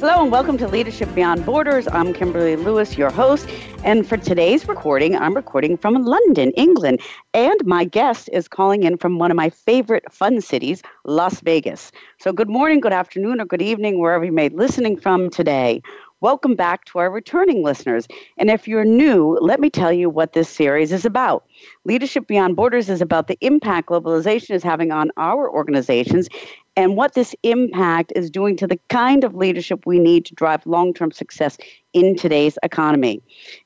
Hello 0.00 0.22
and 0.22 0.32
welcome 0.32 0.56
to 0.56 0.66
Leadership 0.66 1.14
Beyond 1.14 1.44
Borders. 1.44 1.86
I'm 1.86 2.14
Kimberly 2.14 2.56
Lewis, 2.56 2.96
your 2.96 3.10
host. 3.10 3.46
And 3.84 4.08
for 4.08 4.16
today's 4.16 4.66
recording, 4.66 5.14
I'm 5.14 5.34
recording 5.34 5.76
from 5.76 6.06
London, 6.06 6.52
England. 6.52 7.02
And 7.34 7.60
my 7.66 7.84
guest 7.84 8.30
is 8.32 8.48
calling 8.48 8.84
in 8.84 8.96
from 8.96 9.18
one 9.18 9.30
of 9.30 9.36
my 9.36 9.50
favorite 9.50 10.10
fun 10.10 10.40
cities, 10.40 10.80
Las 11.04 11.42
Vegas. 11.42 11.92
So 12.18 12.32
good 12.32 12.48
morning, 12.48 12.80
good 12.80 12.94
afternoon, 12.94 13.42
or 13.42 13.44
good 13.44 13.60
evening, 13.60 13.98
wherever 13.98 14.24
you 14.24 14.32
may 14.32 14.48
be 14.48 14.56
listening 14.56 14.98
from 14.98 15.28
today. 15.28 15.82
Welcome 16.22 16.54
back 16.54 16.84
to 16.86 16.98
our 16.98 17.10
returning 17.10 17.62
listeners. 17.62 18.06
And 18.36 18.50
if 18.50 18.68
you're 18.68 18.84
new, 18.84 19.38
let 19.40 19.58
me 19.58 19.70
tell 19.70 19.90
you 19.90 20.10
what 20.10 20.34
this 20.34 20.50
series 20.50 20.92
is 20.92 21.06
about. 21.06 21.46
Leadership 21.84 22.26
Beyond 22.26 22.56
Borders 22.56 22.90
is 22.90 23.00
about 23.00 23.26
the 23.26 23.38
impact 23.40 23.88
globalization 23.88 24.50
is 24.50 24.62
having 24.62 24.92
on 24.92 25.10
our 25.16 25.50
organizations 25.50 26.28
and 26.76 26.96
what 26.96 27.14
this 27.14 27.34
impact 27.42 28.12
is 28.14 28.30
doing 28.30 28.56
to 28.56 28.66
the 28.66 28.78
kind 28.88 29.24
of 29.24 29.34
leadership 29.34 29.86
we 29.86 29.98
need 29.98 30.24
to 30.26 30.34
drive 30.34 30.64
long 30.66 30.94
term 30.94 31.10
success 31.10 31.58
in 31.92 32.16
today's 32.16 32.58
economy. 32.62 33.20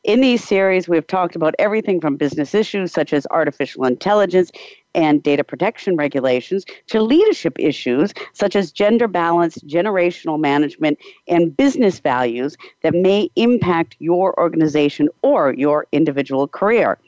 In 0.05 0.21
these 0.21 0.43
series, 0.43 0.89
we've 0.89 1.07
talked 1.07 1.37
about 1.37 1.55
everything 1.59 2.01
from 2.01 2.17
business 2.17 2.55
issues 2.55 2.93
such 2.93 3.13
as 3.13 3.27
artificial 3.31 3.85
intelligence 3.85 4.51
and 4.95 5.23
data 5.23 5.45
protection 5.45 5.97
regulations 5.97 6.65
to 6.87 7.03
leadership 7.03 7.59
issues 7.59 8.15
such 8.33 8.57
as 8.57 8.73
gender 8.73 9.09
balance, 9.09 9.59
generational 9.59 10.41
management, 10.41 10.99
and 11.29 11.57
business 11.57 11.99
values 12.01 12.57
that 12.83 12.95
may 12.95 13.29
impact 13.37 13.97
your 13.99 14.39
organization 14.41 15.09
or 15.23 15.53
your 15.55 15.87
individual 15.93 16.49
career. 16.49 16.99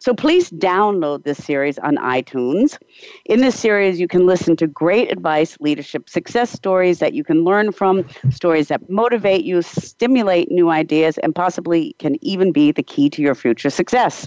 So 0.00 0.12
please 0.14 0.50
download 0.50 1.22
this 1.24 1.44
series 1.44 1.78
on 1.78 1.96
iTunes. 1.96 2.78
In 3.26 3.42
this 3.42 3.60
series, 3.60 4.00
you 4.00 4.08
can 4.08 4.24
listen 4.24 4.56
to 4.56 4.66
great 4.66 5.12
advice, 5.12 5.58
leadership 5.60 6.08
success 6.08 6.50
stories 6.50 7.00
that 7.00 7.12
you 7.12 7.22
can 7.22 7.44
learn 7.44 7.70
from, 7.70 8.06
stories 8.30 8.68
that 8.68 8.88
motivate 8.88 9.44
you, 9.44 9.60
stimulate 9.60 10.50
new 10.50 10.70
ideas, 10.70 11.18
and 11.18 11.34
possibly 11.34 11.94
can 11.98 12.16
even 12.24 12.50
be 12.50 12.72
the 12.72 12.82
key 12.82 13.10
to 13.10 13.20
your 13.20 13.34
future 13.34 13.68
success. 13.68 14.26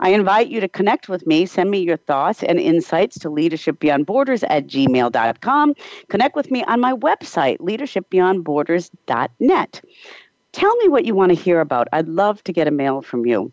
I 0.00 0.08
invite 0.08 0.48
you 0.48 0.58
to 0.58 0.66
connect 0.66 1.08
with 1.08 1.24
me. 1.24 1.46
Send 1.46 1.70
me 1.70 1.78
your 1.78 1.98
thoughts 1.98 2.42
and 2.42 2.58
insights 2.58 3.16
to 3.20 3.30
leadershipbeyondborders 3.30 4.42
at 4.50 4.66
gmail.com. 4.66 5.74
Connect 6.08 6.34
with 6.34 6.50
me 6.50 6.64
on 6.64 6.80
my 6.80 6.94
website, 6.94 7.58
leadershipbeyondborders.net. 7.58 9.82
Tell 10.52 10.76
me 10.76 10.88
what 10.88 11.04
you 11.04 11.14
want 11.14 11.30
to 11.30 11.34
hear 11.34 11.60
about. 11.60 11.88
I'd 11.92 12.08
love 12.08 12.42
to 12.44 12.52
get 12.52 12.68
a 12.68 12.72
mail 12.72 13.02
from 13.02 13.24
you. 13.24 13.52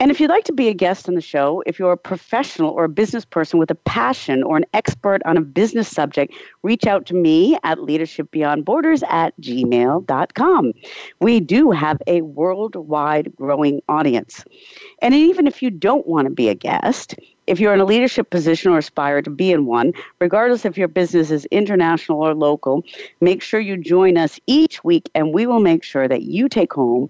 And 0.00 0.12
if 0.12 0.20
you'd 0.20 0.30
like 0.30 0.44
to 0.44 0.52
be 0.52 0.68
a 0.68 0.74
guest 0.74 1.08
on 1.08 1.16
the 1.16 1.20
show, 1.20 1.60
if 1.66 1.78
you're 1.78 1.90
a 1.90 1.96
professional 1.96 2.70
or 2.70 2.84
a 2.84 2.88
business 2.88 3.24
person 3.24 3.58
with 3.58 3.68
a 3.68 3.74
passion 3.74 4.44
or 4.44 4.56
an 4.56 4.64
expert 4.72 5.20
on 5.24 5.36
a 5.36 5.40
business 5.40 5.88
subject, 5.88 6.32
reach 6.62 6.86
out 6.86 7.04
to 7.06 7.14
me 7.14 7.58
at 7.64 7.78
leadershipbeyondborders 7.78 9.02
at 9.08 9.38
gmail.com. 9.40 10.72
We 11.20 11.40
do 11.40 11.72
have 11.72 12.00
a 12.06 12.22
worldwide 12.22 13.34
growing 13.34 13.82
audience. 13.88 14.44
And 15.02 15.14
even 15.14 15.48
if 15.48 15.62
you 15.62 15.70
don't 15.70 16.06
want 16.06 16.26
to 16.26 16.30
be 16.30 16.48
a 16.48 16.54
guest, 16.54 17.16
if 17.48 17.58
you're 17.58 17.72
in 17.72 17.80
a 17.80 17.84
leadership 17.84 18.30
position 18.30 18.70
or 18.70 18.78
aspire 18.78 19.22
to 19.22 19.30
be 19.30 19.52
in 19.52 19.64
one, 19.64 19.92
regardless 20.20 20.64
if 20.64 20.76
your 20.76 20.88
business 20.88 21.30
is 21.30 21.46
international 21.46 22.22
or 22.22 22.34
local, 22.34 22.84
make 23.20 23.42
sure 23.42 23.58
you 23.58 23.76
join 23.76 24.18
us 24.18 24.38
each 24.46 24.84
week 24.84 25.10
and 25.14 25.32
we 25.32 25.46
will 25.46 25.60
make 25.60 25.82
sure 25.82 26.06
that 26.06 26.22
you 26.22 26.48
take 26.48 26.72
home 26.72 27.08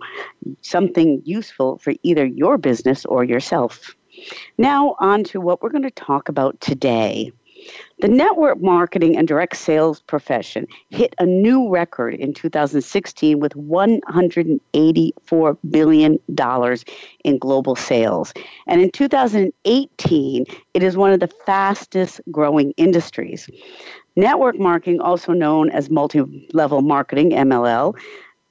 something 0.63 1.21
useful 1.25 1.79
for 1.79 1.93
either 2.05 2.25
your 2.25 2.57
business 2.57 3.05
or 3.07 3.25
yourself. 3.25 3.97
Now, 4.57 4.97
on 5.01 5.25
to 5.25 5.41
what 5.41 5.63
we're 5.63 5.71
going 5.71 5.83
to 5.83 5.91
talk 5.91 6.29
about 6.29 6.61
today. 6.61 7.33
The 8.01 8.09
network 8.09 8.61
marketing 8.61 9.17
and 9.17 9.27
direct 9.27 9.57
sales 9.57 10.01
profession 10.01 10.67
hit 10.91 11.15
a 11.19 11.27
new 11.27 11.69
record 11.69 12.15
in 12.15 12.33
2016 12.33 13.41
with 13.41 13.55
$184 13.55 15.59
billion 15.71 16.19
in 17.25 17.39
global 17.39 17.77
sales. 17.77 18.33
And 18.67 18.81
in 18.81 18.91
2018, 18.91 20.47
it 20.75 20.83
is 20.83 20.97
one 20.97 21.13
of 21.13 21.21
the 21.21 21.31
fastest 21.47 22.21
growing 22.31 22.73
industries. 22.77 23.49
Network 24.17 24.59
marketing, 24.59 25.01
also 25.01 25.33
known 25.33 25.71
as 25.71 25.91
multi 25.91 26.49
level 26.53 26.83
marketing, 26.83 27.31
MLM, 27.31 27.95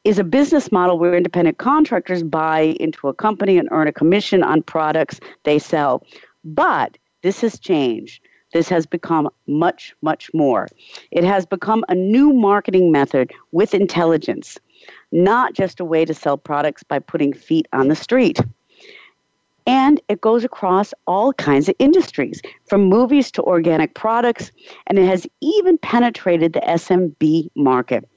is 0.03 0.19
a 0.19 0.23
business 0.23 0.71
model 0.71 0.97
where 0.97 1.15
independent 1.15 1.57
contractors 1.57 2.23
buy 2.23 2.75
into 2.79 3.09
a 3.09 3.13
company 3.13 3.57
and 3.57 3.67
earn 3.71 3.87
a 3.87 3.91
commission 3.91 4.43
on 4.43 4.63
products 4.63 5.19
they 5.43 5.59
sell. 5.59 6.05
But 6.45 6.97
this 7.23 7.41
has 7.41 7.59
changed. 7.59 8.21
This 8.53 8.69
has 8.69 8.85
become 8.85 9.29
much, 9.47 9.93
much 10.01 10.33
more. 10.33 10.67
It 11.11 11.23
has 11.23 11.45
become 11.45 11.83
a 11.89 11.95
new 11.95 12.33
marketing 12.33 12.91
method 12.91 13.31
with 13.51 13.73
intelligence, 13.73 14.57
not 15.11 15.53
just 15.53 15.79
a 15.79 15.85
way 15.85 16.05
to 16.05 16.13
sell 16.13 16.37
products 16.37 16.83
by 16.83 16.99
putting 16.99 17.33
feet 17.33 17.67
on 17.73 17.87
the 17.87 17.95
street. 17.95 18.39
And 19.65 19.99
it 20.07 20.21
goes 20.21 20.45
across 20.45 20.93
all 21.07 21.33
kinds 21.33 21.67
of 21.67 21.75
industries, 21.77 22.41
from 22.67 22.85
movies 22.85 23.29
to 23.31 23.43
organic 23.43 23.95
products, 23.95 24.49
and 24.87 24.97
it 24.97 25.05
has 25.05 25.27
even 25.41 25.77
penetrated 25.77 26.53
the 26.53 26.61
SMB 26.61 27.49
market. 27.53 28.07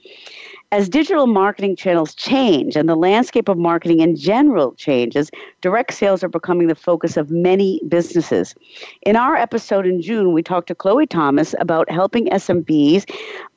As 0.72 0.88
digital 0.88 1.26
marketing 1.26 1.74
channels 1.74 2.14
change 2.14 2.76
and 2.76 2.88
the 2.88 2.94
landscape 2.94 3.48
of 3.48 3.58
marketing 3.58 3.98
in 3.98 4.14
general 4.14 4.72
changes, 4.74 5.28
direct 5.62 5.92
sales 5.92 6.22
are 6.22 6.28
becoming 6.28 6.68
the 6.68 6.76
focus 6.76 7.16
of 7.16 7.28
many 7.28 7.80
businesses. 7.88 8.54
In 9.02 9.16
our 9.16 9.34
episode 9.34 9.84
in 9.84 10.00
June, 10.00 10.32
we 10.32 10.44
talked 10.44 10.68
to 10.68 10.76
Chloe 10.76 11.08
Thomas 11.08 11.56
about 11.58 11.90
helping 11.90 12.26
SMBs 12.26 13.10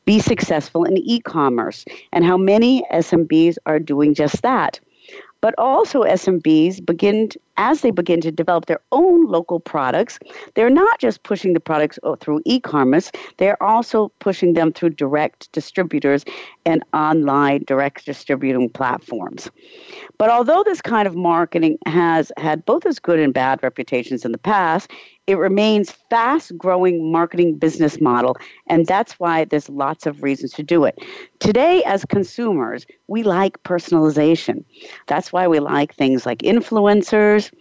be 0.06 0.20
successful 0.20 0.86
in 0.86 0.98
e 0.98 1.20
commerce 1.20 1.86
and 2.12 2.26
how 2.26 2.36
many 2.36 2.84
SMBs 2.92 3.58
are 3.68 3.80
doing 3.80 4.16
just 4.16 4.42
that 4.42 4.80
but 5.44 5.54
also 5.58 6.04
SMBs 6.04 6.84
begin 6.86 7.28
as 7.58 7.82
they 7.82 7.92
begin 7.92 8.22
to 8.22 8.32
develop 8.32 8.66
their 8.66 8.80
own 8.94 9.28
local 9.28 9.60
products. 9.60 10.18
They're 10.56 10.70
not 10.70 11.00
just 11.00 11.24
pushing 11.24 11.52
the 11.52 11.60
products 11.60 12.00
uh, 12.04 12.16
through 12.16 12.42
e-commerce; 12.46 13.12
they're 13.40 13.62
also 13.62 14.08
pushing 14.20 14.54
them 14.54 14.72
through 14.72 14.92
direct 14.92 15.52
distributors 15.52 16.24
and 16.66 16.82
online 16.94 17.66
direct 17.68 18.06
distributing 18.06 18.70
platforms. 18.70 19.52
But 20.18 20.30
although 20.30 20.64
this 20.64 20.82
kind 20.82 21.10
of 21.10 21.16
marketing 21.18 21.78
has 21.88 22.32
had 22.38 22.66
both 22.66 22.86
as 22.86 22.98
good 22.98 23.20
and 23.20 23.34
bad 23.34 23.62
reputations 23.62 24.24
in 24.24 24.32
the 24.32 24.38
past, 24.38 24.90
it 25.28 25.38
remains 25.38 25.92
fast 25.92 26.58
growing 26.58 27.12
marketing 27.12 27.56
business 27.58 28.02
model 28.02 28.36
and 28.68 28.86
that's 28.86 29.14
why 29.20 29.46
there's 29.46 29.70
lots 29.70 30.06
of 30.06 30.22
reasons 30.22 30.52
to 30.54 30.64
do 30.64 30.84
it. 30.84 31.00
Today 31.40 31.84
as 31.86 32.06
consumers 32.06 32.86
we 33.08 33.24
like 33.24 33.62
personalization. 33.64 34.64
That's 35.08 35.32
why 35.32 35.48
we 35.48 35.60
like 35.60 35.96
things 35.96 36.26
like 36.26 36.40
influencers 36.40 37.52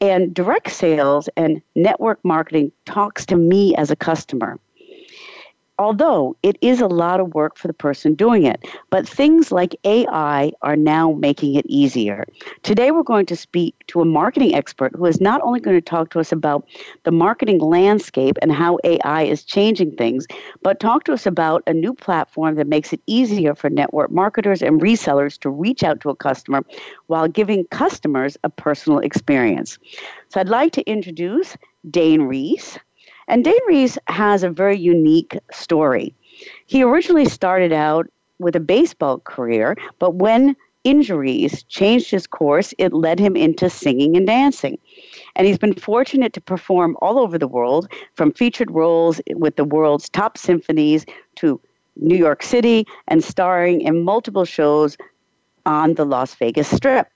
and 0.00 0.32
direct 0.32 0.70
sales 0.70 1.28
and 1.36 1.60
network 1.74 2.24
marketing 2.24 2.72
talks 2.86 3.26
to 3.26 3.36
me 3.36 3.74
as 3.76 3.90
a 3.90 3.96
customer 3.96 4.58
although 5.78 6.36
it 6.42 6.58
is 6.60 6.80
a 6.80 6.86
lot 6.86 7.20
of 7.20 7.34
work 7.34 7.56
for 7.56 7.68
the 7.68 7.72
person 7.74 8.14
doing 8.14 8.44
it. 8.44 8.64
But 8.90 9.08
things 9.08 9.52
like 9.52 9.76
AI 9.84 10.52
are 10.62 10.76
now 10.76 11.12
making 11.12 11.54
it 11.54 11.66
easier. 11.66 12.26
Today, 12.62 12.90
we're 12.90 13.02
going 13.02 13.26
to 13.26 13.36
speak 13.36 13.74
to 13.88 14.00
a 14.00 14.04
marketing 14.04 14.54
expert 14.54 14.92
who 14.96 15.06
is 15.06 15.20
not 15.20 15.40
only 15.42 15.60
going 15.60 15.76
to 15.76 15.80
talk 15.80 16.10
to 16.10 16.20
us 16.20 16.32
about 16.32 16.66
the 17.04 17.12
marketing 17.12 17.58
landscape 17.60 18.36
and 18.42 18.52
how 18.52 18.78
AI 18.84 19.22
is 19.22 19.44
changing 19.44 19.92
things, 19.96 20.26
but 20.62 20.80
talk 20.80 21.04
to 21.04 21.12
us 21.12 21.26
about 21.26 21.62
a 21.66 21.72
new 21.72 21.94
platform 21.94 22.56
that 22.56 22.66
makes 22.66 22.92
it 22.92 23.00
easier 23.06 23.54
for 23.54 23.70
network 23.70 24.10
marketers 24.10 24.62
and 24.62 24.80
resellers 24.80 25.38
to 25.40 25.50
reach 25.50 25.82
out 25.82 26.00
to 26.00 26.10
a 26.10 26.16
customer 26.16 26.62
while 27.06 27.28
giving 27.28 27.64
customers 27.66 28.36
a 28.44 28.50
personal 28.50 28.98
experience. 28.98 29.78
So, 30.28 30.40
I'd 30.40 30.48
like 30.48 30.72
to 30.72 30.82
introduce 30.82 31.56
Dane 31.90 32.22
Reese. 32.22 32.78
And 33.28 33.44
Dane 33.44 33.54
Reese 33.68 33.98
has 34.06 34.42
a 34.42 34.50
very 34.50 34.76
unique 34.76 35.38
story. 35.52 36.14
He 36.66 36.82
originally 36.82 37.26
started 37.26 37.72
out 37.72 38.06
with 38.38 38.56
a 38.56 38.60
baseball 38.60 39.20
career, 39.20 39.76
but 39.98 40.14
when 40.14 40.56
injuries 40.84 41.62
changed 41.64 42.10
his 42.10 42.26
course, 42.26 42.72
it 42.78 42.94
led 42.94 43.18
him 43.18 43.36
into 43.36 43.68
singing 43.68 44.16
and 44.16 44.26
dancing. 44.26 44.78
And 45.36 45.46
he's 45.46 45.58
been 45.58 45.74
fortunate 45.74 46.32
to 46.32 46.40
perform 46.40 46.96
all 47.02 47.18
over 47.18 47.36
the 47.36 47.48
world, 47.48 47.92
from 48.14 48.32
featured 48.32 48.70
roles 48.70 49.20
with 49.34 49.56
the 49.56 49.64
world's 49.64 50.08
top 50.08 50.38
symphonies 50.38 51.04
to 51.36 51.60
New 51.96 52.16
York 52.16 52.42
City 52.42 52.86
and 53.08 53.22
starring 53.22 53.82
in 53.82 54.04
multiple 54.04 54.44
shows 54.44 54.96
on 55.66 55.94
the 55.94 56.06
Las 56.06 56.34
Vegas 56.36 56.68
Strip. 56.68 57.08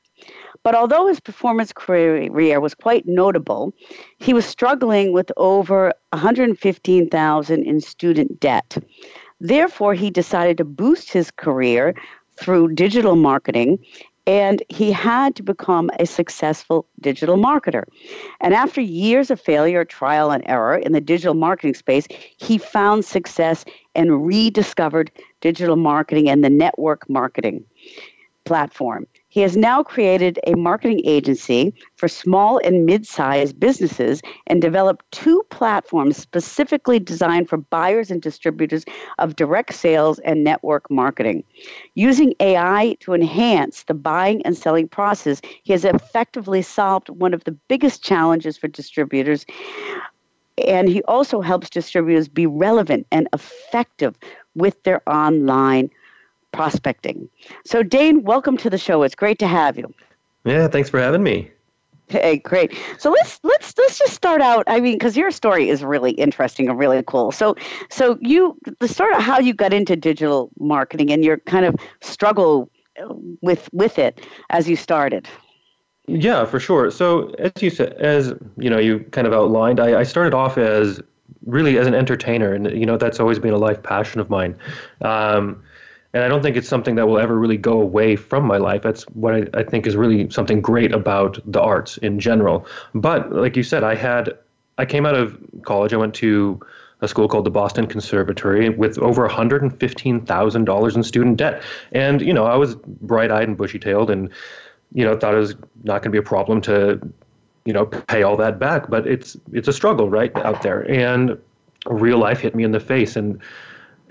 But 0.64 0.75
although 0.75 1.06
his 1.06 1.20
performance 1.20 1.73
career 1.73 2.61
was 2.61 2.75
quite 2.75 3.06
notable, 3.06 3.73
he 4.19 4.32
was 4.32 4.44
struggling 4.44 5.12
with 5.12 5.32
over 5.37 5.93
115,000 6.11 7.64
in 7.64 7.81
student 7.81 8.38
debt. 8.38 8.79
Therefore, 9.41 9.94
he 9.94 10.11
decided 10.11 10.56
to 10.59 10.64
boost 10.64 11.12
his 11.12 11.31
career 11.32 11.94
through 12.37 12.75
digital 12.75 13.17
marketing 13.17 13.79
and 14.26 14.62
he 14.69 14.93
had 14.93 15.35
to 15.35 15.43
become 15.43 15.91
a 15.99 16.06
successful 16.06 16.87
digital 17.00 17.37
marketer. 17.37 17.85
And 18.41 18.55
after 18.55 18.81
years 18.81 19.31
of 19.32 19.41
failure, 19.41 19.85
trial, 19.85 20.31
and 20.31 20.44
error 20.47 20.76
in 20.76 20.93
the 20.93 21.00
digital 21.00 21.35
marketing 21.35 21.75
space, 21.75 22.06
he 22.37 22.56
found 22.56 23.05
success 23.05 23.64
and 23.97 24.25
rediscovered 24.25 25.11
digital 25.41 25.76
marketing 25.76 26.29
and 26.29 26.44
the 26.44 26.50
network 26.50 27.09
marketing 27.11 27.64
platform. 28.44 29.06
He 29.32 29.40
has 29.40 29.56
now 29.56 29.82
created 29.82 30.38
a 30.46 30.55
marketing 30.56 31.00
agency 31.06 31.73
for 31.96 32.06
small 32.06 32.58
and 32.58 32.84
mid 32.84 33.06
sized 33.06 33.58
businesses 33.58 34.20
and 34.46 34.61
developed 34.61 35.11
two 35.11 35.43
platforms 35.49 36.19
specifically 36.19 36.99
designed 36.99 37.49
for 37.49 37.56
buyers 37.56 38.11
and 38.11 38.20
distributors 38.20 38.84
of 39.19 39.34
direct 39.34 39.73
sales 39.73 40.19
and 40.19 40.44
network 40.44 40.90
marketing. 40.90 41.44
Using 41.94 42.34
AI 42.40 42.94
to 43.00 43.14
enhance 43.14 43.84
the 43.84 43.94
buying 43.94 44.44
and 44.44 44.55
selling 44.55 44.87
process, 44.87 45.40
he 45.62 45.73
has 45.73 45.87
effectively 45.87 46.61
solved 46.61 47.08
one 47.08 47.32
of 47.32 47.44
the 47.44 47.56
biggest 47.69 48.05
challenges 48.05 48.58
for 48.58 48.69
distributors. 48.69 49.46
And 50.69 50.90
he 50.90 51.02
also 51.05 51.40
helps 51.40 51.70
distributors 51.70 52.28
be 52.28 52.46
relevant 52.46 53.06
and 53.11 53.28
effective 53.32 54.14
with 54.55 54.82
their 54.82 55.00
online 55.08 55.88
prospecting. 56.52 57.28
So, 57.64 57.82
Dane, 57.82 58.22
welcome 58.22 58.56
to 58.58 58.70
the 58.70 58.78
show. 58.78 59.02
It's 59.02 59.14
great 59.14 59.38
to 59.40 59.46
have 59.46 59.76
you. 59.76 59.93
Yeah, 60.44 60.69
thanks 60.69 60.88
for 60.88 61.00
having 61.00 61.22
me. 61.22 61.50
Hey, 62.08 62.38
great. 62.38 62.76
So 62.99 63.10
let's 63.10 63.40
let's 63.43 63.72
let's 63.78 63.99
just 63.99 64.12
start 64.12 64.43
out. 64.43 64.64
I 64.66 64.81
mean, 64.81 64.94
because 64.94 65.16
your 65.16 65.31
story 65.31 65.70
is 65.70 65.82
really 65.82 66.10
interesting 66.12 66.69
and 66.69 66.78
really 66.78 67.02
cool. 67.06 67.32
So, 67.32 67.56
so 67.90 68.19
you 68.20 68.58
the 68.81 68.88
start 68.88 69.14
of 69.14 69.22
how 69.22 69.38
you 69.38 69.54
got 69.54 69.72
into 69.72 69.96
digital 69.96 70.50
marketing 70.58 71.10
and 71.10 71.25
your 71.25 71.38
kind 71.38 71.64
of 71.64 71.75
struggle 72.00 72.69
with 73.40 73.69
with 73.72 73.99
it 73.99 74.20
as 74.50 74.69
you 74.69 74.76
started. 74.76 75.26
Yeah, 76.06 76.44
for 76.44 76.60
sure. 76.60 76.90
So 76.90 77.31
as 77.38 77.62
you 77.62 77.70
said, 77.70 77.93
as 77.94 78.34
you 78.58 78.69
know, 78.69 78.78
you 78.78 79.00
kind 79.12 79.26
of 79.26 79.32
outlined, 79.32 79.81
I, 79.81 80.00
I 80.00 80.02
started 80.02 80.34
off 80.34 80.58
as 80.58 81.00
really 81.46 81.78
as 81.78 81.87
an 81.87 81.94
entertainer, 81.94 82.52
and 82.52 82.70
you 82.78 82.84
know 82.84 82.96
that's 82.96 83.20
always 83.20 83.38
been 83.38 83.54
a 83.54 83.58
life 83.58 83.82
passion 83.82 84.20
of 84.20 84.28
mine. 84.28 84.56
Um, 85.00 85.62
and 86.14 86.23
I 86.23 86.29
don't 86.29 86.43
think 86.43 86.56
it's 86.56 86.69
something 86.69 86.94
that 86.97 87.06
will 87.06 87.19
ever 87.19 87.38
really 87.38 87.56
go 87.56 87.81
away 87.81 88.17
from 88.17 88.47
my 88.47 88.59
life. 88.59 88.82
That's 88.82 89.05
what 89.14 89.35
I, 89.35 89.47
I, 89.55 89.62
think 89.62 89.87
is 89.87 89.97
really 89.97 90.29
something 90.31 90.61
great 90.61 90.93
about 90.93 91.38
the 91.50 91.61
arts 91.61 91.97
in 91.99 92.20
general. 92.20 92.67
But 92.94 93.32
like 93.32 93.56
you 93.56 93.62
said, 93.62 93.82
I 93.82 93.94
had 93.94 94.37
I 94.79 94.85
came 94.85 95.06
out 95.06 95.14
of 95.14 95.38
college. 95.62 95.93
I 95.93 95.97
went 95.97 96.14
to 96.14 96.61
a 97.00 97.09
school 97.09 97.29
called 97.29 97.44
the 97.44 97.50
Boston 97.50 97.87
Conservatory 97.87 98.69
with 98.69 98.99
over 98.99 99.29
$115,000 99.29 100.97
in 100.97 101.03
student 101.03 101.37
debt. 101.37 101.62
And 101.93 102.20
you 102.20 102.32
know, 102.32 102.44
I 102.44 102.56
was 102.56 102.75
bright-eyed 102.75 103.49
and 103.49 103.56
bushy-tailed, 103.56 104.11
and 104.11 104.31
you 104.94 105.05
know, 105.05 105.17
thought 105.17 105.35
it 105.35 105.38
was 105.38 105.55
not 105.82 106.03
going 106.03 106.05
to 106.05 106.11
be 106.11 106.19
a 106.19 106.23
problem 106.23 106.61
to 106.62 107.00
you 107.64 107.73
know 107.73 107.87
pay 107.87 108.23
all 108.23 108.37
that 108.37 108.59
back. 108.59 108.91
But 108.91 109.06
it's 109.06 109.37
it's 109.53 109.69
a 109.69 109.73
struggle 109.73 110.11
right 110.11 110.35
out 110.37 110.62
there, 110.62 110.91
and 110.91 111.38
real 111.87 112.19
life 112.19 112.41
hit 112.41 112.55
me 112.55 112.64
in 112.64 112.73
the 112.73 112.81
face 112.81 113.17
and 113.17 113.41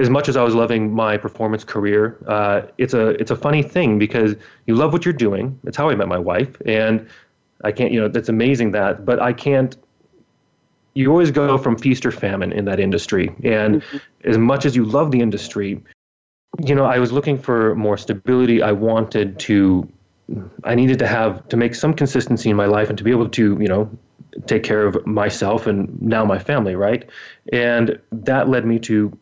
as 0.01 0.09
much 0.09 0.27
as 0.27 0.35
I 0.35 0.43
was 0.43 0.55
loving 0.55 0.93
my 0.93 1.17
performance 1.17 1.63
career, 1.63 2.17
uh, 2.27 2.63
it's 2.77 2.93
a 2.93 3.09
it's 3.21 3.31
a 3.31 3.35
funny 3.35 3.61
thing 3.61 3.99
because 3.99 4.35
you 4.65 4.75
love 4.75 4.91
what 4.91 5.05
you're 5.05 5.13
doing. 5.13 5.59
It's 5.65 5.77
how 5.77 5.89
I 5.89 5.95
met 5.95 6.07
my 6.07 6.17
wife, 6.17 6.57
and 6.65 7.07
I 7.63 7.71
can't, 7.71 7.91
you 7.91 8.01
know, 8.01 8.07
that's 8.07 8.29
amazing 8.29 8.71
that, 8.71 9.05
but 9.05 9.21
I 9.21 9.33
can't. 9.33 9.77
You 10.93 11.09
always 11.09 11.31
go 11.31 11.57
from 11.57 11.77
feast 11.77 12.05
or 12.05 12.11
famine 12.11 12.51
in 12.51 12.65
that 12.65 12.79
industry, 12.79 13.33
and 13.43 13.81
mm-hmm. 13.81 14.29
as 14.29 14.37
much 14.37 14.65
as 14.65 14.75
you 14.75 14.83
love 14.83 15.11
the 15.11 15.21
industry, 15.21 15.81
you 16.65 16.75
know, 16.75 16.85
I 16.85 16.99
was 16.99 17.11
looking 17.11 17.37
for 17.37 17.75
more 17.75 17.97
stability. 17.97 18.61
I 18.61 18.71
wanted 18.71 19.39
to, 19.39 19.87
I 20.63 20.75
needed 20.75 20.99
to 20.99 21.07
have 21.07 21.47
to 21.49 21.57
make 21.57 21.75
some 21.75 21.93
consistency 21.93 22.49
in 22.49 22.57
my 22.57 22.65
life 22.65 22.89
and 22.89 22.97
to 22.97 23.03
be 23.03 23.11
able 23.11 23.29
to, 23.29 23.57
you 23.61 23.67
know, 23.67 23.89
take 24.47 24.63
care 24.63 24.85
of 24.85 25.05
myself 25.05 25.67
and 25.67 26.01
now 26.01 26.25
my 26.25 26.39
family, 26.39 26.75
right? 26.75 27.09
And 27.51 27.99
that 28.11 28.49
led 28.49 28.65
me 28.65 28.79
to 28.79 29.17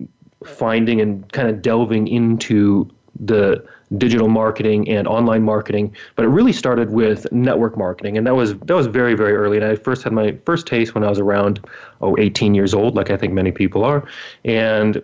finding 0.46 1.02
and 1.02 1.32
kind 1.32 1.50
of 1.50 1.62
delving 1.62 2.08
into 2.08 2.90
the 3.20 3.64
digital 3.98 4.28
marketing 4.28 4.88
and 4.88 5.08
online 5.08 5.42
marketing 5.42 5.94
but 6.16 6.24
it 6.24 6.28
really 6.28 6.54
started 6.54 6.92
with 6.92 7.30
network 7.32 7.76
marketing 7.76 8.18
and 8.18 8.28
that 8.28 8.36
was 8.36 8.58
that 8.60 8.76
was 8.76 8.86
very 8.86 9.16
very 9.16 9.34
early 9.34 9.58
and 9.58 9.66
i 9.66 9.76
first 9.76 10.04
had 10.04 10.14
my 10.14 10.32
first 10.46 10.68
taste 10.68 10.94
when 10.94 11.04
i 11.04 11.10
was 11.10 11.20
around 11.20 11.60
oh 12.02 12.16
18 12.20 12.54
years 12.54 12.74
old 12.74 12.96
like 12.96 13.10
i 13.10 13.18
think 13.18 13.34
many 13.34 13.52
people 13.52 13.84
are 13.84 14.08
and 14.46 15.04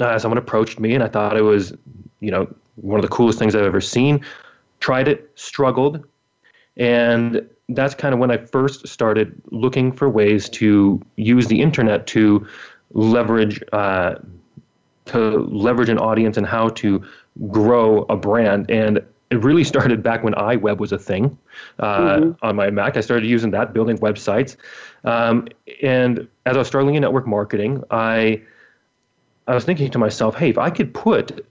uh, 0.00 0.18
someone 0.18 0.38
approached 0.38 0.80
me 0.80 0.94
and 0.94 1.04
i 1.04 1.08
thought 1.08 1.36
it 1.36 1.42
was 1.42 1.74
you 2.20 2.30
know 2.30 2.52
one 2.76 2.98
of 2.98 3.02
the 3.02 3.14
coolest 3.14 3.38
things 3.38 3.54
i've 3.54 3.64
ever 3.64 3.82
seen 3.82 4.24
tried 4.80 5.06
it 5.06 5.30
struggled 5.34 6.02
and 6.78 7.46
that's 7.68 7.94
kind 7.94 8.14
of 8.14 8.18
when 8.18 8.30
i 8.30 8.38
first 8.38 8.88
started 8.88 9.40
looking 9.50 9.92
for 9.92 10.08
ways 10.08 10.48
to 10.48 11.00
use 11.16 11.48
the 11.48 11.60
internet 11.60 12.06
to 12.06 12.46
leverage 12.92 13.62
uh, 13.74 14.14
to 15.06 15.38
leverage 15.50 15.88
an 15.88 15.98
audience 15.98 16.36
and 16.36 16.46
how 16.46 16.68
to 16.70 17.02
grow 17.48 18.02
a 18.08 18.16
brand. 18.16 18.70
And 18.70 19.00
it 19.30 19.42
really 19.42 19.64
started 19.64 20.02
back 20.02 20.22
when 20.22 20.34
iWeb 20.34 20.78
was 20.78 20.92
a 20.92 20.98
thing 20.98 21.36
uh, 21.78 22.16
mm-hmm. 22.16 22.46
on 22.46 22.56
my 22.56 22.70
Mac. 22.70 22.96
I 22.96 23.00
started 23.00 23.26
using 23.26 23.50
that, 23.52 23.72
building 23.72 23.98
websites. 23.98 24.56
Um, 25.04 25.48
and 25.82 26.28
as 26.46 26.56
I 26.56 26.58
was 26.58 26.68
struggling 26.68 26.94
in 26.94 27.02
network 27.02 27.26
marketing, 27.26 27.82
I 27.90 28.42
I 29.48 29.54
was 29.54 29.64
thinking 29.64 29.90
to 29.90 29.98
myself, 29.98 30.34
hey, 30.34 30.50
if 30.50 30.58
I 30.58 30.70
could 30.70 30.92
put 30.92 31.46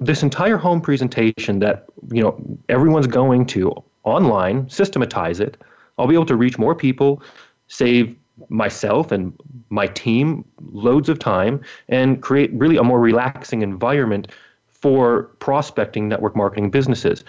this 0.00 0.22
entire 0.22 0.58
home 0.58 0.80
presentation 0.80 1.58
that 1.60 1.86
you 2.12 2.22
know 2.22 2.40
everyone's 2.68 3.06
going 3.06 3.46
to 3.46 3.72
online, 4.04 4.68
systematize 4.68 5.40
it, 5.40 5.56
I'll 5.98 6.06
be 6.06 6.14
able 6.14 6.26
to 6.26 6.36
reach 6.36 6.58
more 6.58 6.74
people, 6.74 7.22
save 7.68 8.16
myself 8.48 9.12
and 9.12 9.32
my 9.70 9.86
team 9.86 10.44
loads 10.72 11.08
of 11.08 11.18
time 11.18 11.60
and 11.88 12.22
create 12.22 12.52
really 12.52 12.76
a 12.76 12.84
more 12.84 13.00
relaxing 13.00 13.62
environment 13.62 14.28
for 14.68 15.24
prospecting 15.40 16.08
network 16.08 16.36
marketing 16.36 16.70
businesses. 16.70 17.24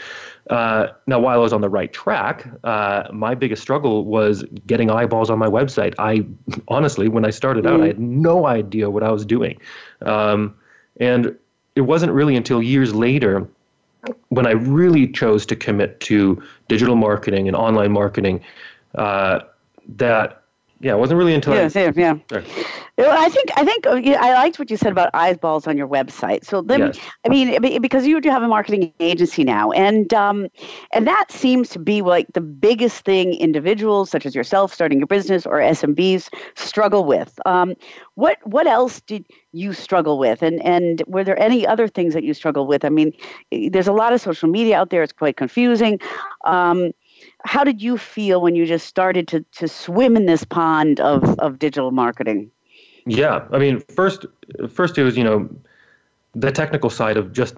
Uh, 0.51 0.87
now, 1.07 1.19
while 1.19 1.39
I 1.39 1.41
was 1.41 1.51
on 1.51 1.61
the 1.61 1.69
right 1.69 1.91
track, 1.91 2.47
uh, 2.63 3.03
my 3.11 3.33
biggest 3.33 3.61
struggle 3.61 4.05
was 4.05 4.43
getting 4.67 4.91
eyeballs 4.91 5.29
on 5.31 5.39
my 5.39 5.47
website. 5.47 5.95
I 5.97 6.25
honestly, 6.67 7.07
when 7.07 7.25
I 7.25 7.31
started 7.31 7.65
out, 7.65 7.81
I 7.81 7.87
had 7.87 7.99
no 7.99 8.45
idea 8.45 8.89
what 8.89 9.03
I 9.03 9.11
was 9.11 9.25
doing. 9.25 9.59
Um, 10.03 10.55
and 10.99 11.35
it 11.75 11.81
wasn't 11.81 12.11
really 12.11 12.35
until 12.35 12.61
years 12.61 12.93
later 12.93 13.47
when 14.29 14.45
I 14.45 14.51
really 14.51 15.07
chose 15.07 15.45
to 15.47 15.55
commit 15.55 15.99
to 16.01 16.41
digital 16.67 16.95
marketing 16.95 17.47
and 17.47 17.55
online 17.55 17.91
marketing 17.91 18.41
uh, 18.95 19.41
that 19.97 20.38
yeah, 20.81 20.93
it 20.93 20.97
wasn't 20.97 21.17
really 21.17 21.33
until 21.33 21.55
yeah, 21.55 21.65
I, 21.65 21.67
same, 21.67 21.93
yeah. 21.97 22.15
Sorry. 22.29 22.45
I 22.97 23.29
think 23.29 23.49
I 23.55 23.63
think 23.63 23.85
uh, 23.85 24.17
I 24.19 24.33
liked 24.33 24.59
what 24.59 24.69
you 24.69 24.77
said 24.77 24.91
about 24.91 25.09
eyeballs 25.13 25.67
on 25.67 25.77
your 25.77 25.87
website. 25.87 26.45
So 26.45 26.59
let 26.59 26.79
yes. 26.79 26.99
I 27.25 27.29
mean, 27.29 27.81
because 27.81 28.05
you 28.05 28.19
do 28.19 28.29
have 28.29 28.43
a 28.43 28.47
marketing 28.47 28.93
agency 28.99 29.43
now, 29.43 29.71
and 29.71 30.13
um, 30.13 30.47
and 30.93 31.07
that 31.07 31.31
seems 31.31 31.69
to 31.69 31.79
be 31.79 32.01
like 32.01 32.27
the 32.33 32.41
biggest 32.41 33.05
thing 33.05 33.33
individuals 33.33 34.09
such 34.09 34.25
as 34.25 34.35
yourself 34.35 34.73
starting 34.73 34.99
your 34.99 35.07
business 35.07 35.45
or 35.45 35.59
SMBs 35.59 36.29
struggle 36.55 37.05
with. 37.05 37.39
Um, 37.45 37.75
what 38.15 38.37
what 38.43 38.67
else 38.67 39.01
did 39.01 39.25
you 39.53 39.73
struggle 39.73 40.17
with, 40.17 40.41
and 40.41 40.61
and 40.63 41.03
were 41.07 41.23
there 41.23 41.39
any 41.39 41.65
other 41.65 41.87
things 41.87 42.13
that 42.13 42.23
you 42.23 42.33
struggle 42.33 42.67
with? 42.67 42.83
I 42.83 42.89
mean, 42.89 43.13
there's 43.51 43.87
a 43.87 43.93
lot 43.93 44.13
of 44.13 44.21
social 44.21 44.49
media 44.49 44.77
out 44.77 44.89
there; 44.89 45.03
it's 45.03 45.13
quite 45.13 45.37
confusing. 45.37 45.99
Um, 46.45 46.91
how 47.45 47.63
did 47.63 47.81
you 47.81 47.97
feel 47.97 48.41
when 48.41 48.55
you 48.55 48.65
just 48.65 48.87
started 48.87 49.27
to, 49.29 49.45
to 49.53 49.67
swim 49.67 50.15
in 50.15 50.25
this 50.25 50.43
pond 50.43 50.99
of, 50.99 51.37
of 51.39 51.59
digital 51.59 51.91
marketing? 51.91 52.51
Yeah, 53.05 53.45
I 53.51 53.57
mean, 53.59 53.79
first, 53.95 54.25
first 54.69 54.97
it 54.97 55.03
was 55.03 55.17
you 55.17 55.23
know, 55.23 55.49
the 56.35 56.51
technical 56.51 56.89
side 56.89 57.17
of 57.17 57.31
just 57.33 57.55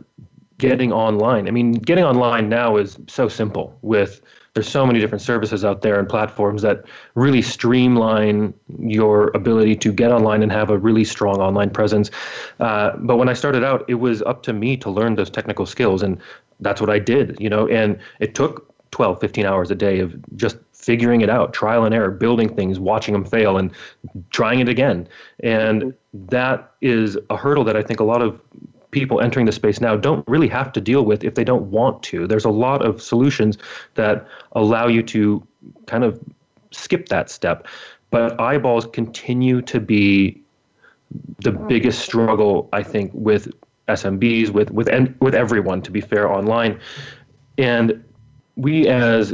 getting 0.58 0.94
online. 0.94 1.48
I 1.48 1.52
mean, 1.52 1.74
getting 1.74 2.04
online 2.04 2.48
now 2.48 2.78
is 2.78 2.98
so 3.08 3.28
simple. 3.28 3.78
With 3.82 4.22
there's 4.54 4.68
so 4.68 4.86
many 4.86 5.00
different 5.00 5.22
services 5.22 5.64
out 5.64 5.82
there 5.82 5.98
and 5.98 6.08
platforms 6.08 6.62
that 6.62 6.84
really 7.16 7.42
streamline 7.42 8.54
your 8.80 9.32
ability 9.34 9.78
to 9.78 9.94
get 9.94 10.12
online 10.12 10.44
and 10.44 10.52
have 10.52 10.70
a 10.70 10.78
really 10.78 11.06
strong 11.06 11.38
online 11.40 11.70
presence. 11.70 12.12
Uh, 12.60 12.92
but 12.98 13.16
when 13.16 13.30
I 13.30 13.34
started 13.34 13.64
out, 13.64 13.86
it 13.88 13.96
was 13.96 14.22
up 14.24 14.44
to 14.44 14.54
me 14.54 14.76
to 14.78 14.90
learn 14.90 15.16
those 15.16 15.30
technical 15.30 15.66
skills, 15.66 16.04
and 16.04 16.20
that's 16.60 16.82
what 16.82 16.90
I 16.90 17.00
did. 17.00 17.38
You 17.40 17.50
know, 17.50 17.68
and 17.68 17.98
it 18.20 18.36
took 18.36 18.71
12, 18.92 19.20
15 19.20 19.46
hours 19.46 19.72
a 19.72 19.76
day 19.76 20.00
of 20.00 20.16
just 20.36 20.58
figuring 20.74 21.22
it 21.22 21.30
out, 21.30 21.54
trial 21.54 21.86
and 21.86 21.94
error, 21.94 22.12
building 22.12 22.54
things, 22.54 22.80
watching 22.80 23.14
them 23.14 23.24
fail, 23.24 23.58
and 23.58 23.72
trying 24.32 24.60
it 24.60 24.68
again. 24.68 25.08
And 25.42 25.84
mm-hmm. 25.84 26.26
that 26.28 26.72
is 26.82 27.18
a 27.30 27.38
hurdle 27.38 27.64
that 27.66 27.78
I 27.78 27.84
think 27.84 28.00
a 28.00 28.04
lot 28.04 28.22
of 28.22 28.40
people 28.92 29.22
entering 29.22 29.46
the 29.46 29.52
space 29.52 29.80
now 29.80 29.96
don't 29.96 30.28
really 30.28 30.50
have 30.50 30.72
to 30.74 30.82
deal 30.82 31.04
with 31.04 31.24
if 31.24 31.36
they 31.36 31.44
don't 31.44 31.72
want 31.72 32.04
to. 32.04 32.28
There's 32.28 32.46
a 32.46 32.50
lot 32.50 32.86
of 32.86 33.02
solutions 33.02 33.58
that 33.96 34.28
allow 34.52 34.88
you 34.88 35.02
to 35.04 35.46
kind 35.86 36.04
of 36.04 36.20
skip 36.72 37.08
that 37.10 37.30
step. 37.30 37.68
But 38.10 38.40
eyeballs 38.40 38.86
continue 38.88 39.62
to 39.64 39.80
be 39.80 40.42
the 41.40 41.52
biggest 41.52 42.00
struggle, 42.00 42.70
I 42.74 42.84
think, 42.84 43.12
with 43.14 43.52
SMBs, 43.88 44.50
with 44.50 44.72
with 44.72 44.90
with 45.20 45.36
everyone. 45.36 45.82
To 45.84 45.92
be 45.92 46.02
fair, 46.02 46.30
online, 46.30 46.80
and 47.58 48.04
we 48.56 48.88
as 48.88 49.34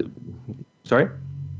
sorry. 0.84 1.10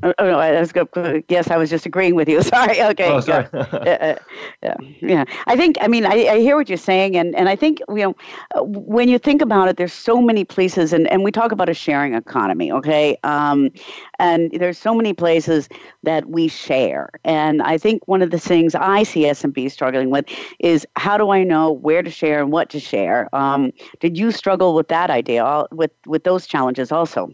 Oh, 0.04 0.14
oh, 0.20 0.26
no, 0.26 0.38
I 0.38 0.60
was 0.60 0.72
good. 0.72 0.88
Yes, 1.28 1.50
I 1.50 1.58
was 1.58 1.72
just 1.72 1.88
agreeing 1.88 2.14
with 2.14 2.30
you. 2.30 2.42
Sorry. 2.44 2.80
Okay. 2.80 3.10
Oh, 3.10 3.20
sorry. 3.20 3.48
yeah. 3.54 4.20
yeah. 4.62 4.76
yeah. 5.02 5.26
I 5.48 5.56
think, 5.56 5.78
I 5.82 5.88
mean, 5.88 6.06
I, 6.06 6.28
I 6.28 6.40
hear 6.40 6.56
what 6.56 6.70
you're 6.70 6.78
saying. 6.78 7.18
And, 7.18 7.36
and 7.36 7.50
I 7.50 7.56
think, 7.56 7.80
you 7.90 7.96
know, 7.96 8.16
when 8.62 9.10
you 9.10 9.18
think 9.18 9.42
about 9.42 9.70
it, 9.70 9.78
there's 9.78 9.94
so 9.94 10.22
many 10.22 10.44
places, 10.44 10.94
and, 10.94 11.08
and 11.08 11.24
we 11.24 11.32
talk 11.32 11.52
about 11.52 11.68
a 11.68 11.74
sharing 11.74 12.14
economy, 12.14 12.72
okay? 12.72 13.18
Um, 13.24 13.72
and 14.20 14.52
there's 14.52 14.78
so 14.78 14.94
many 14.94 15.14
places 15.14 15.68
that 16.04 16.30
we 16.30 16.48
share. 16.48 17.10
And 17.24 17.64
I 17.64 17.80
think 17.80 18.08
one 18.08 18.22
of 18.22 18.30
the 18.30 18.40
things 18.40 18.76
I 18.76 19.02
see 19.02 19.24
SMB 19.24 19.72
struggling 19.72 20.12
with 20.12 20.26
is 20.60 20.86
how 20.96 21.18
do 21.18 21.32
I 21.32 21.44
know 21.44 21.72
where 21.72 22.04
to 22.04 22.12
share 22.12 22.40
and 22.40 22.52
what 22.52 22.70
to 22.70 22.80
share? 22.80 23.34
Um, 23.36 23.72
did 24.00 24.16
you 24.16 24.30
struggle 24.30 24.76
with 24.76 24.90
that 24.90 25.10
idea, 25.10 25.64
with, 25.72 25.92
with 26.06 26.24
those 26.24 26.46
challenges 26.46 26.92
also? 26.92 27.32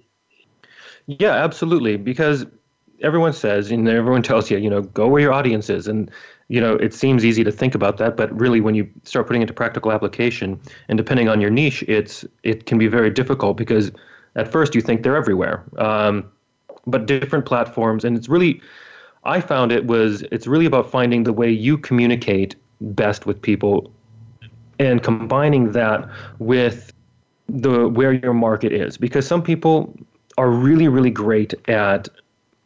Yeah, 1.08 1.34
absolutely. 1.34 1.98
Because 1.98 2.46
everyone 3.02 3.34
says, 3.34 3.72
and 3.72 3.88
everyone 3.88 4.24
tells 4.24 4.50
you, 4.50 4.58
you 4.58 4.70
know, 4.70 4.82
go 4.82 5.08
where 5.08 5.22
your 5.22 5.34
audience 5.34 5.70
is. 5.70 5.88
And, 5.88 6.10
you 6.48 6.62
know, 6.62 6.76
it 6.76 6.94
seems 6.94 7.26
easy 7.26 7.44
to 7.44 7.52
think 7.52 7.76
about 7.76 7.98
that, 7.98 8.16
but 8.16 8.38
really 8.40 8.62
when 8.62 8.76
you 8.76 8.90
start 9.04 9.28
putting 9.28 9.42
into 9.42 9.54
practical 9.54 9.92
application 9.92 10.60
and 10.88 10.98
depending 10.98 11.28
on 11.28 11.42
your 11.42 11.50
niche, 11.50 11.84
it's 11.88 12.26
it 12.44 12.66
can 12.66 12.78
be 12.78 12.88
very 12.88 13.10
difficult 13.10 13.58
because 13.58 13.92
at 14.36 14.52
first 14.52 14.74
you 14.76 14.82
think 14.82 15.04
they're 15.04 15.16
everywhere. 15.16 15.64
Um, 15.78 16.30
but 16.86 17.06
different 17.06 17.46
platforms, 17.46 18.04
and 18.04 18.18
it's 18.18 18.28
really, 18.28 18.62
I 19.24 19.40
found 19.40 19.72
it 19.72 19.86
was, 19.86 20.22
it's 20.32 20.48
really 20.48 20.66
about 20.66 20.90
finding 20.90 21.24
the 21.24 21.34
way 21.34 21.50
you 21.50 21.78
communicate 21.78 22.56
best 22.82 23.26
with 23.26 23.42
people 23.42 23.92
and 24.80 25.02
combining 25.02 25.72
that 25.74 26.10
with 26.40 26.92
the 27.48 27.88
where 27.90 28.14
your 28.14 28.34
market 28.34 28.72
is 28.72 28.98
because 28.98 29.28
some 29.28 29.42
people 29.42 29.94
are 30.38 30.50
really, 30.50 30.88
really 30.88 31.12
great 31.12 31.54
at 31.70 32.10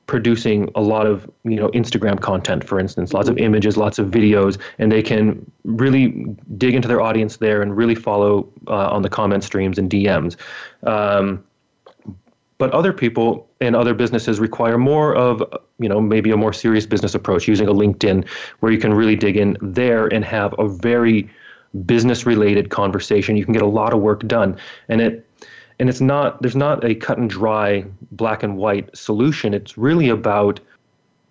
producing 0.07 0.71
a 0.73 0.81
lot 0.81 1.05
of 1.05 1.29
you 1.43 1.57
know 1.57 1.67
Instagram 1.69 2.19
content, 2.19 2.63
for 2.63 2.79
instance, 2.79 3.13
lots 3.13 3.29
of 3.29 3.37
images, 3.37 3.77
lots 3.77 3.99
of 3.99 4.07
videos, 4.07 4.57
and 4.79 4.91
they 4.91 5.03
can 5.03 5.49
really 5.65 6.25
dig 6.57 6.73
into 6.73 6.87
their 6.87 7.01
audience 7.01 7.37
there 7.37 7.61
and 7.61 7.77
really 7.77 7.95
follow 7.95 8.47
uh, 8.67 8.89
on 8.89 9.01
the 9.01 9.09
comment 9.09 9.43
streams 9.43 9.77
and 9.77 9.89
DMs. 9.89 10.37
Um, 10.83 11.43
but 12.57 12.71
other 12.71 12.91
people 12.91 13.47
and 13.61 13.75
other 13.75 13.93
businesses 13.93 14.39
require 14.39 14.77
more 14.77 15.15
of 15.15 15.43
you 15.77 15.89
know 15.89 16.01
maybe 16.01 16.31
a 16.31 16.37
more 16.37 16.53
serious 16.53 16.85
business 16.85 17.13
approach 17.13 17.47
using 17.47 17.67
a 17.67 17.73
LinkedIn 17.73 18.27
where 18.61 18.71
you 18.71 18.79
can 18.79 18.93
really 18.93 19.15
dig 19.15 19.37
in 19.37 19.57
there 19.61 20.07
and 20.07 20.25
have 20.25 20.55
a 20.57 20.67
very 20.67 21.29
business 21.85 22.25
related 22.25 22.69
conversation. 22.69 23.35
You 23.35 23.43
can 23.43 23.53
get 23.53 23.61
a 23.61 23.67
lot 23.67 23.93
of 23.93 23.99
work 23.99 24.25
done, 24.25 24.57
and 24.87 25.01
it 25.01 25.26
and 25.79 25.89
it's 25.89 26.01
not 26.01 26.41
there's 26.41 26.55
not 26.55 26.83
a 26.83 26.95
cut 26.95 27.17
and 27.17 27.29
dry 27.29 27.85
black 28.11 28.43
and 28.43 28.57
white 28.57 28.95
solution. 28.95 29.53
It's 29.53 29.77
really 29.77 30.09
about 30.09 30.59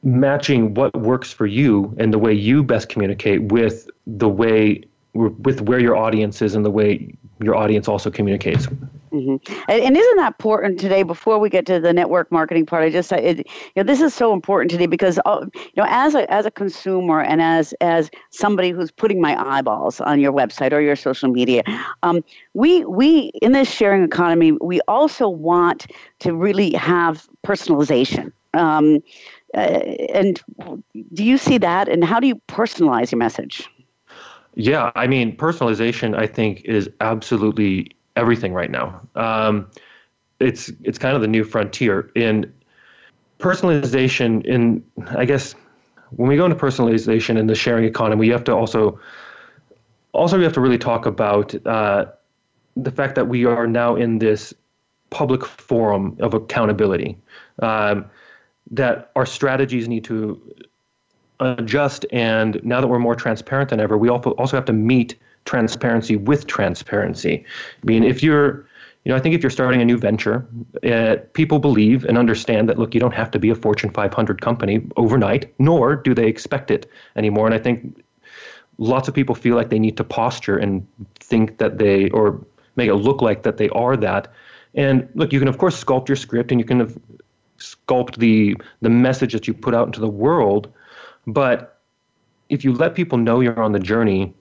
matching 0.02 0.74
what 0.74 0.94
works 0.96 1.32
for 1.32 1.46
you 1.46 1.94
and 1.98 2.12
the 2.12 2.18
way 2.18 2.32
you 2.32 2.62
best 2.62 2.88
communicate 2.88 3.42
with 3.52 3.90
the 4.06 4.28
way 4.28 4.84
with 5.14 5.62
where 5.62 5.80
your 5.80 5.96
audience 5.96 6.42
is 6.42 6.54
and 6.54 6.64
the 6.64 6.70
way 6.70 7.14
your 7.40 7.56
audience 7.56 7.88
also 7.88 8.10
communicates 8.10 8.68
Mm-hmm. 9.16 9.54
And, 9.68 9.82
and, 9.82 9.96
isn't 9.96 10.16
that 10.16 10.34
important 10.34 10.78
today? 10.78 11.02
Before 11.02 11.38
we 11.38 11.48
get 11.48 11.64
to 11.66 11.80
the 11.80 11.92
network 11.92 12.30
marketing 12.30 12.66
part, 12.66 12.82
I 12.82 12.90
just 12.90 13.10
it, 13.12 13.38
you 13.38 13.44
know 13.76 13.82
this 13.82 14.02
is 14.02 14.12
so 14.12 14.34
important 14.34 14.70
today 14.70 14.86
because 14.86 15.18
uh, 15.24 15.46
you 15.54 15.72
know 15.76 15.86
as 15.88 16.14
a 16.14 16.30
as 16.30 16.44
a 16.44 16.50
consumer 16.50 17.22
and 17.22 17.40
as 17.40 17.72
as 17.80 18.10
somebody 18.30 18.70
who's 18.70 18.90
putting 18.90 19.20
my 19.20 19.34
eyeballs 19.56 20.00
on 20.02 20.20
your 20.20 20.32
website 20.32 20.72
or 20.72 20.80
your 20.80 20.96
social 20.96 21.30
media, 21.30 21.62
um, 22.02 22.22
we 22.52 22.84
we 22.84 23.30
in 23.40 23.52
this 23.52 23.70
sharing 23.70 24.02
economy 24.02 24.52
we 24.60 24.80
also 24.86 25.28
want 25.28 25.86
to 26.18 26.34
really 26.34 26.72
have 26.72 27.26
personalization. 27.46 28.32
Um, 28.52 29.02
uh, 29.54 29.60
and 29.60 30.42
do 31.14 31.24
you 31.24 31.38
see 31.38 31.56
that? 31.58 31.88
And 31.88 32.04
how 32.04 32.20
do 32.20 32.26
you 32.26 32.36
personalize 32.48 33.12
your 33.12 33.18
message? 33.18 33.68
Yeah, 34.56 34.90
I 34.94 35.06
mean, 35.06 35.36
personalization, 35.36 36.18
I 36.18 36.26
think, 36.26 36.62
is 36.64 36.88
absolutely 37.00 37.90
everything 38.16 38.52
right 38.52 38.70
now. 38.70 39.00
Um, 39.14 39.70
it's 40.40 40.70
it's 40.82 40.98
kind 40.98 41.14
of 41.14 41.22
the 41.22 41.28
new 41.28 41.44
frontier 41.44 42.10
in 42.14 42.52
personalization. 43.38 44.44
In 44.44 44.82
I 45.16 45.24
guess 45.24 45.54
when 46.10 46.28
we 46.28 46.36
go 46.36 46.44
into 46.44 46.56
personalization 46.56 47.38
in 47.38 47.46
the 47.46 47.54
sharing 47.54 47.84
economy, 47.84 48.26
you 48.26 48.32
have 48.32 48.44
to 48.44 48.52
also 48.52 48.98
also 50.12 50.38
we 50.38 50.44
have 50.44 50.52
to 50.54 50.60
really 50.60 50.78
talk 50.78 51.06
about 51.06 51.54
uh, 51.66 52.06
the 52.76 52.90
fact 52.90 53.14
that 53.14 53.28
we 53.28 53.44
are 53.44 53.66
now 53.66 53.96
in 53.96 54.18
this 54.18 54.52
public 55.10 55.44
forum 55.44 56.16
of 56.20 56.34
accountability. 56.34 57.16
Um, 57.60 58.06
that 58.72 59.12
our 59.14 59.24
strategies 59.24 59.88
need 59.88 60.02
to 60.04 60.40
adjust, 61.38 62.04
and 62.10 62.60
now 62.64 62.80
that 62.80 62.88
we're 62.88 62.98
more 62.98 63.14
transparent 63.14 63.70
than 63.70 63.80
ever, 63.80 63.96
we 63.96 64.08
also 64.08 64.30
also 64.32 64.56
have 64.56 64.64
to 64.66 64.72
meet 64.72 65.16
transparency 65.46 66.16
with 66.16 66.46
transparency. 66.46 67.44
I 67.82 67.86
mean, 67.86 68.04
if 68.04 68.22
you're 68.22 68.66
you 69.06 69.12
know, 69.12 69.16
I 69.16 69.20
think 69.20 69.36
if 69.36 69.42
you're 69.42 69.50
starting 69.50 69.80
a 69.80 69.84
new 69.84 69.98
venture, 69.98 70.44
uh, 70.82 71.14
people 71.32 71.60
believe 71.60 72.04
and 72.06 72.18
understand 72.18 72.68
that, 72.68 72.76
look, 72.76 72.92
you 72.92 72.98
don't 72.98 73.14
have 73.14 73.30
to 73.30 73.38
be 73.38 73.50
a 73.50 73.54
Fortune 73.54 73.90
500 73.90 74.40
company 74.40 74.84
overnight, 74.96 75.54
nor 75.60 75.94
do 75.94 76.12
they 76.12 76.26
expect 76.26 76.72
it 76.72 76.90
anymore. 77.14 77.46
And 77.46 77.54
I 77.54 77.58
think 77.60 78.02
lots 78.78 79.06
of 79.06 79.14
people 79.14 79.36
feel 79.36 79.54
like 79.54 79.70
they 79.70 79.78
need 79.78 79.96
to 79.98 80.02
posture 80.02 80.58
and 80.58 80.84
think 81.20 81.58
that 81.58 81.78
they, 81.78 82.10
or 82.10 82.44
make 82.74 82.88
it 82.88 82.96
look 82.96 83.22
like 83.22 83.44
that 83.44 83.58
they 83.58 83.68
are 83.68 83.96
that. 83.96 84.26
And 84.74 85.08
look, 85.14 85.32
you 85.32 85.38
can, 85.38 85.46
of 85.46 85.58
course, 85.58 85.82
sculpt 85.82 86.08
your 86.08 86.16
script 86.16 86.50
and 86.50 86.60
you 86.60 86.66
can 86.66 87.00
sculpt 87.58 88.16
the, 88.16 88.56
the 88.80 88.90
message 88.90 89.32
that 89.34 89.46
you 89.46 89.54
put 89.54 89.72
out 89.72 89.86
into 89.86 90.00
the 90.00 90.08
world. 90.08 90.66
But 91.28 91.78
if 92.48 92.64
you 92.64 92.72
let 92.72 92.96
people 92.96 93.18
know 93.18 93.38
you're 93.38 93.62
on 93.62 93.70
the 93.70 93.78
journey, 93.78 94.34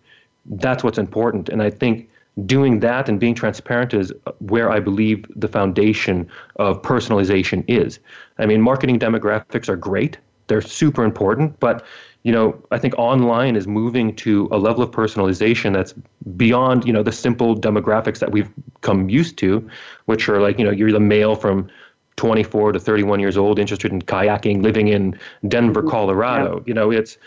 that's 0.45 0.83
what's 0.83 0.97
important. 0.97 1.49
And 1.49 1.61
I 1.61 1.69
think 1.69 2.09
doing 2.45 2.79
that 2.81 3.07
and 3.07 3.19
being 3.19 3.33
transparent 3.33 3.93
is 3.93 4.11
where 4.39 4.69
I 4.69 4.79
believe 4.79 5.25
the 5.35 5.47
foundation 5.47 6.29
of 6.57 6.81
personalization 6.81 7.63
is. 7.67 7.99
I 8.37 8.45
mean, 8.45 8.61
marketing 8.61 8.99
demographics 8.99 9.69
are 9.69 9.77
great. 9.77 10.17
They're 10.47 10.61
super 10.61 11.03
important, 11.03 11.59
but 11.59 11.85
you 12.23 12.31
know, 12.31 12.59
I 12.71 12.79
think 12.79 12.95
online 12.97 13.55
is 13.55 13.67
moving 13.67 14.15
to 14.15 14.49
a 14.51 14.57
level 14.57 14.81
of 14.81 14.89
personalization 14.89 15.73
that's 15.73 15.93
beyond, 16.35 16.83
you 16.83 16.91
know, 16.91 17.03
the 17.03 17.11
simple 17.11 17.55
demographics 17.55 18.17
that 18.17 18.31
we've 18.31 18.51
come 18.81 19.09
used 19.09 19.37
to, 19.37 19.69
which 20.05 20.27
are 20.27 20.41
like, 20.41 20.57
you 20.57 20.65
know, 20.65 20.71
you're 20.71 20.91
the 20.91 20.99
male 20.99 21.35
from 21.35 21.69
24 22.15 22.71
to 22.71 22.79
31 22.79 23.19
years 23.19 23.37
old 23.37 23.59
interested 23.59 23.91
in 23.91 24.01
kayaking 24.01 24.63
living 24.63 24.87
in 24.87 25.17
Denver, 25.47 25.81
mm-hmm. 25.81 25.89
Colorado. 25.91 26.55
Yeah. 26.55 26.63
You 26.65 26.73
know, 26.73 26.91
it's 26.91 27.17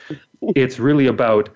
it's 0.56 0.80
really 0.80 1.06
about 1.06 1.48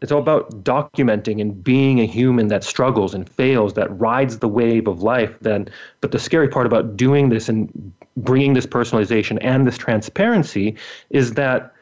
it's 0.00 0.12
all 0.12 0.20
about 0.20 0.64
documenting 0.64 1.40
and 1.40 1.64
being 1.64 2.00
a 2.00 2.04
human 2.06 2.48
that 2.48 2.62
struggles 2.64 3.14
and 3.14 3.28
fails, 3.28 3.74
that 3.74 3.98
rides 3.98 4.38
the 4.38 4.48
wave 4.48 4.86
of 4.86 5.02
life. 5.02 5.34
Then, 5.40 5.68
but 6.00 6.12
the 6.12 6.18
scary 6.18 6.48
part 6.48 6.66
about 6.66 6.96
doing 6.96 7.30
this 7.30 7.48
and 7.48 7.92
bringing 8.16 8.54
this 8.54 8.66
personalization 8.66 9.38
and 9.40 9.66
this 9.66 9.78
transparency 9.78 10.76
is 11.10 11.34
that 11.34 11.72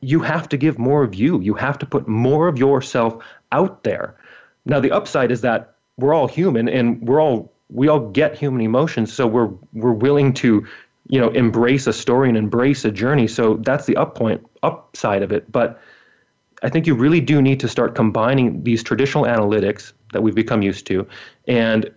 you 0.00 0.20
have 0.20 0.48
to 0.48 0.56
give 0.56 0.78
more 0.78 1.02
of 1.02 1.14
you. 1.14 1.40
You 1.40 1.54
have 1.54 1.78
to 1.78 1.86
put 1.86 2.08
more 2.08 2.48
of 2.48 2.58
yourself 2.58 3.22
out 3.52 3.82
there. 3.82 4.14
Now, 4.64 4.80
the 4.80 4.92
upside 4.92 5.30
is 5.30 5.40
that 5.40 5.74
we're 5.96 6.14
all 6.14 6.28
human 6.28 6.68
and 6.68 7.06
we're 7.06 7.20
all 7.20 7.52
we 7.72 7.86
all 7.88 8.08
get 8.10 8.36
human 8.36 8.60
emotions, 8.62 9.12
so 9.12 9.26
we're 9.26 9.50
we're 9.72 9.92
willing 9.92 10.32
to 10.34 10.66
you 11.08 11.20
know 11.20 11.30
embrace 11.30 11.86
a 11.86 11.92
story 11.92 12.28
and 12.28 12.36
embrace 12.36 12.84
a 12.84 12.90
journey. 12.90 13.26
So 13.26 13.56
that's 13.58 13.86
the 13.86 13.96
up 13.96 14.14
point, 14.14 14.46
upside 14.62 15.22
of 15.22 15.32
it. 15.32 15.50
But 15.50 15.80
I 16.62 16.68
think 16.68 16.86
you 16.86 16.94
really 16.94 17.20
do 17.20 17.40
need 17.40 17.60
to 17.60 17.68
start 17.68 17.94
combining 17.94 18.62
these 18.64 18.82
traditional 18.82 19.24
analytics 19.24 19.92
that 20.12 20.22
we've 20.22 20.34
become 20.34 20.62
used 20.62 20.86
to 20.88 21.06
and 21.48 21.90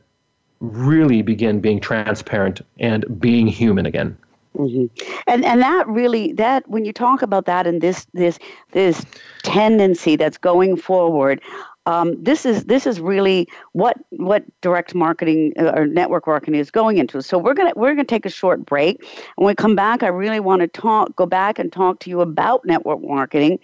really 0.60 1.22
begin 1.22 1.60
being 1.60 1.80
transparent 1.80 2.62
and 2.80 3.06
being 3.20 3.48
human 3.48 3.86
again. 3.86 4.18
Mm-hmm. 4.56 4.86
And 5.28 5.44
and 5.44 5.62
that 5.62 5.88
really 5.88 6.34
that 6.34 6.68
when 6.70 6.86
you 6.86 6.94
talk 6.94 7.22
about 7.22 7.46
that 7.46 7.66
and 7.66 7.82
this 7.82 8.06
this 8.14 8.38
this 8.72 9.04
tendency 9.42 10.16
that's 10.16 10.38
going 10.38 10.78
forward, 10.78 11.42
um, 11.88 12.24
this 12.24 12.46
is 12.46 12.66
this 12.66 12.86
is 12.86 13.00
really 13.00 13.48
what 13.72 13.98
what 14.12 14.44
direct 14.62 14.94
marketing 14.94 15.54
uh, 15.58 15.74
or 15.76 15.88
network 15.88 16.28
marketing 16.28 16.60
is 16.60 16.70
going 16.70 16.98
into. 16.98 17.22
So 17.24 17.40
we're 17.40 17.56
gonna 17.56 17.74
we're 17.76 17.96
gonna 17.96 18.06
take 18.06 18.28
a 18.28 18.30
short 18.30 18.64
break. 18.64 19.04
When 19.36 19.48
we 19.48 19.56
come 19.56 19.76
back, 19.76 20.04
I 20.04 20.08
really 20.08 20.40
want 20.40 20.62
to 20.62 20.68
talk 20.68 21.16
go 21.16 21.26
back 21.26 21.58
and 21.58 21.74
talk 21.74 22.00
to 22.02 22.12
you 22.12 22.22
about 22.22 22.64
network 22.64 23.02
marketing 23.02 23.58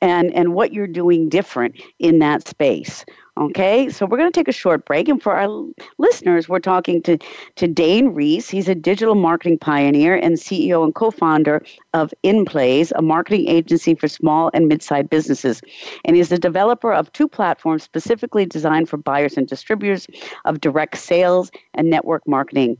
and, 0.00 0.32
and 0.34 0.54
what 0.54 0.72
you're 0.72 0.86
doing 0.86 1.28
different 1.28 1.80
in 1.98 2.18
that 2.20 2.46
space. 2.46 3.04
Okay, 3.38 3.88
so 3.88 4.04
we're 4.04 4.18
going 4.18 4.30
to 4.30 4.38
take 4.38 4.48
a 4.48 4.52
short 4.52 4.84
break. 4.84 5.08
And 5.08 5.22
for 5.22 5.34
our 5.34 5.48
listeners, 5.96 6.46
we're 6.46 6.58
talking 6.58 7.00
to, 7.02 7.16
to 7.56 7.66
Dane 7.66 8.08
Reese. 8.08 8.50
He's 8.50 8.68
a 8.68 8.74
digital 8.74 9.14
marketing 9.14 9.58
pioneer 9.58 10.14
and 10.14 10.34
CEO 10.34 10.84
and 10.84 10.94
co 10.94 11.10
founder 11.10 11.62
of 11.94 12.12
InPlaze, 12.22 12.92
a 12.96 13.02
marketing 13.02 13.48
agency 13.48 13.94
for 13.94 14.08
small 14.08 14.50
and 14.52 14.68
mid 14.68 14.82
sized 14.82 15.08
businesses. 15.08 15.62
And 16.04 16.16
he's 16.16 16.28
the 16.28 16.38
developer 16.38 16.92
of 16.92 17.10
two 17.12 17.28
platforms 17.28 17.82
specifically 17.82 18.44
designed 18.44 18.90
for 18.90 18.98
buyers 18.98 19.38
and 19.38 19.46
distributors 19.46 20.06
of 20.44 20.60
direct 20.60 20.98
sales 20.98 21.50
and 21.72 21.88
network 21.88 22.26
marketing. 22.28 22.76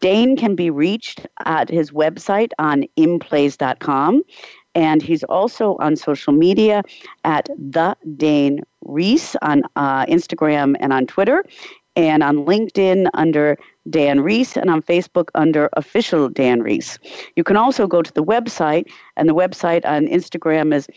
Dane 0.00 0.36
can 0.36 0.54
be 0.54 0.70
reached 0.70 1.26
at 1.44 1.68
his 1.68 1.90
website 1.90 2.50
on 2.58 2.84
inplaze.com. 2.98 4.22
And 4.74 5.02
he's 5.02 5.24
also 5.24 5.76
on 5.78 5.96
social 5.96 6.32
media 6.32 6.82
at 7.24 7.48
the 7.58 7.96
Dane 8.16 8.62
Reese 8.82 9.36
on 9.42 9.64
uh, 9.76 10.06
Instagram 10.06 10.76
and 10.80 10.92
on 10.92 11.06
Twitter, 11.06 11.44
and 11.96 12.22
on 12.22 12.44
LinkedIn 12.46 13.08
under 13.14 13.58
Dan 13.88 14.20
Reese, 14.20 14.56
and 14.56 14.70
on 14.70 14.80
Facebook 14.80 15.28
under 15.34 15.68
official 15.76 16.28
Dan 16.28 16.62
Reese. 16.62 16.98
You 17.36 17.44
can 17.44 17.56
also 17.56 17.86
go 17.86 18.00
to 18.00 18.12
the 18.12 18.22
website, 18.22 18.88
and 19.16 19.28
the 19.28 19.34
website 19.34 19.84
on 19.84 20.06
Instagram 20.06 20.72
is 20.72 20.88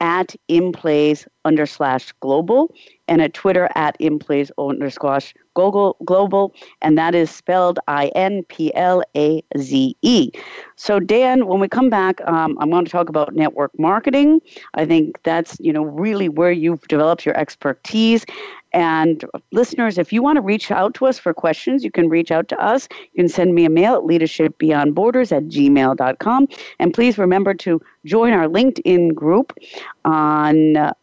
at 0.00 0.34
in 0.48 0.72
inplaze 0.72 1.26
under 1.44 1.66
slash 1.66 2.12
global 2.20 2.74
and 3.08 3.20
at 3.20 3.34
Twitter 3.34 3.68
at 3.74 3.98
inplaze 3.98 4.50
underscore 4.58 5.20
global, 5.54 5.96
global, 6.04 6.54
and 6.80 6.96
that 6.96 7.14
is 7.14 7.30
spelled 7.30 7.78
I 7.88 8.06
N 8.14 8.42
P 8.48 8.74
L 8.74 9.02
A 9.16 9.42
Z 9.58 9.96
E. 10.02 10.30
So, 10.76 10.98
Dan, 10.98 11.46
when 11.46 11.60
we 11.60 11.68
come 11.68 11.90
back, 11.90 12.20
um, 12.26 12.56
I'm 12.60 12.70
going 12.70 12.84
to 12.84 12.90
talk 12.90 13.08
about 13.08 13.34
network 13.34 13.76
marketing. 13.78 14.40
I 14.74 14.86
think 14.86 15.22
that's 15.22 15.56
you 15.60 15.72
know 15.72 15.82
really 15.82 16.28
where 16.28 16.52
you've 16.52 16.86
developed 16.88 17.26
your 17.26 17.36
expertise. 17.36 18.24
And 18.74 19.24
listeners, 19.50 19.98
if 19.98 20.14
you 20.14 20.22
want 20.22 20.36
to 20.36 20.40
reach 20.40 20.70
out 20.70 20.94
to 20.94 21.06
us 21.06 21.18
for 21.18 21.34
questions, 21.34 21.84
you 21.84 21.90
can 21.90 22.08
reach 22.08 22.30
out 22.30 22.48
to 22.48 22.58
us. 22.58 22.88
You 23.12 23.24
can 23.24 23.28
send 23.28 23.54
me 23.54 23.66
a 23.66 23.70
mail 23.70 23.94
at 23.96 24.02
leadershipbeyondborders 24.02 25.30
at 25.30 25.44
gmail.com. 25.44 26.48
And 26.78 26.94
please 26.94 27.18
remember 27.18 27.52
to 27.52 27.82
join 28.06 28.32
our 28.32 28.46
LinkedIn 28.46 29.14
group 29.14 29.52
on 30.06 30.78
uh, 30.78 30.94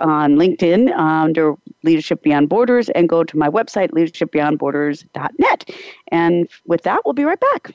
on 0.00 0.36
LinkedIn 0.36 0.96
under 0.96 1.54
Leadership 1.82 2.22
Beyond 2.22 2.48
Borders 2.48 2.88
and 2.90 3.08
go 3.08 3.24
to 3.24 3.36
my 3.36 3.48
website, 3.48 3.90
leadershipbeyondborders.net. 3.90 5.70
And 6.08 6.48
with 6.66 6.82
that, 6.82 7.02
we'll 7.04 7.14
be 7.14 7.24
right 7.24 7.40
back. 7.40 7.74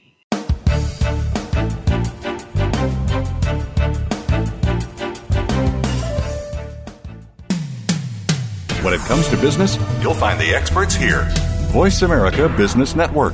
When 8.84 8.94
it 8.94 9.02
comes 9.02 9.28
to 9.30 9.38
business, 9.38 9.78
you'll 10.02 10.14
find 10.14 10.40
the 10.40 10.54
experts 10.54 10.94
here. 10.94 11.28
Voice 11.72 12.04
America 12.04 12.48
Business 12.56 12.96
Network. 12.96 13.34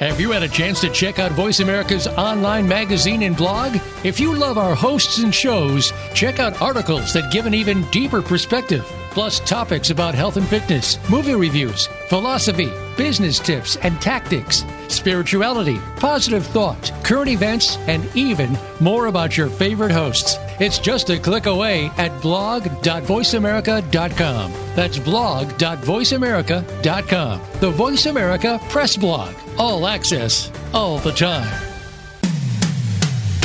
Have 0.00 0.20
you 0.20 0.30
had 0.30 0.42
a 0.42 0.48
chance 0.48 0.82
to 0.82 0.90
check 0.90 1.18
out 1.18 1.32
Voice 1.32 1.60
America's 1.60 2.06
online 2.06 2.68
magazine 2.68 3.22
and 3.22 3.34
blog? 3.34 3.78
If 4.04 4.20
you 4.20 4.34
love 4.34 4.58
our 4.58 4.74
hosts 4.74 5.20
and 5.20 5.34
shows, 5.34 5.90
check 6.12 6.38
out 6.38 6.60
articles 6.60 7.14
that 7.14 7.32
give 7.32 7.46
an 7.46 7.54
even 7.54 7.82
deeper 7.90 8.20
perspective, 8.20 8.84
plus 9.16 9.40
topics 9.40 9.88
about 9.88 10.14
health 10.14 10.36
and 10.36 10.46
fitness, 10.46 10.98
movie 11.08 11.34
reviews, 11.34 11.86
philosophy, 12.10 12.70
business 12.98 13.38
tips 13.38 13.76
and 13.76 13.98
tactics, 13.98 14.62
spirituality, 14.88 15.78
positive 15.96 16.44
thought, 16.44 16.92
current 17.02 17.30
events, 17.30 17.78
and 17.88 18.06
even 18.14 18.58
more 18.78 19.06
about 19.06 19.34
your 19.34 19.48
favorite 19.48 19.90
hosts. 19.90 20.36
It's 20.60 20.78
just 20.78 21.08
a 21.08 21.18
click 21.18 21.46
away 21.46 21.90
at 21.96 22.20
blog.voiceamerica.com. 22.20 24.52
That's 24.74 24.98
blog.voiceamerica.com. 24.98 27.40
The 27.60 27.70
Voice 27.70 28.04
America 28.04 28.60
Press 28.68 28.98
Blog. 28.98 29.34
All 29.56 29.86
access, 29.86 30.52
all 30.74 30.98
the 30.98 31.12
time. 31.12 31.62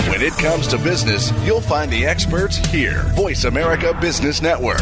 When 0.09 0.21
it 0.21 0.33
comes 0.33 0.67
to 0.67 0.77
business, 0.77 1.31
you'll 1.45 1.61
find 1.61 1.89
the 1.89 2.05
experts 2.05 2.57
here. 2.57 3.03
Voice 3.15 3.45
America 3.45 3.97
Business 4.01 4.41
Network. 4.41 4.81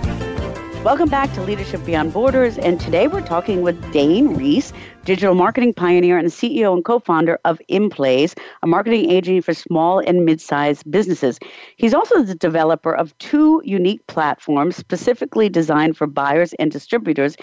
Welcome 0.83 1.09
back 1.09 1.31
to 1.33 1.43
Leadership 1.43 1.85
Beyond 1.85 2.11
Borders, 2.11 2.57
and 2.57 2.81
today 2.81 3.07
we're 3.07 3.21
talking 3.21 3.61
with 3.61 3.93
Dane 3.93 4.33
Reese, 4.33 4.73
digital 5.05 5.35
marketing 5.35 5.75
pioneer 5.75 6.17
and 6.17 6.29
CEO 6.29 6.73
and 6.73 6.83
co-founder 6.83 7.37
of 7.45 7.61
InPlaze, 7.69 8.35
a 8.63 8.67
marketing 8.67 9.11
agency 9.11 9.41
for 9.41 9.53
small 9.53 9.99
and 9.99 10.25
mid-sized 10.25 10.89
businesses. 10.89 11.37
He's 11.75 11.93
also 11.93 12.23
the 12.23 12.33
developer 12.33 12.95
of 12.95 13.15
two 13.19 13.61
unique 13.63 14.07
platforms 14.07 14.75
specifically 14.75 15.49
designed 15.49 15.97
for 15.97 16.07
buyers 16.07 16.53
and 16.53 16.71
distributors 16.71 17.37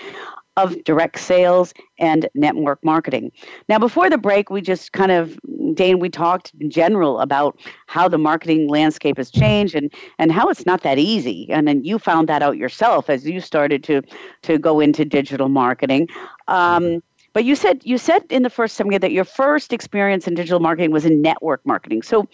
of 0.59 0.83
direct 0.85 1.21
sales 1.21 1.73
and 1.99 2.29
network 2.35 2.85
marketing. 2.85 3.31
Now, 3.69 3.79
before 3.79 4.11
the 4.11 4.19
break, 4.19 4.51
we 4.51 4.61
just 4.61 4.93
kind 4.93 5.13
of, 5.13 5.39
Dane, 5.75 6.01
we 6.01 6.11
talked 6.11 6.53
in 6.61 6.69
general 6.69 7.21
about 7.21 7.59
how 7.87 8.09
the 8.09 8.19
marketing 8.19 8.69
landscape 8.69 9.17
has 9.19 9.31
changed 9.31 9.77
and, 9.77 9.93
and 10.19 10.33
how 10.33 10.49
it's 10.49 10.67
not 10.67 10.83
that 10.83 10.99
easy. 10.99 11.49
And 11.51 11.69
then 11.69 11.85
you 11.85 11.99
found 11.99 12.29
that 12.29 12.43
out 12.43 12.57
yourself 12.57 13.09
as 13.09 13.25
you 13.25 13.41
started 13.41 13.85
to, 13.85 14.03
to 14.43 14.59
go 14.59 14.81
into 14.81 15.05
digital 15.05 15.49
marketing. 15.49 16.09
Um, 16.49 17.03
but 17.35 17.45
you 17.45 17.55
said 17.55 17.83
you 17.85 17.99
said 17.99 18.25
in 18.31 18.43
the 18.43 18.51
first 18.51 18.75
segment 18.75 19.01
that 19.03 19.13
your 19.13 19.25
first 19.25 19.73
experience 19.73 20.27
in 20.27 20.35
digital 20.35 20.59
marketing 20.59 20.91
was 20.91 21.05
in 21.05 21.23
network 21.23 21.65
marketing. 21.65 22.03
So 22.03 22.27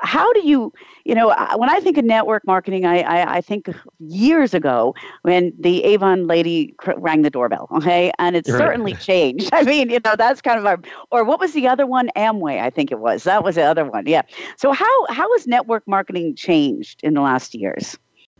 how 0.00 0.32
do 0.32 0.46
you 0.46 0.72
you 1.04 1.14
know 1.14 1.28
when 1.56 1.68
i 1.68 1.80
think 1.80 1.96
of 1.98 2.04
network 2.04 2.46
marketing 2.46 2.84
i 2.84 3.00
i, 3.00 3.36
I 3.36 3.40
think 3.40 3.68
years 3.98 4.54
ago 4.54 4.94
when 5.22 5.52
the 5.58 5.84
avon 5.84 6.26
lady 6.26 6.74
rang 6.96 7.22
the 7.22 7.30
doorbell 7.30 7.68
okay? 7.72 8.12
And 8.18 8.36
it's 8.36 8.50
right. 8.50 8.58
certainly 8.58 8.94
changed. 8.94 9.50
I 9.52 9.62
mean 9.62 9.90
you 9.90 10.00
know 10.04 10.14
that's 10.16 10.40
kind 10.40 10.58
of 10.58 10.66
our 10.66 10.78
or 11.10 11.24
what 11.24 11.40
was 11.40 11.52
the 11.52 11.66
other 11.66 11.86
one? 11.86 12.10
Amway 12.16 12.60
i 12.60 12.70
think 12.70 12.90
it 12.90 12.98
was. 12.98 13.24
That 13.24 13.44
was 13.44 13.56
the 13.56 13.62
other 13.62 13.84
one 13.84 14.06
yeah. 14.06 14.22
So 14.56 14.72
how 14.72 15.06
how 15.06 15.30
has 15.32 15.46
network 15.46 15.86
marketing 15.86 16.34
changed 16.34 17.00
in 17.02 17.14
the 17.14 17.20
last 17.20 17.54
years 17.54 17.96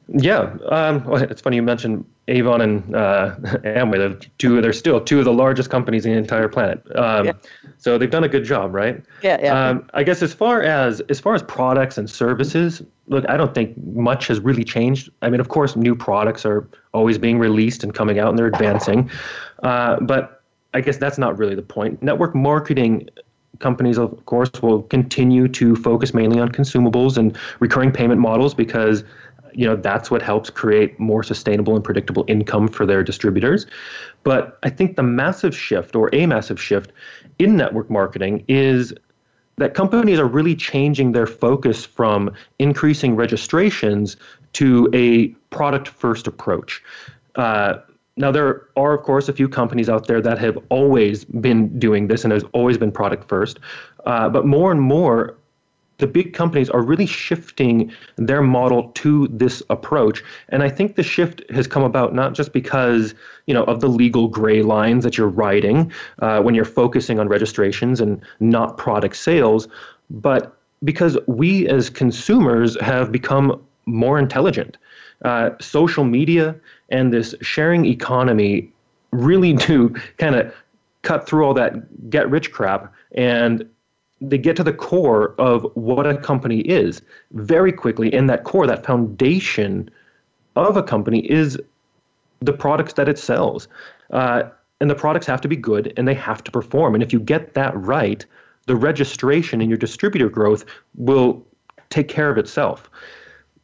yeah, 0.09 0.57
um, 0.71 1.05
well, 1.05 1.23
it's 1.23 1.42
funny 1.42 1.57
you 1.57 1.62
mentioned 1.62 2.05
Avon 2.29 2.62
and 2.62 2.97
uh, 2.97 3.37
Amway. 3.64 3.99
They're 3.99 4.31
two. 4.38 4.61
They're 4.62 4.73
still 4.73 5.01
two 5.01 5.18
of 5.18 5.27
the 5.27 5.33
largest 5.33 5.68
companies 5.68 6.07
in 6.07 6.12
the 6.12 6.18
entire 6.18 6.49
planet. 6.49 6.83
Um, 6.97 7.27
yeah. 7.27 7.33
So 7.77 7.99
they've 7.99 8.11
done 8.11 8.25
a 8.25 8.29
good 8.29 8.44
job, 8.44 8.75
right? 8.75 9.03
Yeah, 9.23 9.38
yeah. 9.42 9.68
Um, 9.68 9.88
I 9.92 10.05
guess 10.05 10.23
as 10.23 10.33
far 10.33 10.62
as 10.62 11.01
as 11.03 11.21
far 11.21 11.35
as 11.35 11.42
products 11.42 11.99
and 11.99 12.09
services, 12.09 12.83
look, 13.09 13.29
I 13.29 13.37
don't 13.37 13.55
think 13.55 13.77
much 13.85 14.29
has 14.29 14.40
really 14.40 14.64
changed. 14.64 15.11
I 15.21 15.29
mean, 15.29 15.40
of 15.40 15.51
course, 15.51 15.77
new 15.77 15.94
products 15.94 16.47
are 16.47 16.66
always 16.94 17.18
being 17.18 17.38
released 17.38 17.85
and 17.85 17.92
coming 17.92 18.18
out 18.18 18.31
and 18.31 18.38
they're 18.38 18.47
advancing. 18.47 19.11
Uh, 19.62 20.01
but 20.01 20.42
I 20.73 20.81
guess 20.81 20.97
that's 20.97 21.18
not 21.18 21.38
really 21.38 21.55
the 21.55 21.62
point. 21.62 22.03
Network 22.03 22.35
marketing 22.35 23.11
companies, 23.59 23.99
of 23.99 24.25
course, 24.27 24.51
will 24.62 24.83
continue 24.85 25.49
to 25.49 25.77
focus 25.77 26.14
mainly 26.14 26.38
on 26.38 26.51
consumables 26.51 27.16
and 27.16 27.37
recurring 27.61 27.92
payment 27.92 28.21
models 28.21 28.55
because 28.55 29.05
you 29.52 29.66
know 29.66 29.76
that's 29.76 30.11
what 30.11 30.22
helps 30.22 30.50
create 30.50 30.98
more 30.98 31.22
sustainable 31.22 31.74
and 31.74 31.84
predictable 31.84 32.24
income 32.28 32.68
for 32.68 32.87
their 32.87 33.02
distributors. 33.02 33.66
But 34.24 34.58
I 34.62 34.70
think 34.70 34.96
the 34.96 35.02
massive 35.02 35.56
shift 35.56 35.94
or 35.94 36.11
a 36.12 36.26
massive 36.26 36.61
shift 36.61 36.92
in 37.38 37.56
network 37.56 37.90
marketing 37.90 38.44
is 38.48 38.92
that 39.56 39.74
companies 39.74 40.18
are 40.18 40.26
really 40.26 40.54
changing 40.54 41.12
their 41.12 41.26
focus 41.26 41.84
from 41.84 42.32
increasing 42.58 43.16
registrations 43.16 44.16
to 44.54 44.88
a 44.94 45.28
product 45.50 45.88
first 45.88 46.26
approach. 46.26 46.82
Uh, 47.34 47.74
now, 48.16 48.32
there 48.32 48.66
are, 48.76 48.94
of 48.98 49.04
course, 49.04 49.28
a 49.28 49.32
few 49.32 49.48
companies 49.48 49.88
out 49.88 50.08
there 50.08 50.20
that 50.20 50.38
have 50.38 50.58
always 50.70 51.24
been 51.24 51.78
doing 51.78 52.08
this 52.08 52.24
and 52.24 52.32
has 52.32 52.44
always 52.52 52.76
been 52.76 52.90
product 52.90 53.28
first. 53.28 53.61
Uh, 54.06 54.28
but 54.28 54.44
more 54.44 54.72
and 54.72 54.80
more, 54.80 55.37
the 55.98 56.06
big 56.06 56.32
companies 56.32 56.70
are 56.70 56.82
really 56.82 57.06
shifting 57.06 57.92
their 58.16 58.40
model 58.40 58.90
to 58.94 59.28
this 59.28 59.62
approach. 59.68 60.22
And 60.48 60.62
I 60.62 60.68
think 60.68 60.96
the 60.96 61.02
shift 61.02 61.42
has 61.50 61.66
come 61.66 61.82
about 61.82 62.14
not 62.14 62.34
just 62.34 62.52
because, 62.52 63.14
you 63.46 63.54
know, 63.54 63.64
of 63.64 63.80
the 63.80 63.88
legal 63.88 64.28
gray 64.28 64.62
lines 64.62 65.04
that 65.04 65.18
you're 65.18 65.28
writing 65.28 65.92
uh, 66.20 66.40
when 66.40 66.54
you're 66.54 66.64
focusing 66.64 67.18
on 67.18 67.28
registrations 67.28 68.00
and 68.00 68.20
not 68.40 68.78
product 68.78 69.16
sales, 69.16 69.68
but 70.08 70.56
because 70.84 71.18
we 71.26 71.68
as 71.68 71.90
consumers 71.90 72.80
have 72.80 73.11
become 73.11 73.61
more 73.87 74.18
intelligent. 74.18 74.76
Uh, 75.24 75.50
social 75.61 76.04
media 76.04 76.54
and 76.90 77.12
this 77.12 77.34
sharing 77.40 77.84
economy 77.87 78.72
really 79.11 79.52
do 79.66 79.88
kind 80.18 80.37
of 80.37 80.54
cut 81.02 81.26
through 81.28 81.44
all 81.44 81.54
that 81.54 82.11
get 82.11 82.28
rich 82.30 82.52
crap 82.52 82.92
and 83.12 83.68
they 84.20 84.38
get 84.38 84.57
to 84.57 84.64
the 84.64 84.72
core 84.72 85.35
of 85.38 85.66
what 85.74 86.07
a 86.07 86.16
company 86.16 86.61
is 86.61 87.02
very 87.33 87.72
quickly. 87.72 88.12
And 88.12 88.28
that 88.28 88.44
core, 88.44 88.66
that 88.66 88.85
foundation 88.85 89.90
of 90.57 90.76
a 90.76 90.83
company 90.83 91.20
is 91.31 91.59
the 92.40 92.52
products 92.52 92.94
that 92.94 93.09
it 93.09 93.18
sells. 93.18 93.68
Uh, 94.11 94.44
and 94.81 94.90
the 94.90 94.94
products 94.94 95.26
have 95.26 95.40
to 95.40 95.48
be 95.48 95.57
good 95.57 95.92
and 95.96 96.07
they 96.07 96.14
have 96.14 96.42
to 96.44 96.50
perform. 96.50 96.94
And 96.94 97.02
if 97.02 97.12
you 97.12 97.20
get 97.20 97.54
that 97.54 97.76
right, 97.76 98.24
the 98.66 98.76
registration 98.76 99.61
and 99.61 99.70
your 99.70 99.78
distributor 99.78 100.28
growth 100.28 100.64
will 100.96 101.44
take 101.90 102.09
care 102.09 102.31
of 102.31 102.38
itself. 102.38 102.90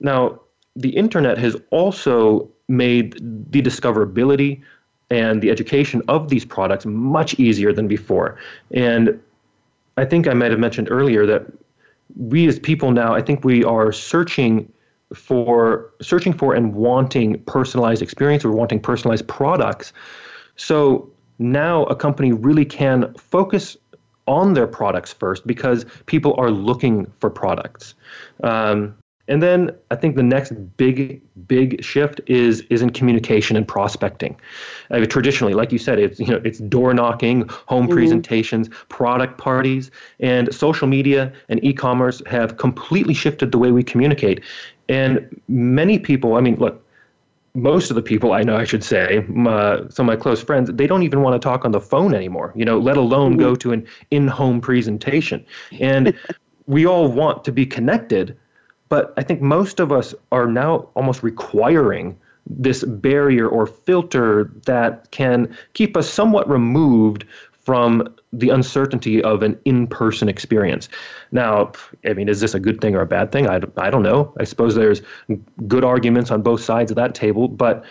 Now, 0.00 0.40
the 0.76 0.90
internet 0.90 1.38
has 1.38 1.56
also 1.70 2.48
made 2.68 3.14
the 3.50 3.62
discoverability 3.62 4.62
and 5.10 5.42
the 5.42 5.50
education 5.50 6.02
of 6.08 6.30
these 6.30 6.44
products 6.44 6.86
much 6.86 7.34
easier 7.38 7.72
than 7.72 7.86
before. 7.86 8.38
And 8.72 9.20
I 9.96 10.04
think 10.04 10.26
I 10.26 10.35
might 10.35 10.50
have 10.50 10.61
mentioned 10.61 10.88
earlier 10.90 11.26
that 11.26 11.46
we 12.16 12.46
as 12.46 12.59
people 12.59 12.90
now, 12.90 13.14
I 13.14 13.22
think 13.22 13.44
we 13.44 13.64
are 13.64 13.92
searching 13.92 14.70
for 15.14 15.92
searching 16.00 16.33
for 16.33 16.54
and 16.54 16.74
wanting 16.74 17.42
personalized 17.44 18.02
experience. 18.02 18.44
We're 18.44 18.52
wanting 18.52 18.80
personalized 18.80 19.28
products. 19.28 19.92
So 20.57 21.09
now 21.38 21.85
a 21.85 21.96
company 21.96 22.33
really 22.33 22.64
can 22.64 23.14
focus 23.14 23.76
on 24.26 24.54
their 24.54 24.66
products 24.66 25.12
first 25.12 25.46
because 25.46 25.85
people 26.07 26.35
are 26.38 26.50
looking 26.50 27.07
for 27.18 27.30
products. 27.30 27.94
Um, 28.42 28.96
and 29.26 29.42
then 29.42 29.70
I 29.90 29.96
think 29.96 30.16
the 30.16 30.22
next 30.22 30.52
big, 30.76 31.22
big 31.46 31.82
shift 31.82 32.20
is 32.26 32.60
is 32.62 32.82
in 32.82 32.90
communication 32.90 33.56
and 33.56 33.66
prospecting. 33.66 34.38
I 34.90 35.00
mean, 35.00 35.08
traditionally, 35.08 35.54
like 35.54 35.72
you 35.72 35.78
said, 35.78 35.98
it's 35.98 36.20
you 36.20 36.26
know 36.26 36.42
it's 36.44 36.58
door 36.58 36.92
knocking, 36.92 37.48
home 37.66 37.84
mm-hmm. 37.84 37.94
presentations, 37.94 38.68
product 38.88 39.38
parties, 39.38 39.90
and 40.20 40.54
social 40.54 40.87
media 40.87 41.32
and 41.48 41.62
e-commerce 41.64 42.20
have 42.26 42.58
completely 42.58 43.14
shifted 43.14 43.50
the 43.50 43.58
way 43.58 43.70
we 43.70 43.82
communicate. 43.82 44.42
And 44.88 45.40
many 45.48 45.98
people, 45.98 46.34
I 46.34 46.40
mean, 46.40 46.56
look, 46.56 46.84
most 47.54 47.88
of 47.88 47.96
the 47.96 48.02
people 48.02 48.32
I 48.32 48.42
know, 48.42 48.56
I 48.56 48.64
should 48.64 48.84
say, 48.84 49.24
my, 49.28 49.80
some 49.88 50.06
of 50.08 50.14
my 50.14 50.16
close 50.16 50.42
friends, 50.42 50.70
they 50.70 50.87
don't 50.87 51.02
even 51.02 51.22
want 51.22 51.40
to 51.40 51.48
talk 51.48 51.64
on 51.64 51.72
the 51.72 51.80
phone 51.80 52.14
anymore. 52.14 52.52
You 52.54 52.66
know, 52.66 52.78
let 52.78 52.98
alone 52.98 53.32
mm-hmm. 53.32 53.40
go 53.40 53.54
to 53.54 53.72
an 53.72 53.87
in-home 54.10 54.60
presentation. 54.60 55.46
And 55.80 56.14
we 56.66 56.84
all 56.87 57.10
want 57.10 57.44
to 57.44 57.52
be 57.52 57.64
connected 57.64 58.37
but 58.94 59.12
I 59.16 59.24
think 59.24 59.40
most 59.42 59.80
of 59.80 59.90
us 59.90 60.14
are 60.30 60.46
now 60.46 60.88
almost 60.94 61.24
requiring 61.24 62.16
this 62.46 62.85
barrier 62.85 63.48
or 63.48 63.66
filter 63.66 64.52
that 64.66 65.11
can 65.11 65.52
keep 65.72 65.96
us 65.96 66.09
somewhat 66.09 66.48
removed 66.48 67.24
from 67.50 68.07
the 68.33 68.50
uncertainty 68.50 69.20
of 69.20 69.42
an 69.42 69.59
in-person 69.64 70.28
experience. 70.28 70.88
Now, 71.33 71.72
I 72.09 72.12
mean, 72.12 72.28
is 72.28 72.40
this 72.40 72.54
a 72.54 72.61
good 72.61 72.80
thing 72.80 72.94
or 72.94 73.00
a 73.00 73.07
bad 73.07 73.33
thing? 73.33 73.48
I, 73.48 73.61
I 73.76 73.90
don't 73.90 74.04
know. 74.04 74.33
I 74.38 74.44
suppose 74.44 74.76
there's 74.76 75.02
good 75.66 75.83
arguments 75.83 76.30
on 76.30 76.42
both 76.42 76.62
sides 76.62 76.92
of 76.92 76.94
that 76.94 77.16
table, 77.16 77.48
but 77.48 77.85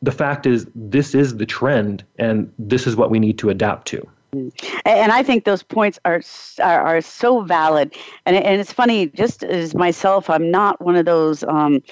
the 0.00 0.12
fact 0.12 0.46
is 0.46 0.66
this 0.74 1.14
is 1.14 1.36
the 1.36 1.44
trend 1.44 2.04
and 2.18 2.50
this 2.58 2.86
is 2.86 2.96
what 2.96 3.10
we 3.10 3.18
need 3.18 3.36
to 3.40 3.50
adapt 3.50 3.86
to. 3.88 4.08
And 4.32 5.12
I 5.12 5.22
think 5.22 5.44
those 5.44 5.62
points 5.62 5.98
are, 6.04 6.20
are, 6.62 6.80
are 6.80 7.00
so 7.00 7.40
valid. 7.42 7.94
And 8.26 8.36
and 8.36 8.60
it's 8.60 8.72
funny, 8.72 9.06
just 9.08 9.42
as 9.42 9.74
myself, 9.74 10.28
I'm 10.28 10.50
not 10.50 10.80
one 10.84 10.96
of 10.96 11.06
those 11.06 11.44
um, 11.44 11.82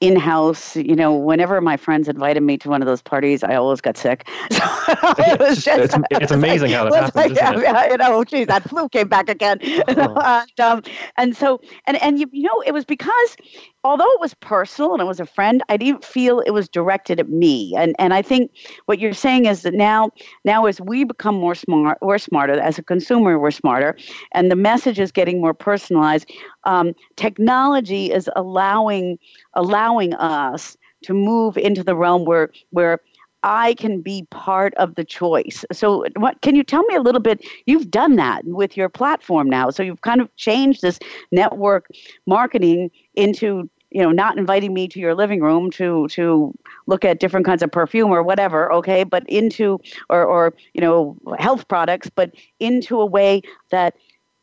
in 0.00 0.16
house. 0.16 0.76
You 0.76 0.96
know, 0.96 1.14
whenever 1.14 1.60
my 1.60 1.76
friends 1.76 2.08
invited 2.08 2.42
me 2.42 2.56
to 2.58 2.68
one 2.68 2.82
of 2.82 2.86
those 2.86 3.02
parties, 3.02 3.42
I 3.42 3.54
always 3.54 3.80
got 3.80 3.96
sick. 3.96 4.28
So 4.94 5.14
it 5.18 5.38
just, 5.38 5.66
it's, 5.66 5.94
it's 6.10 6.32
amazing 6.32 6.70
like, 6.70 6.76
how 6.76 6.90
that 6.90 7.04
happens. 7.14 7.14
Like, 7.14 7.36
yeah, 7.36 7.60
yeah, 7.60 7.90
you 7.90 7.96
know, 7.96 8.24
geez, 8.24 8.46
that 8.46 8.68
flu 8.68 8.88
came 8.88 9.08
back 9.08 9.28
again. 9.28 9.58
Oh. 9.88 10.16
and, 10.24 10.60
um, 10.60 10.82
and 11.16 11.36
so, 11.36 11.60
and 11.86 12.00
and 12.02 12.18
you, 12.18 12.28
you 12.32 12.42
know, 12.42 12.62
it 12.66 12.72
was 12.72 12.84
because 12.84 13.36
although 13.84 14.10
it 14.12 14.20
was 14.20 14.34
personal 14.34 14.94
and 14.94 15.02
it 15.02 15.04
was 15.04 15.20
a 15.20 15.26
friend, 15.26 15.62
I 15.68 15.76
didn't 15.76 16.04
feel 16.04 16.40
it 16.40 16.50
was 16.50 16.68
directed 16.68 17.20
at 17.20 17.28
me. 17.28 17.74
And 17.76 17.94
and 17.98 18.14
I 18.14 18.22
think 18.22 18.50
what 18.86 18.98
you're 18.98 19.12
saying 19.12 19.44
is 19.44 19.62
that 19.62 19.74
now 19.74 20.10
now 20.44 20.64
as 20.66 20.80
we 20.80 21.04
become 21.04 21.34
more 21.34 21.54
smart, 21.54 21.98
we're 22.00 22.18
smarter. 22.18 22.54
As 22.54 22.78
a 22.78 22.82
consumer, 22.82 23.38
we're 23.38 23.50
smarter, 23.50 23.96
and 24.32 24.50
the 24.50 24.56
message 24.56 24.98
is 24.98 25.12
getting 25.12 25.40
more 25.40 25.54
personalized. 25.54 26.30
Um, 26.64 26.94
technology 27.16 28.10
is 28.10 28.28
allowing 28.34 29.18
allowing 29.52 30.14
us 30.14 30.76
to 31.04 31.12
move 31.12 31.58
into 31.58 31.84
the 31.84 31.94
realm 31.94 32.24
where 32.24 32.50
where 32.70 33.00
I 33.44 33.74
can 33.74 34.00
be 34.00 34.26
part 34.30 34.72
of 34.76 34.94
the 34.94 35.04
choice. 35.04 35.66
So, 35.70 36.06
what 36.16 36.40
can 36.40 36.56
you 36.56 36.64
tell 36.64 36.82
me 36.84 36.94
a 36.94 37.02
little 37.02 37.20
bit? 37.20 37.44
You've 37.66 37.90
done 37.90 38.16
that 38.16 38.42
with 38.46 38.74
your 38.74 38.88
platform 38.88 39.50
now. 39.50 39.68
So, 39.68 39.82
you've 39.82 40.00
kind 40.00 40.22
of 40.22 40.34
changed 40.36 40.80
this 40.80 40.98
network 41.30 41.88
marketing 42.26 42.90
into 43.14 43.68
you 43.94 44.02
know 44.02 44.10
not 44.10 44.36
inviting 44.36 44.74
me 44.74 44.86
to 44.88 45.00
your 45.00 45.14
living 45.14 45.40
room 45.40 45.70
to 45.70 46.06
to 46.08 46.52
look 46.86 47.04
at 47.04 47.20
different 47.20 47.46
kinds 47.46 47.62
of 47.62 47.70
perfume 47.70 48.10
or 48.10 48.22
whatever 48.22 48.70
okay 48.70 49.04
but 49.04 49.26
into 49.28 49.80
or 50.10 50.24
or 50.24 50.52
you 50.74 50.80
know 50.80 51.16
health 51.38 51.66
products 51.68 52.10
but 52.10 52.32
into 52.60 53.00
a 53.00 53.06
way 53.06 53.40
that 53.70 53.94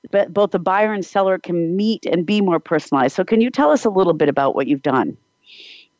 but 0.09 0.33
both 0.33 0.49
the 0.51 0.59
buyer 0.59 0.91
and 0.91 1.05
seller 1.05 1.37
can 1.37 1.75
meet 1.75 2.05
and 2.07 2.25
be 2.25 2.41
more 2.41 2.59
personalized 2.59 3.15
so 3.15 3.23
can 3.23 3.41
you 3.41 3.51
tell 3.51 3.69
us 3.69 3.85
a 3.85 3.89
little 3.89 4.13
bit 4.13 4.29
about 4.29 4.55
what 4.55 4.65
you've 4.65 4.81
done 4.81 5.15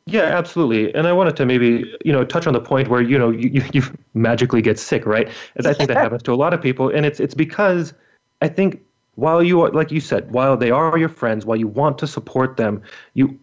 yeah, 0.07 0.23
absolutely. 0.23 0.93
And 0.95 1.05
I 1.07 1.13
wanted 1.13 1.35
to 1.37 1.45
maybe, 1.45 1.85
you 2.03 2.11
know, 2.11 2.25
touch 2.25 2.47
on 2.47 2.53
the 2.53 2.59
point 2.59 2.87
where, 2.87 3.03
you 3.03 3.19
know, 3.19 3.29
you, 3.29 3.63
you 3.71 3.83
magically 4.15 4.59
get 4.59 4.79
sick, 4.79 5.05
right? 5.05 5.29
As 5.57 5.67
I 5.67 5.73
think 5.73 5.89
that 5.89 5.97
happens 6.05 6.23
to 6.23 6.33
a 6.33 6.35
lot 6.35 6.55
of 6.55 6.61
people. 6.61 6.89
And 6.89 7.05
it's 7.05 7.19
it's 7.19 7.35
because 7.35 7.93
I 8.41 8.47
think 8.47 8.81
while 9.15 9.43
you 9.43 9.61
are, 9.61 9.69
like 9.69 9.91
you 9.91 9.99
said, 9.99 10.31
while 10.31 10.57
they 10.57 10.71
are 10.71 10.97
your 10.97 11.09
friends, 11.09 11.45
while 11.45 11.57
you 11.57 11.67
want 11.67 11.97
to 11.99 12.07
support 12.07 12.57
them, 12.57 12.81
you 13.13 13.39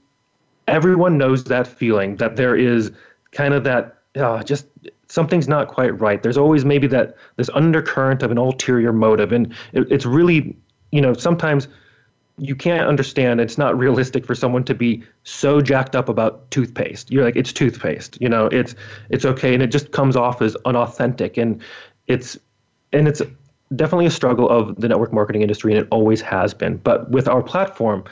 everyone 0.68 1.18
knows 1.18 1.44
that 1.44 1.66
feeling 1.66 2.16
that 2.16 2.36
there 2.36 2.56
is 2.56 2.92
kind 3.32 3.54
of 3.54 3.64
that 3.64 3.98
uh, 4.16 4.42
just 4.42 4.66
something's 5.08 5.48
not 5.48 5.68
quite 5.68 5.98
right. 5.98 6.22
There's 6.22 6.38
always 6.38 6.64
maybe 6.64 6.86
that 6.88 7.16
this 7.36 7.48
undercurrent 7.54 8.22
of 8.22 8.30
an 8.30 8.38
ulterior 8.38 8.92
motive, 8.92 9.32
and 9.32 9.52
it, 9.72 9.90
it's 9.90 10.06
really 10.06 10.56
you 10.92 11.00
know 11.00 11.14
sometimes 11.14 11.68
you 12.38 12.54
can't 12.54 12.86
understand. 12.86 13.40
It's 13.40 13.58
not 13.58 13.76
realistic 13.76 14.24
for 14.24 14.34
someone 14.34 14.64
to 14.64 14.74
be 14.74 15.02
so 15.24 15.60
jacked 15.60 15.96
up 15.96 16.08
about 16.08 16.50
toothpaste. 16.50 17.10
You're 17.10 17.24
like 17.24 17.36
it's 17.36 17.52
toothpaste 17.52 18.20
you 18.20 18.28
know 18.28 18.46
it's 18.46 18.74
it's 19.10 19.24
okay. 19.24 19.54
And 19.54 19.62
it 19.62 19.68
just 19.68 19.92
comes 19.92 20.16
off 20.16 20.40
as 20.42 20.56
unauthentic. 20.64 21.36
And 21.36 21.60
it's 22.06 22.38
and 22.92 23.08
it's 23.08 23.22
definitely 23.76 24.06
a 24.06 24.10
struggle 24.10 24.48
of 24.48 24.80
the 24.80 24.88
network 24.88 25.12
marketing 25.12 25.42
industry 25.42 25.72
and 25.72 25.82
it 25.82 25.88
always 25.90 26.20
has 26.20 26.54
been. 26.54 26.78
But 26.78 27.10
with 27.10 27.28
our 27.28 27.42
platform 27.42 28.04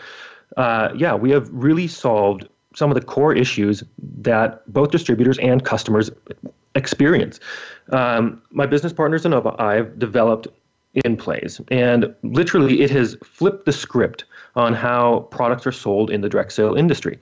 uh, 0.56 0.90
yeah, 0.96 1.14
we 1.14 1.30
have 1.30 1.48
really 1.52 1.86
solved 1.86 2.48
some 2.74 2.90
of 2.90 2.94
the 2.94 3.04
core 3.04 3.34
issues 3.34 3.82
that 4.18 4.62
both 4.72 4.90
distributors 4.90 5.38
and 5.38 5.64
customers 5.64 6.10
experience. 6.74 7.40
Um, 7.90 8.42
my 8.50 8.66
business 8.66 8.92
partners 8.92 9.24
and 9.24 9.34
I've 9.34 9.98
developed 9.98 10.48
InPlaze. 11.04 11.64
And 11.70 12.14
literally, 12.22 12.82
it 12.82 12.90
has 12.90 13.16
flipped 13.22 13.66
the 13.66 13.72
script 13.72 14.24
on 14.54 14.72
how 14.72 15.28
products 15.30 15.66
are 15.66 15.72
sold 15.72 16.10
in 16.10 16.20
the 16.20 16.28
direct 16.28 16.52
sale 16.52 16.74
industry. 16.74 17.18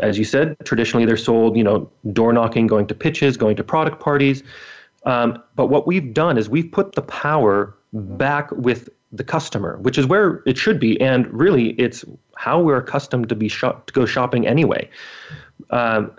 As 0.00 0.18
you 0.18 0.24
said, 0.24 0.56
traditionally 0.64 1.06
they're 1.06 1.16
sold, 1.16 1.56
you 1.56 1.62
know, 1.62 1.90
door 2.12 2.32
knocking, 2.32 2.66
going 2.66 2.86
to 2.88 2.94
pitches, 2.94 3.36
going 3.36 3.56
to 3.56 3.64
product 3.64 4.00
parties. 4.00 4.42
Um, 5.06 5.42
but 5.54 5.66
what 5.66 5.86
we've 5.86 6.12
done 6.12 6.36
is 6.36 6.48
we've 6.48 6.70
put 6.70 6.94
the 6.94 7.02
power 7.02 7.74
back 7.92 8.50
with 8.52 8.88
the 9.12 9.24
customer, 9.24 9.78
which 9.78 9.98
is 9.98 10.06
where 10.06 10.42
it 10.46 10.56
should 10.56 10.78
be, 10.78 11.00
and 11.00 11.26
really 11.32 11.70
it's 11.70 12.04
how 12.40 12.58
we're 12.58 12.78
accustomed 12.78 13.28
to 13.28 13.34
be 13.34 13.48
shop- 13.48 13.86
to 13.86 13.92
go 13.92 14.06
shopping 14.06 14.46
anyway. 14.46 14.88
Um, 15.68 16.10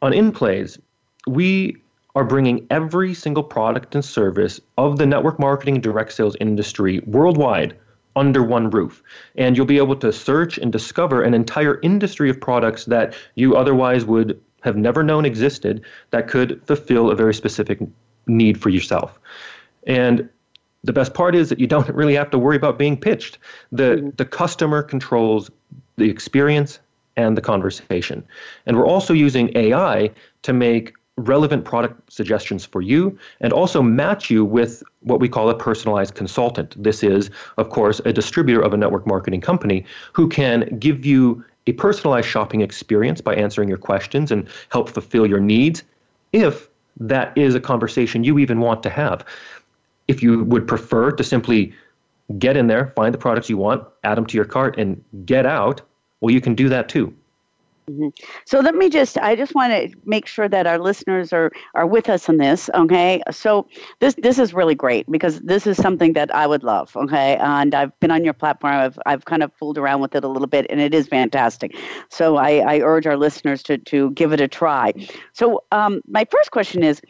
on 0.00 0.12
InPlaze, 0.12 0.80
we 1.26 1.76
are 2.14 2.24
bringing 2.24 2.66
every 2.70 3.12
single 3.12 3.42
product 3.42 3.94
and 3.94 4.02
service 4.02 4.60
of 4.78 4.96
the 4.96 5.04
network 5.04 5.38
marketing 5.38 5.82
direct 5.82 6.14
sales 6.14 6.36
industry 6.40 7.00
worldwide 7.00 7.76
under 8.16 8.42
one 8.42 8.70
roof. 8.70 9.02
And 9.36 9.58
you'll 9.58 9.66
be 9.66 9.76
able 9.76 9.96
to 9.96 10.10
search 10.10 10.56
and 10.56 10.72
discover 10.72 11.22
an 11.22 11.34
entire 11.34 11.78
industry 11.82 12.30
of 12.30 12.40
products 12.40 12.86
that 12.86 13.14
you 13.34 13.54
otherwise 13.54 14.06
would 14.06 14.40
have 14.62 14.76
never 14.76 15.02
known 15.02 15.26
existed 15.26 15.82
that 16.12 16.28
could 16.28 16.62
fulfill 16.66 17.10
a 17.10 17.14
very 17.14 17.34
specific 17.34 17.78
need 18.26 18.58
for 18.58 18.70
yourself. 18.70 19.20
And 19.86 20.30
the 20.84 20.92
best 20.92 21.14
part 21.14 21.34
is 21.34 21.48
that 21.50 21.60
you 21.60 21.66
don't 21.66 21.88
really 21.94 22.14
have 22.14 22.30
to 22.30 22.38
worry 22.38 22.56
about 22.56 22.78
being 22.78 22.96
pitched. 22.96 23.38
The 23.72 23.96
mm-hmm. 23.96 24.10
the 24.16 24.24
customer 24.24 24.82
controls 24.82 25.50
the 25.98 26.10
experience 26.10 26.78
and 27.16 27.36
the 27.36 27.40
conversation. 27.40 28.24
And 28.66 28.76
we're 28.76 28.86
also 28.86 29.12
using 29.12 29.50
AI 29.56 30.10
to 30.42 30.52
make 30.52 30.94
relevant 31.18 31.64
product 31.64 32.12
suggestions 32.12 32.64
for 32.64 32.80
you 32.80 33.18
and 33.40 33.52
also 33.52 33.82
match 33.82 34.30
you 34.30 34.44
with 34.44 34.82
what 35.00 35.20
we 35.20 35.28
call 35.28 35.50
a 35.50 35.54
personalized 35.54 36.14
consultant. 36.14 36.80
This 36.80 37.02
is, 37.02 37.30
of 37.56 37.70
course, 37.70 38.00
a 38.04 38.12
distributor 38.12 38.60
of 38.60 38.72
a 38.72 38.76
network 38.76 39.06
marketing 39.06 39.40
company 39.40 39.84
who 40.12 40.28
can 40.28 40.78
give 40.78 41.04
you 41.04 41.44
a 41.66 41.72
personalized 41.72 42.28
shopping 42.28 42.60
experience 42.60 43.20
by 43.20 43.34
answering 43.34 43.68
your 43.68 43.78
questions 43.78 44.30
and 44.30 44.48
help 44.70 44.88
fulfill 44.88 45.26
your 45.26 45.40
needs 45.40 45.82
if 46.32 46.68
that 47.00 47.36
is 47.36 47.54
a 47.54 47.60
conversation 47.60 48.24
you 48.24 48.38
even 48.38 48.60
want 48.60 48.82
to 48.84 48.90
have. 48.90 49.24
If 50.06 50.22
you 50.22 50.44
would 50.44 50.66
prefer 50.66 51.10
to 51.12 51.24
simply 51.24 51.74
get 52.38 52.56
in 52.56 52.66
there, 52.66 52.92
find 52.94 53.14
the 53.14 53.18
products 53.18 53.48
you 53.48 53.56
want, 53.56 53.86
add 54.04 54.16
them 54.16 54.26
to 54.26 54.36
your 54.36 54.44
cart, 54.44 54.78
and 54.78 55.02
get 55.24 55.46
out, 55.46 55.80
well, 56.20 56.32
you 56.32 56.40
can 56.40 56.54
do 56.54 56.68
that 56.68 56.88
too. 56.88 57.14
Mm-hmm. 57.88 58.08
So 58.44 58.60
let 58.60 58.74
me 58.74 58.90
just 58.90 59.16
I 59.18 59.34
just 59.34 59.54
want 59.54 59.72
to 59.72 59.98
make 60.04 60.26
sure 60.26 60.48
that 60.48 60.66
our 60.66 60.78
listeners 60.78 61.32
are 61.32 61.50
are 61.74 61.86
with 61.86 62.08
us 62.08 62.28
in 62.28 62.36
this, 62.36 62.68
okay? 62.74 63.22
So 63.30 63.66
this 64.00 64.14
this 64.18 64.38
is 64.38 64.52
really 64.52 64.74
great 64.74 65.10
because 65.10 65.40
this 65.40 65.66
is 65.66 65.76
something 65.78 66.12
that 66.12 66.34
I 66.34 66.46
would 66.46 66.62
love, 66.62 66.94
okay? 66.96 67.36
And 67.36 67.74
I've 67.74 67.98
been 68.00 68.10
on 68.10 68.24
your 68.24 68.34
platform. 68.34 68.74
I've 68.74 68.98
I've 69.06 69.24
kind 69.24 69.42
of 69.42 69.52
fooled 69.54 69.78
around 69.78 70.00
with 70.00 70.14
it 70.14 70.22
a 70.22 70.28
little 70.28 70.48
bit 70.48 70.66
and 70.68 70.80
it 70.80 70.94
is 70.94 71.08
fantastic. 71.08 71.76
So 72.10 72.36
I 72.36 72.58
I 72.58 72.80
urge 72.80 73.06
our 73.06 73.16
listeners 73.16 73.62
to 73.64 73.78
to 73.78 74.10
give 74.10 74.32
it 74.32 74.40
a 74.40 74.48
try. 74.48 74.92
So 75.32 75.64
um, 75.72 76.02
my 76.06 76.26
first 76.30 76.50
question 76.50 76.82
is 76.82 77.00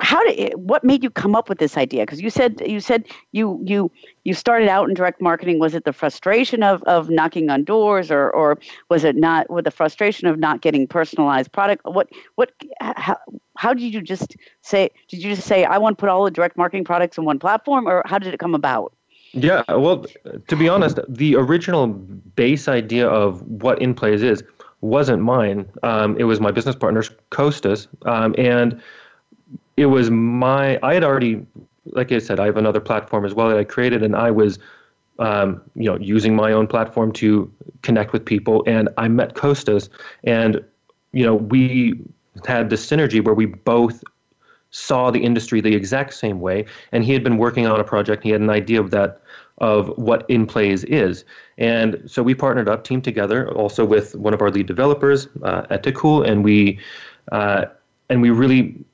how 0.00 0.22
did 0.24 0.52
what 0.54 0.84
made 0.84 1.02
you 1.02 1.10
come 1.10 1.34
up 1.34 1.48
with 1.48 1.58
this 1.58 1.76
idea? 1.76 2.02
Because 2.02 2.20
you 2.20 2.30
said 2.30 2.62
you 2.66 2.80
said 2.80 3.06
you 3.32 3.60
you 3.64 3.90
you 4.24 4.34
started 4.34 4.68
out 4.68 4.88
in 4.88 4.94
direct 4.94 5.20
marketing. 5.20 5.58
Was 5.58 5.74
it 5.74 5.84
the 5.84 5.92
frustration 5.92 6.62
of 6.62 6.82
of 6.84 7.10
knocking 7.10 7.50
on 7.50 7.64
doors 7.64 8.10
or 8.10 8.30
or 8.30 8.58
was 8.88 9.04
it 9.04 9.16
not 9.16 9.50
with 9.50 9.64
the 9.64 9.70
frustration 9.70 10.26
of 10.26 10.38
not 10.38 10.60
getting 10.60 10.86
personalized 10.86 11.52
product? 11.52 11.84
What 11.84 12.08
what 12.36 12.52
how, 12.80 13.16
how 13.56 13.74
did 13.74 13.92
you 13.92 14.00
just 14.00 14.36
say 14.62 14.90
did 15.08 15.22
you 15.22 15.34
just 15.34 15.46
say 15.46 15.64
i 15.64 15.78
want 15.78 15.96
to 15.96 16.00
put 16.00 16.08
all 16.08 16.24
the 16.24 16.30
direct 16.30 16.56
marketing 16.56 16.84
products 16.84 17.18
in 17.18 17.24
one 17.24 17.38
platform 17.38 17.86
or 17.86 18.02
how 18.04 18.18
did 18.18 18.32
it 18.32 18.38
come 18.38 18.54
about? 18.54 18.94
Yeah 19.32 19.62
well 19.68 20.06
to 20.48 20.56
be 20.56 20.68
honest 20.68 20.98
the 21.08 21.36
original 21.36 21.88
base 21.88 22.68
idea 22.68 23.08
of 23.08 23.42
what 23.42 23.80
InPlaze 23.80 24.22
is 24.22 24.42
wasn't 24.80 25.22
mine. 25.22 25.68
Um, 25.82 26.16
it 26.18 26.24
was 26.24 26.40
my 26.40 26.50
business 26.50 26.76
partner's 26.76 27.10
costas. 27.30 27.88
Um, 28.02 28.34
and 28.38 28.80
it 29.76 29.86
was 29.86 30.10
my 30.10 30.78
I 30.82 30.94
had 30.94 31.04
already 31.04 31.44
like 31.92 32.10
I 32.12 32.18
said 32.18 32.40
I 32.40 32.46
have 32.46 32.56
another 32.56 32.80
platform 32.80 33.24
as 33.24 33.34
well 33.34 33.48
that 33.48 33.58
I 33.58 33.64
created 33.64 34.02
and 34.02 34.16
I 34.16 34.30
was 34.30 34.58
um, 35.18 35.62
you 35.74 35.84
know 35.84 35.98
using 35.98 36.34
my 36.34 36.52
own 36.52 36.66
platform 36.66 37.12
to 37.12 37.52
connect 37.82 38.12
with 38.12 38.24
people 38.24 38.62
and 38.66 38.88
I 38.96 39.08
met 39.08 39.34
Costas 39.34 39.88
and 40.24 40.62
you 41.12 41.24
know 41.24 41.34
we 41.34 42.00
had 42.46 42.70
this 42.70 42.86
synergy 42.86 43.24
where 43.24 43.34
we 43.34 43.46
both 43.46 44.02
saw 44.70 45.10
the 45.10 45.20
industry 45.20 45.60
the 45.60 45.74
exact 45.74 46.12
same 46.12 46.40
way 46.40 46.66
and 46.92 47.04
he 47.04 47.12
had 47.12 47.24
been 47.24 47.38
working 47.38 47.66
on 47.66 47.80
a 47.80 47.84
project 47.84 48.22
he 48.22 48.30
had 48.30 48.40
an 48.40 48.50
idea 48.50 48.80
of 48.80 48.90
that 48.90 49.20
of 49.58 49.88
what 49.96 50.28
InPlaze 50.28 50.84
is. 50.84 51.24
And 51.58 52.02
so 52.06 52.22
we 52.22 52.34
partnered 52.34 52.68
up 52.68 52.84
teamed 52.84 53.04
together 53.04 53.50
also 53.52 53.84
with 53.84 54.14
one 54.14 54.34
of 54.34 54.42
our 54.42 54.50
lead 54.50 54.66
developers 54.66 55.28
uh, 55.42 55.66
at 55.70 55.82
Tikul 55.82 56.26
and 56.28 56.44
we 56.44 56.78
uh, 57.32 57.66
and 58.08 58.22
we 58.22 58.30
really 58.30 58.84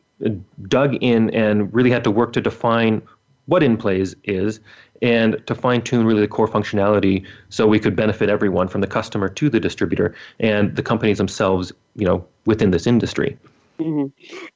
dug 0.68 0.94
in 1.00 1.30
and 1.30 1.72
really 1.72 1.90
had 1.90 2.04
to 2.04 2.10
work 2.10 2.32
to 2.34 2.40
define 2.40 3.02
what 3.46 3.62
InPlaze 3.62 4.14
is 4.24 4.60
and 5.02 5.44
to 5.46 5.54
fine 5.54 5.82
tune 5.82 6.06
really 6.06 6.20
the 6.20 6.28
core 6.28 6.46
functionality 6.46 7.26
so 7.48 7.66
we 7.66 7.78
could 7.78 7.96
benefit 7.96 8.28
everyone 8.28 8.68
from 8.68 8.80
the 8.80 8.86
customer 8.86 9.28
to 9.28 9.50
the 9.50 9.58
distributor 9.58 10.14
and 10.38 10.76
the 10.76 10.82
companies 10.82 11.18
themselves, 11.18 11.72
you 11.96 12.06
know, 12.06 12.24
within 12.46 12.70
this 12.70 12.86
industry. 12.86 13.36
Mm-hmm. 13.78 14.06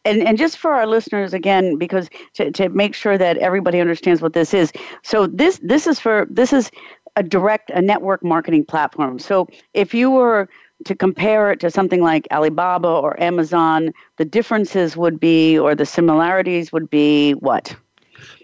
And 0.05 0.22
and 0.22 0.38
just 0.38 0.59
for 0.59 0.72
our 0.72 0.87
listeners 0.87 1.35
again, 1.35 1.79
because 1.79 2.09
to, 2.35 2.50
to 2.52 2.68
make 2.68 2.94
sure 2.94 3.18
that 3.18 3.38
everybody 3.38 3.81
understands 3.81 4.22
what 4.22 4.35
this 4.35 4.55
is. 4.55 4.72
So 5.02 5.26
this 5.26 5.59
this 5.62 5.87
is 5.87 5.98
for 5.98 6.26
this 6.31 6.52
is 6.52 6.70
a 7.16 7.22
direct 7.22 7.70
a 7.70 7.83
network 7.83 8.22
marketing 8.22 8.64
platform. 8.64 9.18
So 9.18 9.48
if 9.74 9.94
you 9.94 10.11
were 10.11 10.48
to 10.85 10.95
compare 10.95 11.51
it 11.51 11.61
to 11.61 11.71
something 11.71 12.03
like 12.03 12.29
Alibaba 12.31 12.89
or 12.89 13.21
Amazon, 13.21 13.93
the 14.17 14.25
differences 14.25 14.97
would 14.97 15.19
be, 15.19 15.59
or 15.59 15.75
the 15.75 15.87
similarities 15.87 16.73
would 16.73 16.91
be 16.91 17.33
what? 17.33 17.75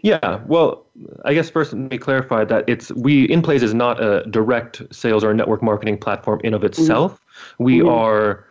Yeah, 0.02 0.40
well, 0.46 0.84
I 1.24 1.34
guess 1.34 1.48
first 1.48 1.72
let 1.72 1.90
me 1.90 1.98
clarify 1.98 2.44
that 2.44 2.64
it's 2.66 2.90
we 2.92 3.28
InPlaze 3.28 3.62
is 3.62 3.74
not 3.74 4.02
a 4.02 4.24
direct 4.30 4.82
sales 4.90 5.24
or 5.24 5.32
network 5.32 5.62
marketing 5.62 5.98
platform 5.98 6.40
in 6.44 6.54
of 6.54 6.64
itself. 6.64 7.14
Mm-hmm. 7.14 7.64
We 7.64 7.78
mm-hmm. 7.78 7.88
are 7.88 8.44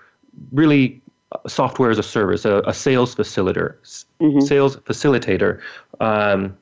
really 0.52 1.02
software 1.48 1.92
as 1.92 2.00
a 2.00 2.04
service, 2.04 2.46
a, 2.46 2.62
a 2.66 2.74
sales 2.74 3.16
facilitator, 3.16 3.76
mm-hmm. 4.20 4.40
sales 4.40 4.78
facilitator, 4.78 5.60
um, 6.00 6.58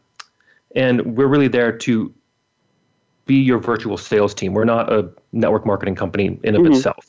and 0.76 1.18
we're 1.18 1.28
really 1.28 1.48
there 1.48 1.72
to 1.72 2.14
be 3.30 3.36
your 3.36 3.60
virtual 3.60 3.96
sales 3.96 4.34
team. 4.34 4.56
We're 4.56 4.66
not 4.66 4.92
a 4.92 5.08
network 5.34 5.64
marketing 5.64 5.94
company 5.94 6.40
in 6.44 6.56
of 6.56 6.64
mm-hmm. 6.64 6.74
itself. 6.74 7.06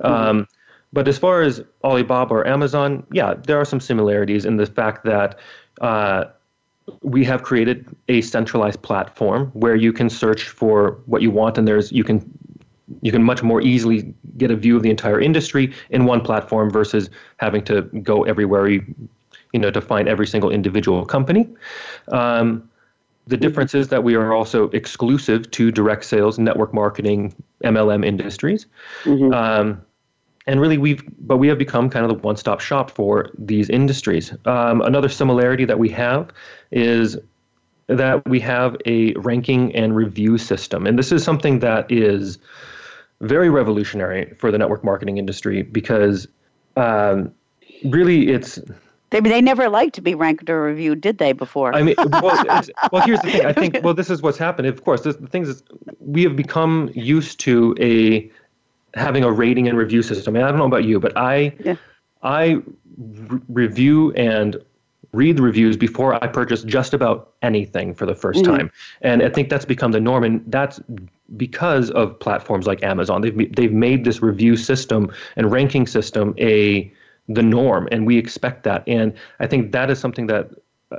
Mm-hmm. 0.00 0.12
Um, 0.12 0.48
but 0.92 1.06
as 1.06 1.16
far 1.16 1.42
as 1.42 1.62
Alibaba 1.84 2.34
or 2.34 2.46
Amazon, 2.46 3.06
yeah, 3.12 3.34
there 3.46 3.56
are 3.60 3.64
some 3.64 3.78
similarities 3.78 4.44
in 4.44 4.56
the 4.56 4.66
fact 4.66 5.04
that 5.04 5.38
uh, 5.80 6.24
we 7.02 7.24
have 7.24 7.44
created 7.44 7.86
a 8.08 8.20
centralized 8.20 8.82
platform 8.82 9.52
where 9.54 9.76
you 9.76 9.92
can 9.92 10.10
search 10.10 10.48
for 10.48 10.98
what 11.06 11.22
you 11.22 11.30
want, 11.30 11.56
and 11.56 11.68
there's 11.68 11.92
you 11.92 12.02
can 12.02 12.18
you 13.02 13.12
can 13.12 13.22
much 13.22 13.44
more 13.44 13.60
easily 13.62 14.12
get 14.36 14.50
a 14.50 14.56
view 14.56 14.76
of 14.76 14.82
the 14.82 14.90
entire 14.90 15.20
industry 15.20 15.72
in 15.90 16.04
one 16.06 16.20
platform 16.20 16.68
versus 16.68 17.08
having 17.36 17.62
to 17.62 17.82
go 18.02 18.24
everywhere 18.24 18.68
you, 18.68 18.82
you 19.52 19.60
know 19.60 19.70
to 19.70 19.80
find 19.80 20.08
every 20.08 20.26
single 20.26 20.50
individual 20.50 21.04
company. 21.04 21.46
Um, 22.08 22.69
the 23.30 23.36
difference 23.36 23.74
is 23.74 23.88
that 23.88 24.02
we 24.02 24.16
are 24.16 24.34
also 24.34 24.68
exclusive 24.70 25.50
to 25.52 25.70
direct 25.70 26.04
sales, 26.04 26.38
network 26.38 26.74
marketing, 26.74 27.32
MLM 27.64 28.04
industries. 28.04 28.66
Mm-hmm. 29.04 29.32
Um, 29.32 29.80
and 30.46 30.60
really, 30.60 30.78
we've 30.78 31.02
but 31.20 31.36
we 31.36 31.46
have 31.48 31.58
become 31.58 31.88
kind 31.88 32.04
of 32.04 32.10
the 32.10 32.18
one-stop 32.18 32.60
shop 32.60 32.90
for 32.90 33.30
these 33.38 33.70
industries. 33.70 34.34
Um, 34.46 34.80
another 34.82 35.08
similarity 35.08 35.64
that 35.64 35.78
we 35.78 35.88
have 35.90 36.30
is 36.72 37.16
that 37.86 38.28
we 38.28 38.40
have 38.40 38.76
a 38.86 39.12
ranking 39.14 39.74
and 39.76 39.94
review 39.94 40.36
system, 40.36 40.86
and 40.86 40.98
this 40.98 41.12
is 41.12 41.22
something 41.22 41.60
that 41.60 41.90
is 41.90 42.38
very 43.20 43.50
revolutionary 43.50 44.34
for 44.38 44.50
the 44.50 44.58
network 44.58 44.82
marketing 44.82 45.18
industry 45.18 45.62
because 45.62 46.26
um, 46.76 47.32
really 47.84 48.28
it's 48.28 48.58
they, 49.10 49.20
they 49.20 49.40
never 49.40 49.68
liked 49.68 49.94
to 49.96 50.00
be 50.00 50.14
ranked 50.14 50.48
or 50.48 50.62
reviewed, 50.62 51.00
did 51.00 51.18
they? 51.18 51.32
Before 51.32 51.74
I 51.74 51.82
mean, 51.82 51.94
well, 51.98 52.44
well, 52.92 53.06
here's 53.06 53.20
the 53.20 53.30
thing. 53.30 53.46
I 53.46 53.52
think 53.52 53.78
well, 53.82 53.94
this 53.94 54.10
is 54.10 54.22
what's 54.22 54.38
happened. 54.38 54.68
Of 54.68 54.84
course, 54.84 55.02
this, 55.02 55.16
the 55.16 55.26
thing 55.26 55.42
is, 55.42 55.62
we 55.98 56.22
have 56.22 56.36
become 56.36 56.90
used 56.94 57.40
to 57.40 57.76
a 57.80 58.30
having 58.94 59.24
a 59.24 59.30
rating 59.30 59.68
and 59.68 59.76
review 59.76 60.02
system. 60.02 60.36
And 60.36 60.44
I 60.44 60.48
don't 60.48 60.58
know 60.58 60.66
about 60.66 60.84
you, 60.84 61.00
but 61.00 61.16
I 61.16 61.54
yeah. 61.64 61.76
I 62.22 62.62
re- 62.98 63.40
review 63.48 64.12
and 64.12 64.56
read 65.12 65.36
the 65.36 65.42
reviews 65.42 65.76
before 65.76 66.22
I 66.22 66.26
purchase 66.28 66.62
just 66.62 66.94
about 66.94 67.32
anything 67.42 67.94
for 67.94 68.06
the 68.06 68.12
1st 68.12 68.34
mm-hmm. 68.34 68.52
time. 68.52 68.70
And 69.00 69.22
I 69.22 69.28
think 69.28 69.48
that's 69.48 69.64
become 69.64 69.90
the 69.90 70.00
norm, 70.00 70.22
and 70.22 70.42
that's 70.46 70.80
because 71.36 71.90
of 71.90 72.18
platforms 72.20 72.66
like 72.66 72.82
Amazon. 72.82 73.22
They've 73.22 73.54
they've 73.54 73.72
made 73.72 74.04
this 74.04 74.22
review 74.22 74.56
system 74.56 75.12
and 75.36 75.50
ranking 75.50 75.86
system 75.86 76.34
a 76.38 76.92
the 77.30 77.42
norm 77.42 77.88
and 77.90 78.06
we 78.06 78.18
expect 78.18 78.64
that 78.64 78.82
and 78.86 79.12
i 79.40 79.46
think 79.46 79.72
that 79.72 79.90
is 79.90 79.98
something 79.98 80.26
that 80.26 80.50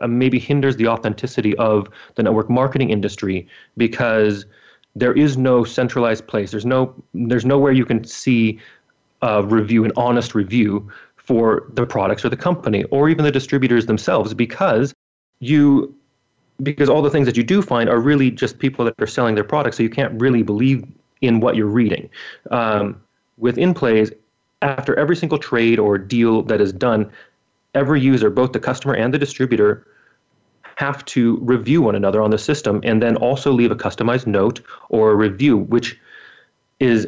uh, 0.02 0.08
maybe 0.08 0.40
hinders 0.40 0.78
the 0.78 0.88
authenticity 0.88 1.56
of 1.58 1.90
the 2.16 2.24
network 2.24 2.50
marketing 2.50 2.90
industry 2.90 3.48
because 3.76 4.46
there 4.96 5.14
is 5.14 5.38
no 5.38 5.64
centralized 5.64 6.28
place. 6.28 6.52
There's 6.52 6.66
no 6.66 6.94
there's 7.14 7.46
nowhere 7.46 7.72
you 7.72 7.86
can 7.86 8.04
see 8.04 8.60
a 9.22 9.44
review, 9.44 9.86
an 9.86 9.92
honest 9.96 10.36
review 10.36 10.90
for 11.16 11.64
the 11.74 11.86
products 11.86 12.26
or 12.26 12.30
the 12.30 12.38
company 12.38 12.84
or 12.86 13.10
even 13.10 13.24
the 13.24 13.32
distributors 13.32 13.86
themselves 13.86 14.34
because 14.34 14.94
you 15.40 15.94
because 16.64 16.90
all 16.90 17.02
the 17.02 17.10
things 17.10 17.26
that 17.26 17.38
you 17.38 17.44
do 17.44 17.62
find 17.62 17.90
are 17.90 18.00
really 18.00 18.30
just 18.30 18.60
people 18.60 18.86
that 18.86 18.94
are 19.00 19.08
selling 19.08 19.36
their 19.36 19.44
products, 19.44 19.78
so 19.78 19.84
you 19.84 19.90
can't 19.90 20.20
really 20.22 20.44
believe 20.44 20.84
in 21.22 21.40
what 21.40 21.56
you're 21.56 21.66
reading. 21.66 22.10
Um, 22.52 23.02
with 23.38 23.58
InPlaze, 23.58 24.14
after 24.62 24.98
every 24.98 25.16
single 25.16 25.38
trade 25.38 25.80
or 25.80 25.98
deal 25.98 26.44
that 26.44 26.62
is 26.62 26.72
done, 26.72 27.12
every 27.74 28.02
user, 28.02 28.30
both 28.30 28.52
the 28.52 28.60
customer 28.60 28.94
and 28.94 29.14
the 29.14 29.18
distributor, 29.18 29.86
have 30.76 31.04
to 31.06 31.38
review 31.42 31.82
one 31.82 31.96
another 31.96 32.22
on 32.22 32.32
the 32.32 32.38
system 32.38 32.80
and 32.84 33.02
then 33.02 33.16
also 33.18 33.52
leave 33.52 33.72
a 33.72 33.76
customized 33.76 34.26
note 34.26 34.62
or 34.90 35.12
a 35.12 35.16
review, 35.16 35.58
which 35.58 36.00
is 36.80 37.08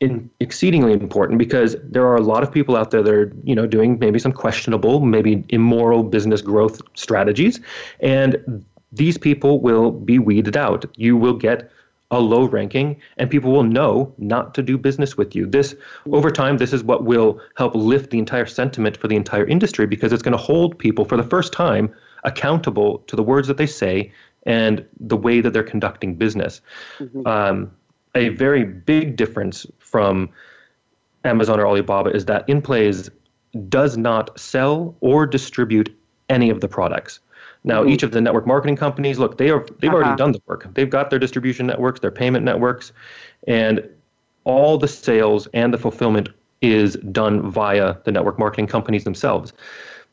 in 0.00 0.28
exceedingly 0.40 0.92
important 0.92 1.38
because 1.38 1.76
there 1.82 2.06
are 2.06 2.16
a 2.16 2.20
lot 2.20 2.42
of 2.42 2.50
people 2.50 2.76
out 2.76 2.90
there 2.90 3.02
that 3.02 3.14
are 3.14 3.32
you 3.44 3.54
know 3.54 3.66
doing 3.66 3.98
maybe 3.98 4.18
some 4.18 4.32
questionable 4.32 5.00
maybe 5.00 5.44
immoral 5.50 6.02
business 6.02 6.42
growth 6.42 6.80
strategies. 6.94 7.60
And 8.00 8.64
these 8.92 9.18
people 9.18 9.60
will 9.60 9.90
be 9.90 10.18
weeded 10.18 10.56
out. 10.56 10.84
You 10.96 11.16
will 11.16 11.34
get 11.34 11.70
a 12.10 12.20
low 12.20 12.44
ranking 12.44 13.00
and 13.16 13.30
people 13.30 13.50
will 13.50 13.64
know 13.64 14.12
not 14.18 14.54
to 14.54 14.62
do 14.62 14.76
business 14.76 15.16
with 15.16 15.34
you 15.34 15.46
this 15.46 15.74
over 16.12 16.30
time 16.30 16.58
this 16.58 16.72
is 16.72 16.84
what 16.84 17.04
will 17.04 17.40
help 17.56 17.74
lift 17.74 18.10
the 18.10 18.18
entire 18.18 18.46
sentiment 18.46 18.96
for 18.96 19.08
the 19.08 19.16
entire 19.16 19.46
industry 19.46 19.86
because 19.86 20.12
it's 20.12 20.22
going 20.22 20.36
to 20.36 20.38
hold 20.38 20.78
people 20.78 21.04
for 21.04 21.16
the 21.16 21.22
first 21.22 21.52
time 21.52 21.92
accountable 22.24 22.98
to 23.06 23.16
the 23.16 23.22
words 23.22 23.48
that 23.48 23.56
they 23.56 23.66
say 23.66 24.12
and 24.46 24.84
the 25.00 25.16
way 25.16 25.40
that 25.40 25.52
they're 25.52 25.62
conducting 25.62 26.14
business 26.14 26.60
mm-hmm. 26.98 27.26
um, 27.26 27.70
a 28.14 28.28
very 28.28 28.64
big 28.64 29.16
difference 29.16 29.66
from 29.78 30.28
Amazon 31.24 31.58
or 31.58 31.66
Alibaba 31.66 32.10
is 32.10 32.26
that 32.26 32.46
InPlaze 32.46 33.10
does 33.68 33.96
not 33.96 34.38
sell 34.38 34.94
or 35.00 35.26
distribute 35.26 35.94
any 36.28 36.50
of 36.50 36.60
the 36.60 36.68
products. 36.68 37.20
Now, 37.64 37.80
mm-hmm. 37.80 37.90
each 37.90 38.02
of 38.02 38.10
the 38.12 38.20
network 38.20 38.46
marketing 38.46 38.76
companies, 38.76 39.18
look, 39.18 39.38
they 39.38 39.50
are 39.50 39.66
they've 39.80 39.90
uh-huh. 39.90 39.96
already 39.96 40.16
done 40.16 40.32
the 40.32 40.42
work. 40.46 40.72
They've 40.74 40.90
got 40.90 41.10
their 41.10 41.18
distribution 41.18 41.66
networks, 41.66 42.00
their 42.00 42.10
payment 42.10 42.44
networks, 42.44 42.92
and 43.48 43.88
all 44.44 44.76
the 44.76 44.88
sales 44.88 45.48
and 45.54 45.72
the 45.72 45.78
fulfillment 45.78 46.28
is 46.60 46.96
done 47.10 47.50
via 47.50 47.96
the 48.04 48.12
network 48.12 48.38
marketing 48.38 48.66
companies 48.66 49.04
themselves. 49.04 49.52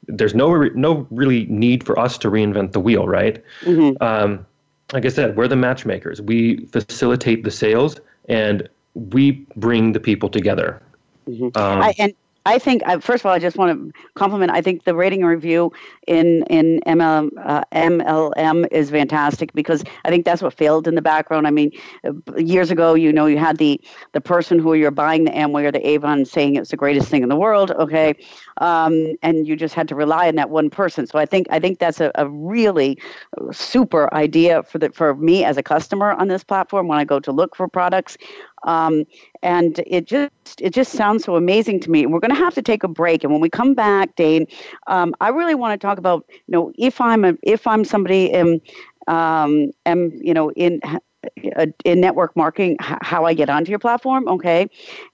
There's 0.08 0.34
no 0.34 0.70
no 0.70 1.06
really 1.12 1.46
need 1.46 1.84
for 1.86 2.00
us 2.00 2.18
to 2.20 2.32
reinvent 2.32 2.72
the 2.72 2.80
wheel, 2.80 3.08
right? 3.08 3.44
Mm-hmm. 3.62 4.02
Um, 4.02 4.46
like 4.94 5.06
I 5.06 5.10
said, 5.10 5.36
we're 5.38 5.48
the 5.48 5.56
matchmakers. 5.56 6.22
We 6.22 6.66
facilitate 6.68 7.44
the 7.44 7.52
sales 7.52 8.00
and 8.28 8.68
we 8.94 9.46
bring 9.56 9.94
the 9.94 10.00
people 10.00 10.30
together. 10.30 10.82
Mm-hmm. 11.30 11.46
Um, 11.58 11.82
I, 11.82 11.94
and 11.98 12.14
I 12.46 12.58
think, 12.58 12.82
uh, 12.88 13.00
first 13.00 13.22
of 13.22 13.28
all, 13.28 13.34
I 13.34 13.40
just 13.40 13.58
want 13.58 13.94
to 13.94 14.00
compliment. 14.16 14.52
I 14.52 14.62
think 14.62 14.84
the 14.84 14.96
rating 14.96 15.24
review 15.24 15.72
in 16.08 16.44
in 16.50 16.82
MLM, 16.88 17.30
uh, 17.44 17.64
MLM 17.72 18.68
is 18.72 18.90
fantastic 18.90 19.54
because 19.54 19.84
I 20.06 20.10
think 20.10 20.26
that's 20.26 20.42
what 20.42 20.54
failed 20.54 20.88
in 20.88 20.96
the 20.96 21.02
background. 21.04 21.46
I 21.46 21.52
mean, 21.52 21.72
uh, 22.04 22.14
years 22.38 22.72
ago, 22.72 22.96
you 22.96 23.14
know, 23.14 23.28
you 23.28 23.38
had 23.38 23.58
the 23.58 23.80
the 24.14 24.22
person 24.22 24.58
who 24.58 24.74
you're 24.74 24.92
buying 24.92 25.26
the 25.26 25.32
Amway 25.32 25.66
or 25.66 25.72
the 25.72 25.88
Avon 25.88 26.26
saying 26.26 26.56
it's 26.56 26.72
the 26.72 26.78
greatest 26.78 27.10
thing 27.10 27.22
in 27.22 27.30
the 27.30 27.36
world. 27.36 27.72
Okay, 27.72 28.16
um, 28.58 29.16
and 29.22 29.48
you 29.48 29.56
just 29.56 29.76
had 29.76 29.88
to 29.90 29.96
rely 29.96 30.28
on 30.28 30.36
that 30.36 30.50
one 30.50 30.70
person. 30.70 31.06
So 31.06 31.20
I 31.20 31.28
think 31.28 31.46
I 31.52 31.60
think 31.60 31.78
that's 31.78 32.02
a, 32.02 32.12
a 32.16 32.28
really 32.28 32.98
super 33.52 34.12
idea 34.14 34.64
for 34.64 34.80
the 34.80 34.90
for 34.92 35.16
me 35.16 35.44
as 35.44 35.58
a 35.58 35.64
customer 35.64 36.14
on 36.14 36.28
this 36.28 36.44
platform 36.44 36.88
when 36.88 36.98
I 36.98 37.06
go 37.06 37.20
to 37.20 37.32
look 37.32 37.56
for 37.56 37.68
products. 37.68 38.18
Um, 38.64 39.06
and 39.42 39.80
it 39.88 40.06
just 40.06 40.32
it 40.62 40.72
just 40.74 40.94
sounds 40.94 41.24
so 41.24 41.36
amazing 41.36 41.80
to 41.82 41.92
me. 41.92 42.06
We're 42.06 42.20
going 42.20 42.34
to 42.36 42.38
have 42.38 42.54
to 42.56 42.62
take 42.62 42.84
a 42.84 42.88
break, 42.88 43.24
and 43.24 43.32
when 43.32 43.42
we 43.42 43.50
come 43.50 43.74
back, 43.74 44.16
Dane, 44.16 44.46
um, 44.88 45.14
I 45.22 45.30
really 45.30 45.56
want 45.56 45.80
to 45.80 45.86
talk 45.86 45.98
about 45.98 46.26
you 46.30 46.52
know 46.52 46.72
if 46.78 47.02
I'm 47.02 47.26
a, 47.26 47.34
if 47.44 47.66
I'm 47.68 47.84
somebody 47.86 48.32
am 48.34 48.60
um, 49.08 49.72
am 49.86 50.12
you 50.22 50.34
know 50.34 50.52
in 50.52 50.80
in 51.86 52.02
network 52.02 52.36
marketing 52.36 52.78
how 52.80 53.26
I 53.26 53.34
get 53.34 53.50
onto 53.50 53.70
your 53.70 53.80
platform. 53.80 54.28
Okay. 54.28 54.68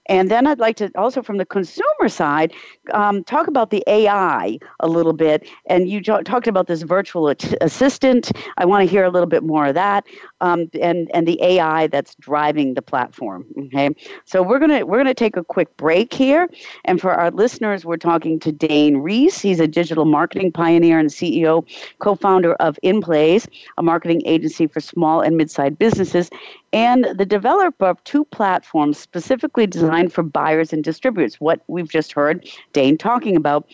And 0.08 0.30
then 0.30 0.46
I'd 0.46 0.58
like 0.58 0.76
to 0.76 0.90
also, 0.96 1.22
from 1.22 1.36
the 1.36 1.44
consumer 1.44 2.08
side, 2.08 2.52
um, 2.92 3.24
talk 3.24 3.46
about 3.46 3.70
the 3.70 3.84
AI 3.86 4.58
a 4.80 4.88
little 4.88 5.12
bit. 5.12 5.48
And 5.66 5.88
you 5.88 6.00
talked 6.02 6.46
about 6.46 6.66
this 6.66 6.82
virtual 6.82 7.28
assistant. 7.60 8.32
I 8.56 8.64
want 8.64 8.82
to 8.86 8.90
hear 8.90 9.04
a 9.04 9.10
little 9.10 9.28
bit 9.28 9.42
more 9.42 9.66
of 9.66 9.74
that, 9.74 10.06
um, 10.40 10.70
and 10.80 11.10
and 11.12 11.26
the 11.26 11.42
AI 11.42 11.86
that's 11.88 12.14
driving 12.16 12.74
the 12.74 12.82
platform. 12.82 13.44
Okay, 13.58 13.90
so 14.24 14.42
we're 14.42 14.58
gonna 14.58 14.86
we're 14.86 14.98
gonna 14.98 15.14
take 15.14 15.36
a 15.36 15.44
quick 15.44 15.76
break 15.76 16.12
here, 16.12 16.48
and 16.84 17.00
for 17.00 17.12
our 17.12 17.30
listeners, 17.30 17.84
we're 17.84 17.96
talking 17.96 18.38
to 18.40 18.52
Dane 18.52 18.98
Reese. 18.98 19.40
He's 19.40 19.60
a 19.60 19.68
digital 19.68 20.04
marketing 20.04 20.52
pioneer 20.52 20.98
and 20.98 21.10
CEO, 21.10 21.66
co-founder 21.98 22.54
of 22.54 22.78
InPlaze, 22.82 23.46
a 23.76 23.82
marketing 23.82 24.22
agency 24.24 24.66
for 24.66 24.80
small 24.80 25.20
and 25.20 25.36
mid-sized 25.36 25.78
businesses, 25.78 26.30
and 26.72 27.06
the 27.16 27.26
developer 27.26 27.86
of 27.86 28.02
two 28.04 28.24
platforms 28.26 28.98
specifically 28.98 29.66
designed 29.66 30.12
for 30.12 30.22
buyers 30.22 30.72
and 30.72 30.84
distributors. 30.84 31.36
What 31.36 31.62
we've 31.66 31.88
just 31.88 32.12
heard 32.12 32.48
Dane 32.72 32.98
talking 32.98 33.36
about 33.36 33.68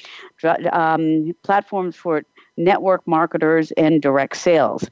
um, 0.72 1.32
platforms 1.42 1.96
for 1.96 2.24
network 2.56 3.06
marketers 3.06 3.72
and 3.72 4.00
direct 4.00 4.36
sales. 4.36 4.88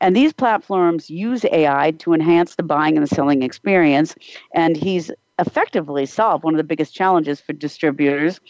And 0.00 0.16
these 0.16 0.32
platforms 0.32 1.10
use 1.10 1.44
AI 1.44 1.92
to 1.98 2.12
enhance 2.12 2.56
the 2.56 2.62
buying 2.62 2.96
and 2.96 3.06
the 3.06 3.14
selling 3.14 3.42
experience. 3.42 4.16
And 4.54 4.76
he's 4.76 5.10
effectively 5.38 6.06
solve 6.06 6.44
one 6.44 6.54
of 6.54 6.58
the 6.58 6.64
biggest 6.64 6.94
challenges 6.94 7.40
for 7.40 7.52
distributors 7.52 8.40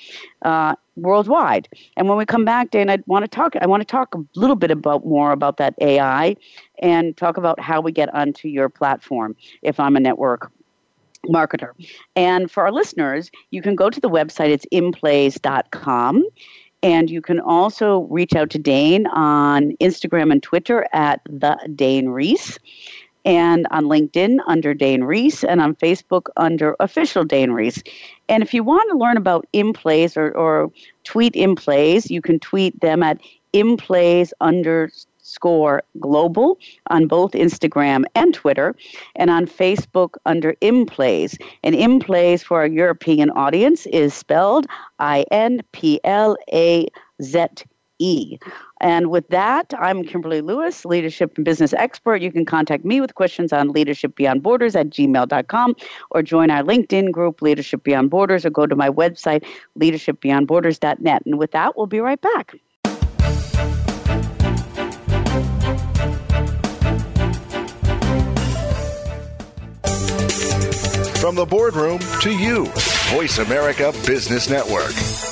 uh, 0.42 0.74
worldwide. 0.96 1.68
And 1.96 2.08
when 2.08 2.18
we 2.18 2.26
come 2.26 2.44
back, 2.44 2.70
Dan, 2.70 2.90
I 2.90 2.98
want 3.06 3.24
to 3.24 3.28
talk. 3.28 3.54
I 3.56 3.66
want 3.66 3.80
to 3.80 3.86
talk 3.86 4.14
a 4.14 4.18
little 4.34 4.56
bit 4.56 4.70
about 4.70 5.06
more 5.06 5.32
about 5.32 5.56
that 5.58 5.74
AI 5.80 6.36
and 6.80 7.16
talk 7.16 7.36
about 7.36 7.60
how 7.60 7.80
we 7.80 7.92
get 7.92 8.12
onto 8.14 8.48
your 8.48 8.68
platform. 8.68 9.36
If 9.62 9.78
I'm 9.80 9.96
a 9.96 10.00
network 10.00 10.50
marketer, 11.28 11.70
and 12.16 12.50
for 12.50 12.64
our 12.64 12.72
listeners, 12.72 13.30
you 13.50 13.62
can 13.62 13.76
go 13.76 13.88
to 13.90 14.00
the 14.00 14.10
website. 14.10 14.48
It's 14.48 14.66
inplaze.com. 14.72 16.24
And 16.84 17.08
you 17.08 17.22
can 17.22 17.38
also 17.38 18.08
reach 18.10 18.34
out 18.34 18.50
to 18.50 18.58
Dane 18.58 19.06
on 19.06 19.76
Instagram 19.80 20.32
and 20.32 20.42
Twitter 20.42 20.88
at 20.92 21.20
the 21.26 21.56
Dane 21.76 22.08
Reese 22.08 22.58
and 23.24 23.66
on 23.70 23.84
LinkedIn 23.84 24.38
under 24.46 24.74
Dane 24.74 25.04
Reese, 25.04 25.44
and 25.44 25.60
on 25.60 25.74
Facebook 25.76 26.26
under 26.36 26.76
official 26.80 27.24
Dane 27.24 27.52
Reese. 27.52 27.82
And 28.28 28.42
if 28.42 28.52
you 28.54 28.62
want 28.64 28.90
to 28.90 28.96
learn 28.96 29.16
about 29.16 29.46
InPlaze 29.54 30.16
or, 30.16 30.32
or 30.36 30.70
tweet 31.04 31.34
InPlaze, 31.34 32.10
you 32.10 32.20
can 32.22 32.38
tweet 32.38 32.80
them 32.80 33.02
at 33.02 33.20
InPlaze 33.54 34.32
underscore 34.40 35.82
global 36.00 36.58
on 36.88 37.06
both 37.06 37.32
Instagram 37.32 38.04
and 38.14 38.34
Twitter, 38.34 38.74
and 39.16 39.30
on 39.30 39.46
Facebook 39.46 40.14
under 40.26 40.54
InPlaze. 40.54 41.40
And 41.62 41.74
InPlaze 41.74 42.42
for 42.42 42.60
our 42.60 42.66
European 42.66 43.30
audience 43.30 43.86
is 43.86 44.14
spelled 44.14 44.66
I 44.98 45.24
N 45.30 45.60
P 45.72 46.00
L 46.04 46.36
A 46.52 46.88
Z 47.22 47.46
E. 48.02 48.38
And 48.80 49.10
with 49.10 49.28
that, 49.28 49.72
I'm 49.78 50.02
Kimberly 50.02 50.40
Lewis, 50.40 50.84
leadership 50.84 51.36
and 51.36 51.44
business 51.44 51.72
expert. 51.72 52.20
You 52.20 52.32
can 52.32 52.44
contact 52.44 52.84
me 52.84 53.00
with 53.00 53.14
questions 53.14 53.52
on 53.52 53.68
leadership 53.68 54.16
beyond 54.16 54.42
borders 54.42 54.74
at 54.74 54.90
gmail.com 54.90 55.76
or 56.10 56.22
join 56.22 56.50
our 56.50 56.62
LinkedIn 56.62 57.12
group, 57.12 57.42
Leadership 57.42 57.84
Beyond 57.84 58.10
Borders, 58.10 58.44
or 58.44 58.50
go 58.50 58.66
to 58.66 58.74
my 58.74 58.90
website, 58.90 59.44
leadershipbeyondborders.net. 59.78 61.22
And 61.24 61.38
with 61.38 61.52
that, 61.52 61.76
we'll 61.76 61.86
be 61.86 62.00
right 62.00 62.20
back. 62.20 62.56
From 71.22 71.36
the 71.36 71.46
boardroom 71.48 72.00
to 72.22 72.36
you, 72.36 72.66
Voice 73.14 73.38
America 73.38 73.92
Business 74.04 74.50
Network. 74.50 75.31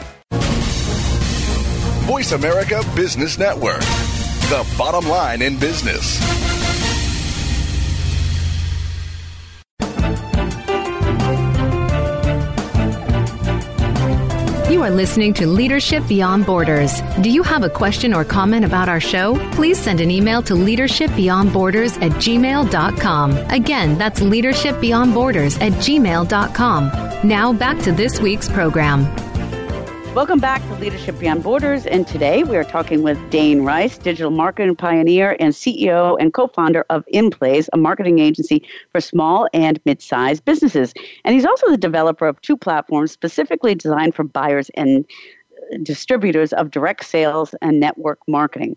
Voice 2.11 2.33
America 2.33 2.83
Business 2.93 3.39
Network, 3.39 3.79
the 4.49 4.67
bottom 4.77 5.09
line 5.09 5.41
in 5.41 5.57
business. 5.57 6.19
You 14.69 14.83
are 14.83 14.89
listening 14.89 15.33
to 15.35 15.47
Leadership 15.47 16.05
Beyond 16.09 16.45
Borders. 16.45 16.99
Do 17.21 17.29
you 17.29 17.43
have 17.43 17.63
a 17.63 17.69
question 17.69 18.13
or 18.13 18.25
comment 18.25 18.65
about 18.65 18.89
our 18.89 18.99
show? 18.99 19.37
Please 19.53 19.79
send 19.79 20.01
an 20.01 20.11
email 20.11 20.41
to 20.41 20.53
leadershipbeyondborders 20.53 22.01
at 22.01 22.11
gmail.com. 22.11 23.37
Again, 23.37 23.97
that's 23.97 24.19
leadershipbeyondborders 24.19 25.61
at 25.61 25.71
gmail.com. 25.73 26.91
Now 27.25 27.53
back 27.53 27.79
to 27.83 27.93
this 27.93 28.19
week's 28.19 28.49
program. 28.49 29.30
Welcome 30.13 30.39
back 30.39 30.61
to 30.63 30.75
Leadership 30.75 31.17
Beyond 31.19 31.41
Borders. 31.41 31.85
And 31.85 32.05
today 32.05 32.43
we 32.43 32.57
are 32.57 32.65
talking 32.65 33.01
with 33.01 33.17
Dane 33.29 33.61
Rice, 33.61 33.97
digital 33.97 34.29
marketing 34.29 34.75
pioneer 34.75 35.37
and 35.39 35.53
CEO 35.53 36.17
and 36.19 36.33
co 36.33 36.47
founder 36.47 36.85
of 36.89 37.05
InPlaze, 37.13 37.69
a 37.71 37.77
marketing 37.77 38.19
agency 38.19 38.61
for 38.91 38.99
small 38.99 39.47
and 39.53 39.79
mid 39.85 40.01
sized 40.01 40.43
businesses. 40.43 40.93
And 41.23 41.33
he's 41.33 41.45
also 41.45 41.71
the 41.71 41.77
developer 41.77 42.27
of 42.27 42.41
two 42.41 42.57
platforms 42.57 43.13
specifically 43.13 43.73
designed 43.73 44.13
for 44.13 44.25
buyers 44.25 44.69
and 44.75 45.05
uh, 45.73 45.77
distributors 45.81 46.51
of 46.51 46.71
direct 46.71 47.05
sales 47.05 47.55
and 47.61 47.79
network 47.79 48.19
marketing. 48.27 48.75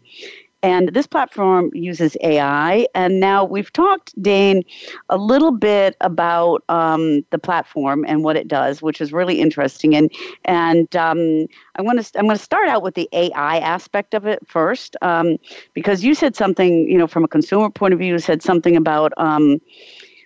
And 0.65 0.95
this 0.95 1.07
platform 1.07 1.71
uses 1.75 2.17
AI. 2.23 2.87
And 2.95 3.21
now 3.21 3.45
we've 3.45 3.71
talked, 3.71 4.21
Dane, 4.23 4.62
a 5.11 5.19
little 5.19 5.51
bit 5.53 5.95
about 6.01 6.65
um, 6.71 7.21
the 7.29 7.39
platform 7.39 8.03
and 8.09 8.25
what 8.25 8.35
it 8.35 8.49
does, 8.49 8.81
which 8.81 9.03
is 9.03 9.12
really 9.12 9.43
interesting. 9.43 9.95
And 9.95 10.11
and 10.47 10.97
um, 10.97 11.49
I 11.77 11.83
want 11.83 12.03
to 12.03 12.19
I'm 12.19 12.25
going 12.25 12.39
to 12.39 12.43
start 12.43 12.67
out 12.69 12.83
with 12.83 12.95
the 12.95 13.11
AI 13.12 13.59
aspect 13.59 14.15
of 14.15 14.25
it 14.25 14.39
first, 14.49 14.97
um, 15.03 15.37
because 15.75 16.03
you 16.03 16.15
said 16.15 16.35
something, 16.35 16.89
you 16.89 16.97
know, 16.97 17.07
from 17.07 17.25
a 17.25 17.29
consumer 17.29 17.69
point 17.69 17.93
of 17.93 18.01
view, 18.01 18.15
you 18.15 18.19
said 18.19 18.43
something 18.43 18.75
about 18.75 19.12
um, 19.19 19.61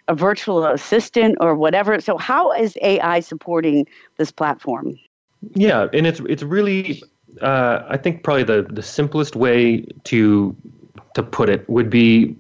a 0.07 0.15
virtual 0.15 0.65
assistant 0.67 1.37
or 1.41 1.57
whatever. 1.57 2.01
So 2.01 2.17
how 2.17 2.53
is 2.53 2.79
AI 2.81 3.19
supporting 3.19 3.89
this 4.19 4.31
platform? 4.31 4.95
Yeah, 5.55 5.89
and 5.93 6.07
it's 6.07 6.21
it's 6.21 6.45
really 6.45 7.03
uh, 7.41 7.85
I 7.89 7.97
think 7.97 8.23
probably 8.23 8.45
the 8.45 8.63
the 8.63 8.83
simplest 8.83 9.37
way 9.37 9.85
to 10.05 10.57
to 11.15 11.23
put 11.23 11.49
it 11.49 11.69
would 11.69 11.91
be 11.91 12.37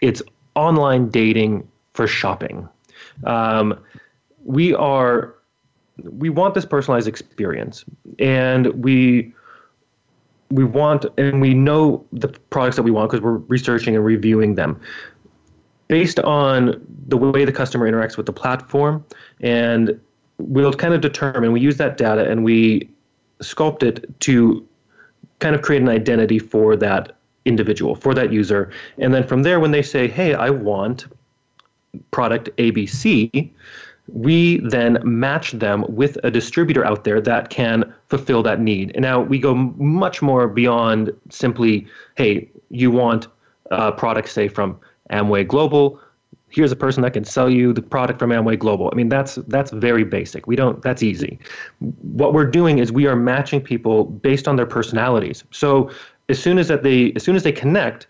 it's 0.00 0.22
online 0.54 1.08
dating 1.08 1.68
for 1.94 2.06
shopping. 2.06 2.68
Um, 3.24 3.78
we 4.44 4.74
are 4.74 5.34
we 6.02 6.30
want 6.30 6.54
this 6.54 6.64
personalized 6.64 7.08
experience, 7.08 7.84
and 8.18 8.66
we 8.82 9.32
we 10.50 10.64
want 10.64 11.04
and 11.18 11.40
we 11.40 11.54
know 11.54 12.04
the 12.12 12.28
products 12.50 12.76
that 12.76 12.82
we 12.82 12.90
want 12.90 13.10
because 13.10 13.22
we're 13.22 13.36
researching 13.48 13.94
and 13.94 14.04
reviewing 14.04 14.54
them 14.54 14.80
based 15.88 16.20
on 16.20 16.84
the 17.08 17.16
way 17.16 17.44
the 17.44 17.52
customer 17.52 17.90
interacts 17.90 18.16
with 18.16 18.26
the 18.26 18.32
platform 18.32 19.04
and 19.40 19.98
we'll 20.38 20.72
kind 20.72 20.94
of 20.94 21.00
determine 21.00 21.52
we 21.52 21.60
use 21.60 21.76
that 21.76 21.96
data 21.96 22.30
and 22.30 22.44
we 22.44 22.88
sculpt 23.40 23.82
it 23.82 24.20
to 24.20 24.66
kind 25.38 25.54
of 25.54 25.62
create 25.62 25.82
an 25.82 25.88
identity 25.88 26.38
for 26.38 26.76
that 26.76 27.16
individual, 27.44 27.94
for 27.94 28.14
that 28.14 28.32
user. 28.32 28.70
And 28.98 29.14
then 29.14 29.26
from 29.26 29.42
there, 29.42 29.60
when 29.60 29.70
they 29.70 29.82
say, 29.82 30.08
hey, 30.08 30.34
I 30.34 30.50
want 30.50 31.06
product 32.10 32.50
ABC, 32.58 33.50
we 34.12 34.58
then 34.60 34.98
match 35.02 35.52
them 35.52 35.84
with 35.88 36.18
a 36.24 36.30
distributor 36.30 36.84
out 36.84 37.04
there 37.04 37.20
that 37.20 37.50
can 37.50 37.92
fulfill 38.08 38.42
that 38.42 38.60
need. 38.60 38.92
And 38.94 39.02
now 39.02 39.20
we 39.20 39.38
go 39.38 39.54
much 39.54 40.22
more 40.22 40.48
beyond 40.48 41.12
simply, 41.30 41.86
hey, 42.16 42.48
you 42.70 42.90
want 42.90 43.28
a 43.70 43.92
product, 43.92 44.30
say, 44.30 44.48
from 44.48 44.78
Amway 45.10 45.46
Global 45.46 46.00
here's 46.50 46.72
a 46.72 46.76
person 46.76 47.02
that 47.02 47.12
can 47.12 47.24
sell 47.24 47.50
you 47.50 47.72
the 47.72 47.82
product 47.82 48.18
from 48.18 48.30
Amway 48.30 48.58
Global. 48.58 48.88
I 48.92 48.96
mean, 48.96 49.08
that's 49.08 49.36
that's 49.48 49.70
very 49.70 50.04
basic. 50.04 50.46
We 50.46 50.56
don't 50.56 50.82
that's 50.82 51.02
easy. 51.02 51.38
What 52.02 52.32
we're 52.32 52.50
doing 52.50 52.78
is 52.78 52.92
we 52.92 53.06
are 53.06 53.16
matching 53.16 53.60
people 53.60 54.04
based 54.04 54.48
on 54.48 54.56
their 54.56 54.66
personalities. 54.66 55.44
So 55.50 55.90
as 56.28 56.38
soon 56.42 56.58
as 56.58 56.68
that 56.68 56.82
they 56.82 57.12
as 57.16 57.22
soon 57.22 57.36
as 57.36 57.42
they 57.42 57.52
connect, 57.52 58.06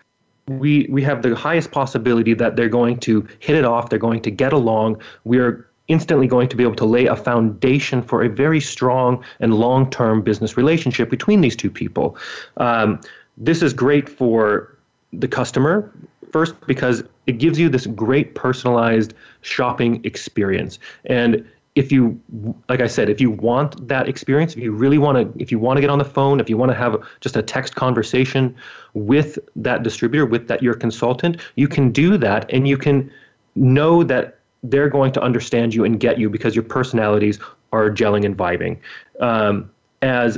we 0.46 0.86
we 0.90 1.02
have 1.02 1.22
the 1.22 1.34
highest 1.34 1.70
possibility 1.70 2.34
that 2.34 2.56
they're 2.56 2.68
going 2.68 2.98
to 3.00 3.26
hit 3.40 3.56
it 3.56 3.64
off, 3.64 3.90
they're 3.90 3.98
going 3.98 4.22
to 4.22 4.30
get 4.30 4.52
along. 4.52 5.00
We're 5.24 5.66
instantly 5.88 6.26
going 6.26 6.48
to 6.48 6.56
be 6.56 6.62
able 6.62 6.74
to 6.76 6.84
lay 6.84 7.06
a 7.06 7.16
foundation 7.16 8.02
for 8.02 8.22
a 8.22 8.28
very 8.28 8.60
strong 8.60 9.24
and 9.40 9.54
long-term 9.54 10.20
business 10.20 10.54
relationship 10.54 11.08
between 11.08 11.40
these 11.40 11.56
two 11.56 11.70
people. 11.70 12.14
Um, 12.58 13.00
this 13.38 13.62
is 13.62 13.72
great 13.72 14.06
for 14.06 14.76
the 15.14 15.28
customer 15.28 15.90
first 16.32 16.54
because 16.66 17.02
it 17.26 17.38
gives 17.38 17.58
you 17.58 17.68
this 17.68 17.86
great 17.86 18.34
personalized 18.34 19.14
shopping 19.42 20.00
experience. 20.04 20.78
And 21.06 21.46
if 21.78 21.92
you 21.92 22.20
like 22.68 22.80
i 22.80 22.88
said 22.88 23.08
if 23.08 23.20
you 23.20 23.30
want 23.30 23.86
that 23.86 24.08
experience 24.08 24.54
if 24.54 24.58
you 24.58 24.72
really 24.72 24.98
want 24.98 25.16
to 25.16 25.40
if 25.42 25.52
you 25.52 25.60
want 25.60 25.76
to 25.76 25.80
get 25.80 25.90
on 25.90 25.98
the 25.98 26.04
phone 26.04 26.40
if 26.40 26.50
you 26.50 26.56
want 26.56 26.72
to 26.72 26.76
have 26.76 27.00
just 27.20 27.36
a 27.36 27.42
text 27.42 27.76
conversation 27.76 28.54
with 28.94 29.38
that 29.54 29.84
distributor 29.84 30.26
with 30.26 30.48
that 30.48 30.60
your 30.60 30.74
consultant 30.74 31.36
you 31.54 31.68
can 31.68 31.92
do 31.92 32.18
that 32.18 32.52
and 32.52 32.66
you 32.66 32.76
can 32.76 33.08
know 33.54 34.02
that 34.02 34.38
they're 34.64 34.88
going 34.88 35.12
to 35.12 35.22
understand 35.22 35.72
you 35.72 35.84
and 35.84 36.00
get 36.00 36.18
you 36.18 36.28
because 36.28 36.56
your 36.56 36.64
personalities 36.64 37.38
are 37.72 37.88
gelling 37.90 38.24
and 38.24 38.36
vibing 38.36 38.76
um, 39.20 39.70
as 40.02 40.36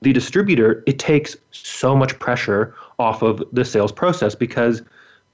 the 0.00 0.14
distributor 0.14 0.82
it 0.86 0.98
takes 0.98 1.36
so 1.50 1.94
much 1.94 2.18
pressure 2.20 2.74
off 2.98 3.20
of 3.20 3.42
the 3.52 3.66
sales 3.66 3.92
process 3.92 4.34
because 4.34 4.80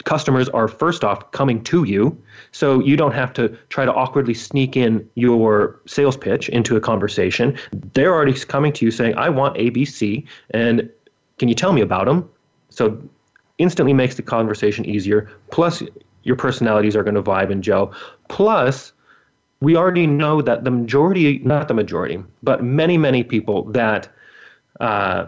customers 0.06 0.48
are 0.50 0.68
first 0.68 1.02
off 1.02 1.30
coming 1.32 1.62
to 1.64 1.82
you 1.82 2.16
so 2.52 2.78
you 2.80 2.96
don't 2.96 3.12
have 3.12 3.32
to 3.32 3.48
try 3.70 3.84
to 3.84 3.92
awkwardly 3.92 4.34
sneak 4.34 4.76
in 4.76 5.06
your 5.16 5.80
sales 5.84 6.16
pitch 6.16 6.48
into 6.48 6.76
a 6.76 6.80
conversation. 6.80 7.58
They're 7.92 8.14
already 8.14 8.32
coming 8.32 8.72
to 8.74 8.84
you 8.84 8.90
saying 8.90 9.14
i 9.16 9.28
want 9.28 9.56
abc 9.56 10.24
and 10.50 10.88
can 11.38 11.48
you 11.48 11.54
tell 11.54 11.72
me 11.72 11.82
about 11.82 12.06
them 12.06 12.28
so 12.70 13.02
instantly 13.58 13.92
makes 13.92 14.14
the 14.14 14.22
conversation 14.22 14.84
easier. 14.84 15.30
Plus 15.50 15.82
your 16.22 16.36
personalities 16.36 16.94
are 16.94 17.02
going 17.02 17.14
to 17.14 17.22
vibe 17.22 17.50
and 17.50 17.62
gel. 17.62 17.92
Plus 18.28 18.92
we 19.60 19.76
already 19.76 20.06
know 20.06 20.40
that 20.40 20.64
the 20.64 20.70
majority 20.70 21.38
not 21.38 21.66
the 21.66 21.74
majority 21.74 22.22
but 22.42 22.62
many 22.62 22.96
many 22.96 23.24
people 23.24 23.64
that 23.72 24.08
uh, 24.80 25.26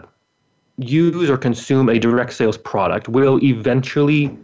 use 0.77 1.29
or 1.29 1.37
consume 1.37 1.89
a 1.89 1.99
direct 1.99 2.31
sales 2.31 2.57
product 2.57 3.09
will 3.09 3.43
eventually 3.43 4.37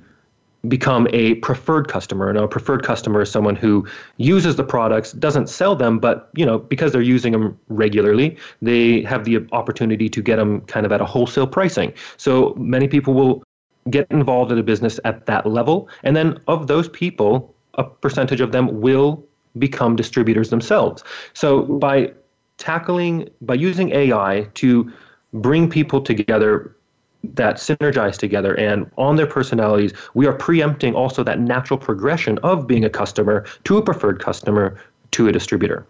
become 0.67 1.07
a 1.13 1.35
preferred 1.35 1.87
customer. 1.87 2.29
And 2.29 2.37
a 2.37 2.47
preferred 2.47 2.83
customer 2.83 3.21
is 3.21 3.31
someone 3.31 3.55
who 3.55 3.85
uses 4.17 4.55
the 4.55 4.63
products, 4.63 5.11
doesn't 5.13 5.49
sell 5.49 5.75
them, 5.75 5.99
but 5.99 6.29
you 6.35 6.45
know 6.45 6.59
because 6.59 6.91
they're 6.91 7.01
using 7.01 7.31
them 7.31 7.57
regularly, 7.69 8.37
they 8.61 9.01
have 9.03 9.25
the 9.25 9.45
opportunity 9.51 10.09
to 10.09 10.21
get 10.21 10.37
them 10.37 10.61
kind 10.61 10.85
of 10.85 10.91
at 10.91 11.01
a 11.01 11.05
wholesale 11.05 11.47
pricing. 11.47 11.93
So 12.17 12.53
many 12.57 12.87
people 12.87 13.13
will 13.13 13.43
get 13.89 14.07
involved 14.09 14.51
in 14.51 14.57
a 14.57 14.63
business 14.63 14.99
at 15.05 15.25
that 15.27 15.45
level, 15.45 15.89
and 16.03 16.15
then 16.15 16.39
of 16.47 16.67
those 16.67 16.89
people, 16.89 17.53
a 17.75 17.83
percentage 17.83 18.41
of 18.41 18.51
them 18.51 18.81
will 18.81 19.23
become 19.57 19.95
distributors 19.95 20.49
themselves. 20.49 21.03
So 21.33 21.63
by 21.63 22.13
tackling 22.57 23.29
by 23.41 23.55
using 23.55 23.91
AI 23.91 24.47
to 24.55 24.91
bring 25.33 25.69
people 25.69 26.01
together 26.01 26.75
that 27.33 27.55
synergize 27.55 28.17
together 28.17 28.53
and 28.55 28.89
on 28.97 29.15
their 29.15 29.27
personalities 29.27 29.93
we 30.13 30.25
are 30.25 30.33
preempting 30.33 30.93
also 30.93 31.23
that 31.23 31.39
natural 31.39 31.77
progression 31.77 32.37
of 32.39 32.67
being 32.67 32.85
a 32.85 32.89
customer 32.89 33.45
to 33.63 33.77
a 33.77 33.81
preferred 33.81 34.19
customer 34.19 34.77
to 35.11 35.27
a 35.27 35.31
distributor 35.31 35.85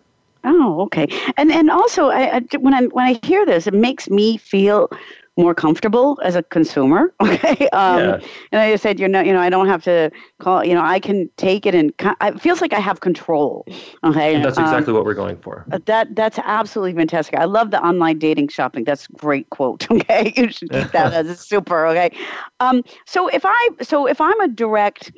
Oh, 0.47 0.81
okay. 0.81 1.07
And 1.37 1.51
and 1.51 1.71
also, 1.71 2.09
I, 2.09 2.35
I, 2.35 2.57
when 2.59 2.75
I 2.75 2.83
when 2.83 3.05
I 3.05 3.19
hear 3.25 3.47
this, 3.47 3.65
it 3.65 3.73
makes 3.73 4.11
me 4.11 4.37
feel 4.37 4.91
more 5.37 5.53
comfortable 5.53 6.19
as 6.23 6.35
a 6.35 6.43
consumer. 6.43 7.13
Okay. 7.25 7.67
Um, 7.69 7.99
yeah. 7.99 8.19
And 8.51 8.61
I 8.61 8.75
said, 8.75 8.99
you 8.99 9.07
know, 9.07 9.19
you 9.19 9.33
know, 9.33 9.39
I 9.39 9.49
don't 9.49 9.67
have 9.67 9.83
to 9.83 10.11
call. 10.39 10.63
You 10.63 10.73
know, 10.73 10.81
I 10.81 10.99
can 10.99 11.29
take 11.37 11.65
it 11.65 11.75
and 11.75 11.91
it 11.99 12.41
feels 12.41 12.61
like 12.61 12.71
I 12.71 12.79
have 12.79 13.01
control. 13.01 13.65
Okay. 14.03 14.35
And 14.35 14.45
that's 14.45 14.57
exactly 14.57 14.91
um, 14.91 14.95
what 14.95 15.05
we're 15.05 15.15
going 15.15 15.37
for. 15.37 15.65
Uh, 15.71 15.79
that 15.85 16.15
that's 16.15 16.39
absolutely 16.39 16.93
fantastic. 16.93 17.37
I 17.37 17.45
love 17.45 17.71
the 17.71 17.83
online 17.83 18.19
dating 18.19 18.49
shopping. 18.49 18.83
That's 18.83 19.09
a 19.09 19.13
great 19.13 19.49
quote. 19.49 19.87
Okay. 19.95 20.33
You 20.35 20.51
should 20.51 20.69
keep 20.69 20.91
that 20.91 21.13
as 21.13 21.27
a 21.27 21.35
super. 21.51 21.87
Okay. 21.87 22.11
Um. 22.59 22.83
So 23.05 23.27
if 23.27 23.43
I 23.45 23.69
so 23.81 24.07
if 24.07 24.21
I'm 24.21 24.39
a 24.39 24.47
direct 24.47 25.11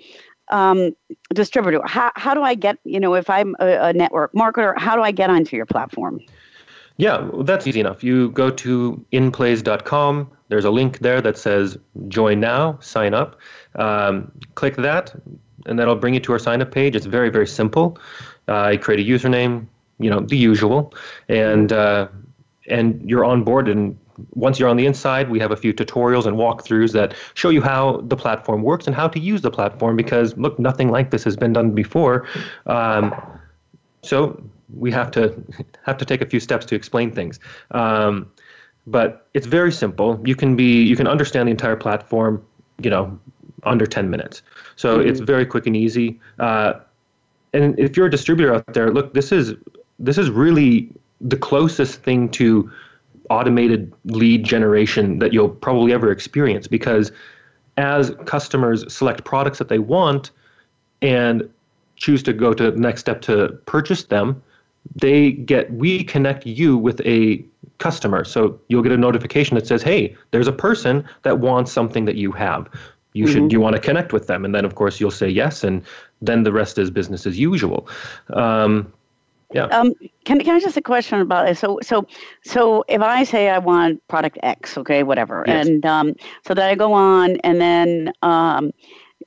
um, 0.49 0.95
distributor, 1.33 1.81
how, 1.85 2.11
how 2.15 2.33
do 2.33 2.41
I 2.41 2.55
get, 2.55 2.77
you 2.83 2.99
know, 2.99 3.15
if 3.15 3.29
I'm 3.29 3.55
a, 3.59 3.89
a 3.89 3.93
network 3.93 4.33
marketer, 4.33 4.73
how 4.77 4.95
do 4.95 5.01
I 5.01 5.11
get 5.11 5.29
onto 5.29 5.55
your 5.55 5.65
platform? 5.65 6.21
Yeah, 6.97 7.29
that's 7.41 7.67
easy 7.67 7.79
enough. 7.79 8.03
You 8.03 8.29
go 8.31 8.49
to 8.49 9.05
inplaze.com. 9.13 10.31
There's 10.49 10.65
a 10.65 10.71
link 10.71 10.99
there 10.99 11.21
that 11.21 11.37
says 11.37 11.77
join 12.07 12.39
now, 12.39 12.79
sign 12.81 13.13
up. 13.13 13.39
Um, 13.75 14.31
click 14.55 14.75
that, 14.77 15.13
and 15.67 15.77
that'll 15.77 15.95
bring 15.95 16.15
you 16.15 16.19
to 16.21 16.33
our 16.33 16.39
sign 16.39 16.61
up 16.61 16.71
page. 16.71 16.95
It's 16.95 17.05
very, 17.05 17.29
very 17.29 17.47
simple. 17.47 17.99
Uh, 18.47 18.69
you 18.73 18.79
create 18.79 18.99
a 18.99 19.09
username, 19.09 19.67
you 19.99 20.09
know, 20.09 20.21
the 20.21 20.37
usual, 20.37 20.93
and 21.29 21.71
uh, 21.71 22.07
and 22.67 23.07
you're 23.07 23.25
on 23.25 23.43
board. 23.43 23.67
And 23.67 23.95
once 24.33 24.57
you're 24.57 24.69
on 24.69 24.77
the 24.77 24.87
inside, 24.87 25.29
we 25.29 25.39
have 25.39 25.51
a 25.51 25.55
few 25.55 25.73
tutorials 25.73 26.25
and 26.25 26.37
walkthroughs 26.37 26.93
that 26.93 27.13
show 27.35 27.49
you 27.49 27.61
how 27.61 28.01
the 28.01 28.15
platform 28.15 28.63
works 28.63 28.87
and 28.87 28.95
how 28.95 29.07
to 29.07 29.19
use 29.19 29.41
the 29.41 29.51
platform. 29.51 29.95
Because 29.95 30.35
look, 30.37 30.57
nothing 30.57 30.89
like 30.89 31.11
this 31.11 31.23
has 31.25 31.35
been 31.35 31.53
done 31.53 31.71
before. 31.71 32.25
Um, 32.65 33.13
so 34.01 34.41
we 34.75 34.91
have 34.91 35.11
to 35.11 35.43
have 35.85 35.97
to 35.97 36.05
take 36.05 36.21
a 36.21 36.25
few 36.25 36.39
steps 36.39 36.65
to 36.67 36.75
explain 36.75 37.11
things. 37.11 37.39
Um, 37.71 38.31
but 38.85 39.27
it's 39.33 39.47
very 39.47 39.71
simple. 39.71 40.21
You 40.25 40.35
can 40.35 40.55
be 40.55 40.83
you 40.83 40.95
can 40.95 41.07
understand 41.07 41.47
the 41.47 41.51
entire 41.51 41.75
platform, 41.75 42.45
you 42.81 42.89
know, 42.89 43.19
under 43.63 43.85
10 43.85 44.09
minutes. 44.09 44.41
So 44.75 44.97
mm-hmm. 44.97 45.09
it's 45.09 45.19
very 45.19 45.45
quick 45.45 45.67
and 45.67 45.75
easy. 45.75 46.19
Uh, 46.39 46.73
and 47.53 47.77
if 47.79 47.97
you're 47.97 48.07
a 48.07 48.11
distributor 48.11 48.53
out 48.53 48.73
there, 48.73 48.91
look, 48.91 49.13
this 49.13 49.31
is 49.31 49.53
this 49.99 50.17
is 50.17 50.29
really 50.29 50.89
the 51.19 51.37
closest 51.37 52.03
thing 52.03 52.29
to 52.29 52.71
automated 53.29 53.91
lead 54.05 54.43
generation 54.43 55.19
that 55.19 55.33
you'll 55.33 55.49
probably 55.49 55.91
ever 55.91 56.11
experience 56.11 56.67
because 56.67 57.11
as 57.75 58.11
customers 58.25 58.91
select 58.93 59.23
products 59.25 59.57
that 59.57 59.69
they 59.69 59.79
want 59.79 60.31
and 61.01 61.49
choose 61.95 62.23
to 62.23 62.33
go 62.33 62.53
to 62.53 62.71
the 62.71 62.79
next 62.79 63.01
step 63.01 63.21
to 63.21 63.49
purchase 63.65 64.05
them, 64.05 64.41
they 64.95 65.31
get 65.31 65.71
we 65.73 66.03
connect 66.03 66.45
you 66.45 66.77
with 66.77 67.01
a 67.01 67.43
customer. 67.77 68.23
So 68.23 68.59
you'll 68.69 68.83
get 68.83 68.91
a 68.91 68.97
notification 68.97 69.55
that 69.55 69.67
says, 69.67 69.81
"Hey, 69.81 70.15
there's 70.31 70.47
a 70.47 70.53
person 70.53 71.07
that 71.23 71.39
wants 71.39 71.71
something 71.71 72.05
that 72.05 72.15
you 72.15 72.31
have. 72.31 72.69
You 73.13 73.25
mm-hmm. 73.25 73.33
should 73.33 73.51
you 73.51 73.59
want 73.59 73.75
to 73.75 73.81
connect 73.81 74.13
with 74.13 74.27
them?" 74.27 74.45
And 74.45 74.53
then 74.53 74.65
of 74.65 74.75
course 74.75 74.99
you'll 74.99 75.11
say 75.11 75.29
yes, 75.29 75.63
and 75.63 75.83
then 76.21 76.43
the 76.43 76.51
rest 76.51 76.77
is 76.77 76.89
business 76.89 77.25
as 77.25 77.37
usual. 77.37 77.87
Um, 78.33 78.91
yeah. 79.53 79.65
Um, 79.65 79.93
can 80.25 80.39
can 80.43 80.55
I 80.55 80.59
just 80.59 80.75
a 80.75 80.81
question 80.81 81.21
about 81.21 81.47
it? 81.47 81.57
So 81.57 81.79
so 81.81 82.05
so 82.43 82.83
if 82.87 83.01
I 83.01 83.23
say 83.23 83.49
I 83.49 83.59
want 83.59 84.05
product 84.07 84.37
X, 84.43 84.77
okay, 84.77 85.03
whatever, 85.03 85.45
yes. 85.47 85.67
and 85.67 85.85
um, 85.85 86.15
so 86.45 86.53
that 86.53 86.69
I 86.69 86.75
go 86.75 86.91
on 86.93 87.37
and 87.37 87.61
then 87.61 88.11
um, 88.23 88.71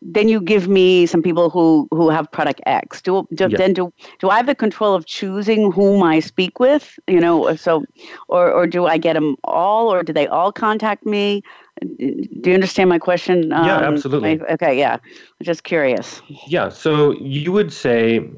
then 0.03 0.29
you 0.29 0.41
give 0.41 0.69
me 0.69 1.07
some 1.07 1.23
people 1.23 1.51
who 1.51 1.87
who 1.91 2.09
have 2.09 2.31
product 2.31 2.61
X. 2.67 3.03
Do, 3.03 3.27
do 3.35 3.49
yeah. 3.51 3.57
then 3.57 3.73
do 3.75 3.93
do 4.19 4.31
I 4.31 4.37
have 4.37 4.47
the 4.47 4.55
control 4.55 4.95
of 4.95 5.07
choosing 5.07 5.71
whom 5.73 6.03
I 6.03 6.21
speak 6.21 6.59
with? 6.59 6.99
You 7.07 7.21
know, 7.21 7.55
so 7.57 7.85
or 8.29 8.51
or 8.51 8.67
do 8.67 8.87
I 8.87 8.99
get 8.99 9.15
them 9.15 9.37
all, 9.45 9.93
or 9.93 10.03
do 10.03 10.13
they 10.13 10.27
all 10.27 10.53
contact 10.53 11.05
me? 11.05 11.43
Do 11.81 12.51
you 12.51 12.55
understand 12.55 12.89
my 12.89 12.99
question? 12.99 13.53
Um, 13.53 13.67
yeah, 13.67 13.79
absolutely. 13.79 14.41
I, 14.41 14.53
okay, 14.55 14.79
yeah. 14.79 14.95
I'm 14.95 15.45
just 15.45 15.65
curious. 15.65 16.21
Yeah, 16.47 16.69
so 16.69 17.13
you 17.13 17.53
would 17.53 17.73
say 17.73 18.29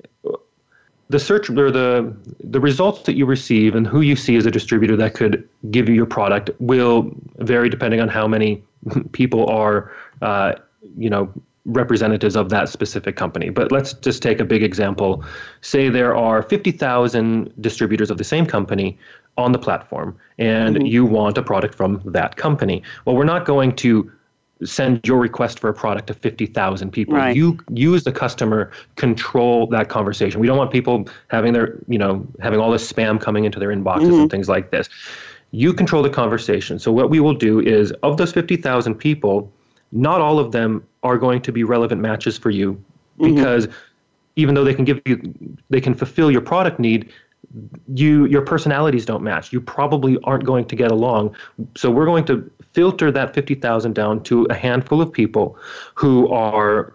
the 1.12 1.20
search 1.20 1.48
or 1.50 1.70
the 1.70 2.14
the 2.40 2.58
results 2.58 3.02
that 3.02 3.14
you 3.14 3.26
receive 3.26 3.74
and 3.74 3.86
who 3.86 4.00
you 4.00 4.16
see 4.16 4.34
as 4.36 4.46
a 4.46 4.50
distributor 4.50 4.96
that 4.96 5.14
could 5.14 5.48
give 5.70 5.88
you 5.88 5.94
your 5.94 6.06
product 6.06 6.50
will 6.58 7.10
vary 7.38 7.68
depending 7.68 8.00
on 8.00 8.08
how 8.08 8.26
many 8.26 8.64
people 9.12 9.46
are 9.48 9.92
uh, 10.22 10.54
you 10.96 11.10
know 11.10 11.32
representatives 11.64 12.36
of 12.36 12.48
that 12.50 12.68
specific 12.68 13.16
company. 13.16 13.50
But 13.50 13.70
let's 13.70 13.92
just 13.94 14.22
take 14.22 14.40
a 14.40 14.44
big 14.44 14.62
example. 14.62 15.24
Say 15.60 15.88
there 15.88 16.16
are 16.16 16.42
50,000 16.42 17.52
distributors 17.60 18.10
of 18.10 18.18
the 18.18 18.24
same 18.24 18.46
company 18.46 18.98
on 19.36 19.52
the 19.52 19.58
platform, 19.58 20.16
and 20.38 20.76
mm-hmm. 20.76 20.86
you 20.86 21.04
want 21.04 21.38
a 21.38 21.42
product 21.42 21.74
from 21.74 22.02
that 22.04 22.36
company. 22.36 22.82
Well, 23.04 23.16
we're 23.16 23.24
not 23.24 23.44
going 23.46 23.76
to 23.76 24.10
send 24.64 25.00
your 25.06 25.18
request 25.18 25.58
for 25.58 25.68
a 25.68 25.74
product 25.74 26.06
to 26.08 26.14
50,000 26.14 26.90
people. 26.90 27.14
Right. 27.14 27.34
You 27.34 27.58
use 27.70 28.04
the 28.04 28.12
customer 28.12 28.70
control 28.96 29.66
that 29.68 29.88
conversation. 29.88 30.40
We 30.40 30.46
don't 30.46 30.58
want 30.58 30.70
people 30.70 31.08
having 31.28 31.52
their, 31.52 31.78
you 31.88 31.98
know, 31.98 32.26
having 32.40 32.60
all 32.60 32.70
this 32.70 32.90
spam 32.90 33.20
coming 33.20 33.44
into 33.44 33.58
their 33.58 33.70
inboxes 33.70 34.02
mm-hmm. 34.02 34.20
and 34.20 34.30
things 34.30 34.48
like 34.48 34.70
this. 34.70 34.88
You 35.50 35.74
control 35.74 36.02
the 36.02 36.10
conversation. 36.10 36.78
So 36.78 36.92
what 36.92 37.10
we 37.10 37.20
will 37.20 37.34
do 37.34 37.60
is 37.60 37.92
of 38.02 38.16
those 38.16 38.32
50,000 38.32 38.94
people, 38.94 39.52
not 39.90 40.20
all 40.20 40.38
of 40.38 40.52
them 40.52 40.86
are 41.02 41.18
going 41.18 41.40
to 41.42 41.52
be 41.52 41.64
relevant 41.64 42.00
matches 42.00 42.38
for 42.38 42.50
you 42.50 42.74
mm-hmm. 42.74 43.34
because 43.34 43.66
mm-hmm. 43.66 43.76
even 44.36 44.54
though 44.54 44.64
they 44.64 44.74
can 44.74 44.84
give 44.84 45.00
you 45.06 45.20
they 45.70 45.80
can 45.80 45.94
fulfill 45.94 46.30
your 46.30 46.40
product 46.40 46.78
need 46.78 47.12
you 47.94 48.24
your 48.26 48.42
personalities 48.42 49.04
don't 49.04 49.22
match 49.22 49.52
you 49.52 49.60
probably 49.60 50.18
aren't 50.24 50.44
going 50.44 50.64
to 50.64 50.76
get 50.76 50.90
along 50.90 51.34
so 51.76 51.90
we're 51.90 52.06
going 52.06 52.24
to 52.24 52.50
filter 52.72 53.10
that 53.10 53.34
50,000 53.34 53.94
down 53.94 54.22
to 54.22 54.44
a 54.44 54.54
handful 54.54 55.02
of 55.02 55.12
people 55.12 55.56
who 55.94 56.28
are 56.28 56.94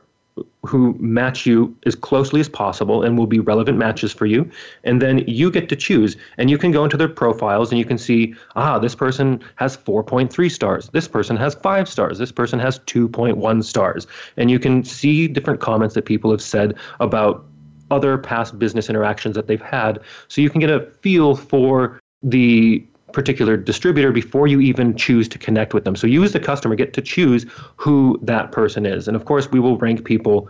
who 0.65 0.95
match 0.99 1.45
you 1.45 1.75
as 1.85 1.95
closely 1.95 2.39
as 2.39 2.49
possible 2.49 3.03
and 3.03 3.17
will 3.17 3.27
be 3.27 3.39
relevant 3.39 3.77
matches 3.77 4.11
for 4.11 4.25
you. 4.25 4.49
And 4.83 5.01
then 5.01 5.19
you 5.27 5.51
get 5.51 5.69
to 5.69 5.75
choose. 5.75 6.17
And 6.37 6.49
you 6.49 6.57
can 6.57 6.71
go 6.71 6.83
into 6.83 6.97
their 6.97 7.07
profiles 7.07 7.71
and 7.71 7.79
you 7.79 7.85
can 7.85 7.97
see, 7.97 8.35
ah, 8.55 8.79
this 8.79 8.95
person 8.95 9.41
has 9.55 9.77
4.3 9.77 10.51
stars. 10.51 10.89
This 10.89 11.07
person 11.07 11.37
has 11.37 11.55
five 11.55 11.87
stars. 11.87 12.17
This 12.17 12.31
person 12.31 12.59
has 12.59 12.79
2.1 12.79 13.63
stars. 13.63 14.07
And 14.35 14.51
you 14.51 14.59
can 14.59 14.83
see 14.83 15.27
different 15.27 15.59
comments 15.59 15.95
that 15.95 16.05
people 16.05 16.31
have 16.31 16.41
said 16.41 16.75
about 16.99 17.45
other 17.89 18.17
past 18.17 18.59
business 18.59 18.89
interactions 18.89 19.35
that 19.35 19.47
they've 19.47 19.61
had. 19.61 19.99
So 20.27 20.41
you 20.41 20.49
can 20.49 20.59
get 20.59 20.69
a 20.69 20.81
feel 21.01 21.35
for 21.35 21.99
the 22.23 22.85
particular 23.13 23.57
distributor 23.57 24.11
before 24.11 24.47
you 24.47 24.59
even 24.59 24.95
choose 24.95 25.27
to 25.29 25.37
connect 25.37 25.73
with 25.73 25.85
them. 25.85 25.95
So 25.95 26.07
you 26.07 26.23
as 26.23 26.33
the 26.33 26.39
customer 26.39 26.75
get 26.75 26.93
to 26.93 27.01
choose 27.01 27.45
who 27.75 28.19
that 28.23 28.51
person 28.51 28.85
is. 28.85 29.07
And 29.07 29.15
of 29.15 29.25
course, 29.25 29.49
we 29.51 29.59
will 29.59 29.77
rank 29.77 30.03
people. 30.05 30.49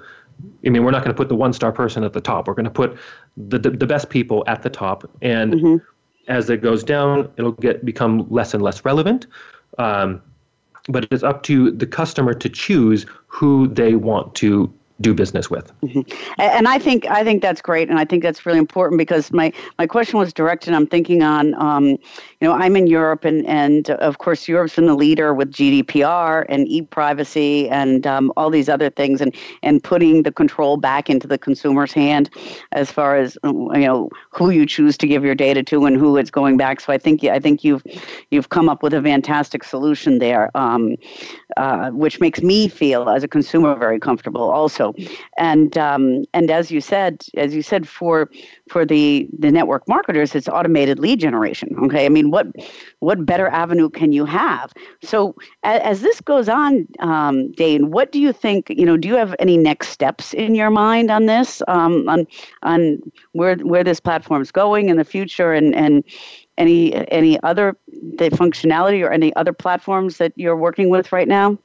I 0.65 0.69
mean, 0.69 0.83
we're 0.83 0.91
not 0.91 1.03
going 1.03 1.13
to 1.13 1.17
put 1.17 1.29
the 1.29 1.35
one 1.35 1.53
star 1.53 1.71
person 1.71 2.03
at 2.03 2.13
the 2.13 2.21
top. 2.21 2.47
We're 2.47 2.53
going 2.53 2.65
to 2.65 2.71
put 2.71 2.97
the, 3.35 3.59
the, 3.59 3.69
the 3.69 3.87
best 3.87 4.09
people 4.09 4.43
at 4.47 4.63
the 4.63 4.69
top. 4.69 5.09
And 5.21 5.53
mm-hmm. 5.53 5.75
as 6.27 6.49
it 6.49 6.61
goes 6.61 6.83
down, 6.83 7.31
it'll 7.37 7.51
get 7.53 7.85
become 7.85 8.27
less 8.29 8.53
and 8.53 8.63
less 8.63 8.83
relevant. 8.83 9.27
Um, 9.77 10.21
but 10.89 11.07
it's 11.11 11.23
up 11.23 11.43
to 11.43 11.71
the 11.71 11.85
customer 11.85 12.33
to 12.33 12.49
choose 12.49 13.05
who 13.27 13.67
they 13.67 13.95
want 13.95 14.35
to 14.35 14.73
do 15.01 15.13
business 15.13 15.49
with. 15.49 15.71
Mm-hmm. 15.81 16.01
And 16.39 16.67
I 16.67 16.79
think 16.79 17.05
I 17.05 17.23
think 17.23 17.41
that's 17.41 17.61
great, 17.61 17.89
and 17.89 17.99
I 17.99 18.05
think 18.05 18.23
that's 18.23 18.45
really 18.45 18.57
important 18.57 18.97
because 18.97 19.31
my 19.31 19.53
my 19.77 19.85
question 19.85 20.17
was 20.17 20.33
directed. 20.33 20.73
I'm 20.73 20.87
thinking 20.87 21.21
on, 21.21 21.53
um, 21.55 21.97
you 22.41 22.47
know, 22.47 22.53
I'm 22.53 22.75
in 22.75 22.87
Europe, 22.87 23.25
and 23.25 23.45
and 23.47 23.89
of 23.89 24.19
course 24.19 24.47
Europe's 24.47 24.75
been 24.75 24.87
the 24.87 24.95
leader 24.95 25.33
with 25.33 25.51
GDPR 25.51 26.45
and 26.49 26.67
e-privacy 26.67 27.69
and 27.69 28.05
um, 28.05 28.31
all 28.37 28.49
these 28.49 28.69
other 28.69 28.89
things, 28.89 29.21
and 29.21 29.35
and 29.63 29.83
putting 29.83 30.23
the 30.23 30.31
control 30.31 30.77
back 30.77 31.09
into 31.09 31.27
the 31.27 31.37
consumer's 31.37 31.93
hand 31.93 32.29
as 32.71 32.91
far 32.91 33.17
as 33.17 33.37
you 33.43 33.71
know 33.73 34.09
who 34.31 34.49
you 34.49 34.65
choose 34.65 34.97
to 34.97 35.07
give 35.07 35.23
your 35.23 35.35
data 35.35 35.63
to 35.63 35.85
and 35.85 35.97
who 35.97 36.17
it's 36.17 36.31
going 36.31 36.57
back. 36.57 36.79
So 36.79 36.93
I 36.93 36.97
think 36.97 37.23
I 37.23 37.39
think 37.39 37.63
you've 37.63 37.83
you've 38.31 38.49
come 38.49 38.69
up 38.69 38.83
with 38.83 38.93
a 38.93 39.01
fantastic 39.01 39.63
solution 39.63 40.19
there, 40.19 40.51
um, 40.55 40.95
uh, 41.57 41.89
which 41.91 42.19
makes 42.19 42.41
me 42.41 42.67
feel 42.67 43.09
as 43.09 43.23
a 43.23 43.27
consumer 43.27 43.75
very 43.75 43.99
comfortable 43.99 44.49
also 44.49 44.93
and 45.37 45.77
um, 45.77 46.25
and 46.33 46.49
as 46.51 46.71
you 46.71 46.81
said, 46.81 47.23
as 47.35 47.53
you 47.53 47.61
said 47.61 47.87
for 47.87 48.29
for 48.69 48.85
the 48.85 49.27
the 49.37 49.51
network 49.51 49.87
marketers, 49.87 50.35
it's 50.35 50.47
automated 50.47 50.99
lead 50.99 51.19
generation. 51.19 51.75
Okay, 51.83 52.05
I 52.05 52.09
mean, 52.09 52.26
what 52.31 52.47
what 52.99 53.25
better 53.25 53.47
avenue 53.47 53.89
can 53.89 54.11
you 54.11 54.25
have? 54.25 54.71
So 55.03 55.35
as, 55.63 55.81
as 55.81 56.01
this 56.01 56.21
goes 56.21 56.49
on, 56.49 56.87
um, 56.99 57.51
Dane, 57.53 57.91
what 57.91 58.11
do 58.11 58.19
you 58.19 58.33
think? 58.33 58.69
You 58.69 58.85
know, 58.85 58.97
do 58.97 59.07
you 59.07 59.15
have 59.15 59.35
any 59.39 59.57
next 59.57 59.89
steps 59.89 60.33
in 60.33 60.55
your 60.55 60.69
mind 60.69 61.11
on 61.11 61.25
this? 61.25 61.61
Um, 61.67 62.07
on 62.07 62.27
on 62.63 62.99
where 63.33 63.55
where 63.57 63.83
this 63.83 63.99
platform 63.99 64.41
is 64.41 64.51
going 64.51 64.89
in 64.89 64.97
the 64.97 65.05
future, 65.05 65.53
and 65.53 65.75
and 65.75 66.03
any 66.57 66.93
any 67.11 67.41
other 67.43 67.77
the 67.87 68.29
functionality 68.29 69.03
or 69.05 69.11
any 69.11 69.35
other 69.35 69.53
platforms 69.53 70.17
that 70.17 70.33
you're 70.35 70.57
working 70.57 70.89
with 70.89 71.11
right 71.11 71.27
now? 71.27 71.57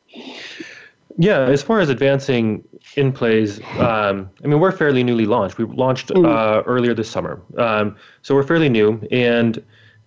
Yeah, 1.19 1.43
as 1.43 1.63
far 1.63 1.81
as 1.81 1.89
advancing 1.89 2.65
InPlaze, 2.97 3.63
um, 3.79 4.31
I 4.43 4.47
mean, 4.47 4.61
we're 4.61 4.73
fairly 4.73 5.05
newly 5.05 5.27
launched. 5.27 5.59
We 5.59 5.65
launched 5.65 6.09
mm-hmm. 6.09 6.25
uh, 6.25 6.63
earlier 6.63 6.95
this 6.95 7.11
summer. 7.11 7.41
Um, 7.59 7.97
so 8.23 8.35
we're 8.35 8.43
fairly 8.43 8.69
new, 8.69 9.01
and 9.11 9.63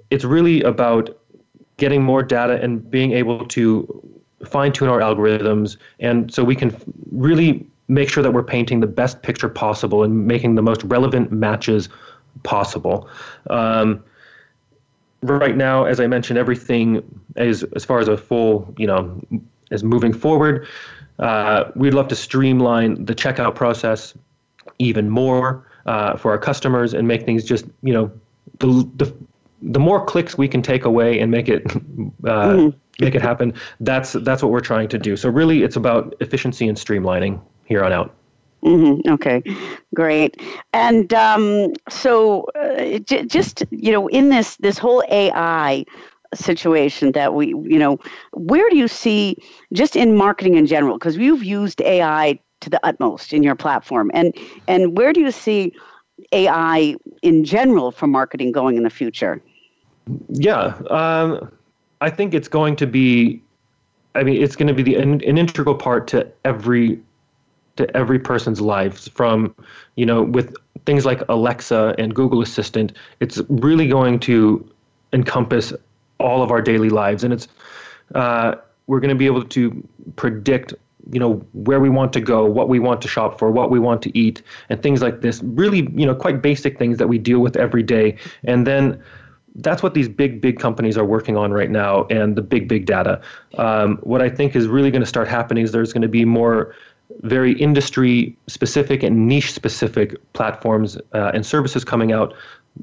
it's 0.10 0.24
really 0.24 0.62
about 0.62 1.10
getting 1.78 2.04
more 2.04 2.24
data 2.24 2.62
and 2.62 2.90
being 2.90 3.12
able 3.12 3.46
to 3.48 4.02
fine 4.46 4.72
tune 4.72 4.90
our 4.90 5.00
algorithms. 5.00 5.78
And 6.00 6.34
so 6.34 6.44
we 6.44 6.56
can 6.56 6.76
really 7.12 7.66
make 7.88 8.10
sure 8.10 8.24
that 8.24 8.32
we're 8.32 8.44
painting 8.44 8.80
the 8.80 8.88
best 8.88 9.22
picture 9.22 9.50
possible 9.50 10.04
and 10.04 10.26
making 10.28 10.56
the 10.56 10.62
most 10.62 10.84
relevant 10.84 11.32
matches 11.32 11.90
possible. 12.44 13.10
Um, 13.50 14.04
right 15.22 15.56
now, 15.56 15.86
as 15.86 16.00
I 16.00 16.08
mentioned, 16.08 16.40
everything 16.40 17.04
is 17.36 17.64
as 17.76 17.86
far 17.86 18.00
as 18.00 18.08
a 18.08 18.18
full, 18.18 18.74
you 18.78 18.88
know, 18.88 19.22
is 19.72 19.84
moving 19.84 20.14
forward. 20.14 20.68
Uh, 21.20 21.72
we'd 21.76 21.94
love 21.94 22.08
to 22.10 22.16
streamline 22.16 23.06
the 23.06 23.16
checkout 23.16 23.56
process 23.56 24.14
even 24.80 25.10
more 25.10 25.66
uh, 25.86 26.18
for 26.18 26.32
our 26.32 26.38
customers 26.38 26.94
and 26.94 27.08
make 27.08 27.26
things 27.26 27.44
just, 27.44 27.66
you 27.82 27.94
know, 27.94 28.12
the, 28.60 28.90
the 28.96 29.14
the 29.66 29.80
more 29.80 30.04
clicks 30.06 30.38
we 30.38 30.48
can 30.48 30.62
take 30.62 30.86
away 30.86 31.20
and 31.20 31.32
make 31.32 31.50
it 31.50 31.66
uh, 31.66 31.78
mm-hmm. 31.78 33.04
make 33.04 33.16
it 33.16 33.22
happen. 33.22 33.54
That's 33.80 34.14
that's 34.14 34.42
what 34.42 34.52
we're 34.52 34.62
trying 34.62 34.90
to 34.90 34.98
do. 34.98 35.18
So 35.18 35.30
really, 35.30 35.64
it's 35.64 35.76
about 35.76 36.16
efficiency 36.20 36.68
and 36.68 36.78
streamlining 36.78 37.42
here 37.66 37.84
on 37.84 37.92
out. 37.92 38.14
Mm-hmm. 38.64 39.12
Okay, 39.14 39.44
great. 39.94 40.42
And 40.74 41.14
um, 41.14 41.74
so, 41.90 42.46
uh, 42.60 43.00
j- 43.00 43.26
just 43.26 43.64
you 43.72 43.92
know, 43.92 44.08
in 44.08 44.30
this 44.30 44.56
this 44.58 44.78
whole 44.78 45.04
AI 45.10 45.86
situation 46.34 47.12
that 47.14 47.34
we, 47.34 47.48
you 47.48 47.80
know, 47.80 48.00
where 48.34 48.70
do 48.70 48.78
you 48.78 48.88
see 48.88 49.38
just 49.74 49.96
in 49.96 50.16
marketing 50.16 50.56
in 50.56 50.66
general? 50.66 50.98
Because 50.98 51.18
you've 51.18 51.44
used 51.44 51.82
AI 51.82 52.40
to 52.62 52.70
the 52.70 52.80
utmost 52.84 53.34
in 53.34 53.44
your 53.44 53.56
platform, 53.56 54.12
and 54.14 54.36
and 54.68 54.98
where 54.98 55.14
do 55.14 55.22
you 55.22 55.32
see 55.32 55.74
AI 56.32 56.96
in 57.22 57.44
general 57.44 57.92
for 57.92 58.08
marketing 58.08 58.52
going 58.52 58.78
in 58.78 58.84
the 58.84 58.90
future? 58.90 59.42
Yeah, 60.30 60.76
um, 60.90 61.52
I 62.02 62.10
think 62.10 62.34
it's 62.34 62.48
going 62.48 62.76
to 62.78 62.88
be. 62.88 63.42
I 64.14 64.24
mean, 64.24 64.42
it's 64.42 64.56
going 64.56 64.68
to 64.68 64.74
be 64.74 64.84
the, 64.84 64.96
an, 64.96 65.22
an 65.24 65.38
integral 65.38 65.76
part 65.76 66.08
to 66.10 66.32
every 66.46 67.02
to 67.76 67.96
every 67.96 68.20
person's 68.20 68.62
lives 68.62 69.08
from 69.08 69.54
you 69.96 70.06
know 70.06 70.24
with 70.24 70.56
things 70.86 71.06
like 71.06 71.22
alexa 71.30 71.96
and 71.98 72.16
google 72.16 72.42
assistant 72.42 72.94
it's 73.20 73.42
really 73.50 73.88
going 73.88 74.20
to 74.20 74.68
encompass 75.14 75.74
all 76.20 76.42
of 76.42 76.52
our 76.52 76.62
daily 76.62 76.90
lives 76.90 77.24
and 77.24 77.34
it's 77.34 77.48
uh, 78.14 78.56
we're 78.88 79.00
going 79.00 79.10
to 79.10 79.16
be 79.16 79.26
able 79.26 79.44
to 79.44 79.88
predict 80.16 80.74
you 81.12 81.20
know 81.20 81.34
where 81.54 81.80
we 81.80 81.90
want 81.90 82.14
to 82.14 82.22
go 82.22 82.46
what 82.46 82.70
we 82.70 82.80
want 82.80 83.02
to 83.02 83.08
shop 83.08 83.38
for 83.38 83.52
what 83.52 83.70
we 83.70 83.80
want 83.80 84.02
to 84.02 84.18
eat 84.18 84.42
and 84.70 84.82
things 84.82 85.02
like 85.02 85.22
this 85.22 85.42
really 85.44 85.88
you 85.94 86.06
know 86.06 86.16
quite 86.16 86.42
basic 86.42 86.80
things 86.80 86.98
that 86.98 87.08
we 87.08 87.18
deal 87.18 87.40
with 87.40 87.56
every 87.56 87.84
day 87.84 88.18
and 88.44 88.66
then 88.66 89.02
that's 89.56 89.82
what 89.82 89.94
these 89.94 90.10
big 90.10 90.42
big 90.42 90.60
companies 90.60 90.98
are 90.98 91.06
working 91.06 91.38
on 91.38 91.52
right 91.52 91.72
now 91.72 92.06
and 92.06 92.36
the 92.36 92.42
big 92.42 92.68
big 92.68 92.86
data. 92.86 93.22
Um, 93.58 93.98
what 94.04 94.22
i 94.22 94.30
think 94.30 94.56
is 94.56 94.68
really 94.68 94.92
going 94.92 95.02
to 95.02 95.08
start 95.08 95.28
happening 95.28 95.64
is 95.64 95.72
there's 95.72 95.94
going 95.94 96.02
to 96.02 96.08
be 96.08 96.26
more 96.26 96.76
very 97.22 97.54
industry 97.60 98.36
specific 98.48 99.04
and 99.04 99.28
niche 99.28 99.54
specific 99.54 100.16
platforms 100.34 100.98
uh, 101.14 101.32
and 101.34 101.46
services 101.46 101.84
coming 101.86 102.12
out 102.12 102.34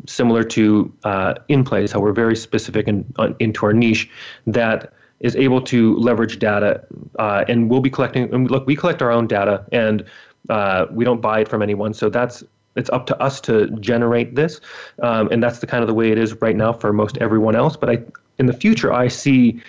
similar 0.07 0.45
to 0.45 0.93
uh, 1.05 1.35
InPlaze 1.51 1.93
how 1.93 2.01
we're 2.01 2.13
very 2.13 2.37
specific 2.37 2.89
in, 2.89 3.05
uh, 3.19 3.31
into 3.41 3.67
our 3.67 3.73
niche 3.73 4.09
that 4.47 4.93
is 5.21 5.37
able 5.37 5.61
to 5.61 5.97
leverage 5.97 6.39
data 6.39 6.83
uh, 7.19 7.45
and 7.49 7.69
we'll 7.69 7.81
be 7.81 7.91
collecting 7.91 8.33
and 8.33 8.51
look 8.51 8.67
we 8.67 8.77
collect 8.77 9.03
our 9.03 9.11
own 9.11 9.27
data 9.27 9.65
and 9.73 10.05
uh, 10.49 10.87
we 10.91 11.05
don't 11.05 11.21
buy 11.21 11.41
it 11.41 11.49
from 11.49 11.63
anyone. 11.63 11.95
So 11.95 12.09
that's 12.09 12.43
it's 12.77 12.91
up 12.91 13.07
to 13.07 13.21
us 13.23 13.41
to 13.41 13.69
generate 13.81 14.35
this 14.35 14.61
um, 15.03 15.29
and 15.31 15.43
that's 15.43 15.59
the 15.59 15.67
kind 15.67 15.83
of 15.83 15.89
the 15.89 15.95
way 15.95 16.11
it 16.11 16.19
is 16.19 16.41
right 16.41 16.57
now 16.57 16.73
for 16.73 16.93
most 16.93 17.19
everyone 17.19 17.55
else 17.55 17.77
but 17.77 17.91
i 17.91 17.99
in 18.39 18.47
the 18.47 18.53
future 18.53 18.93
i 18.93 19.09
see 19.09 19.63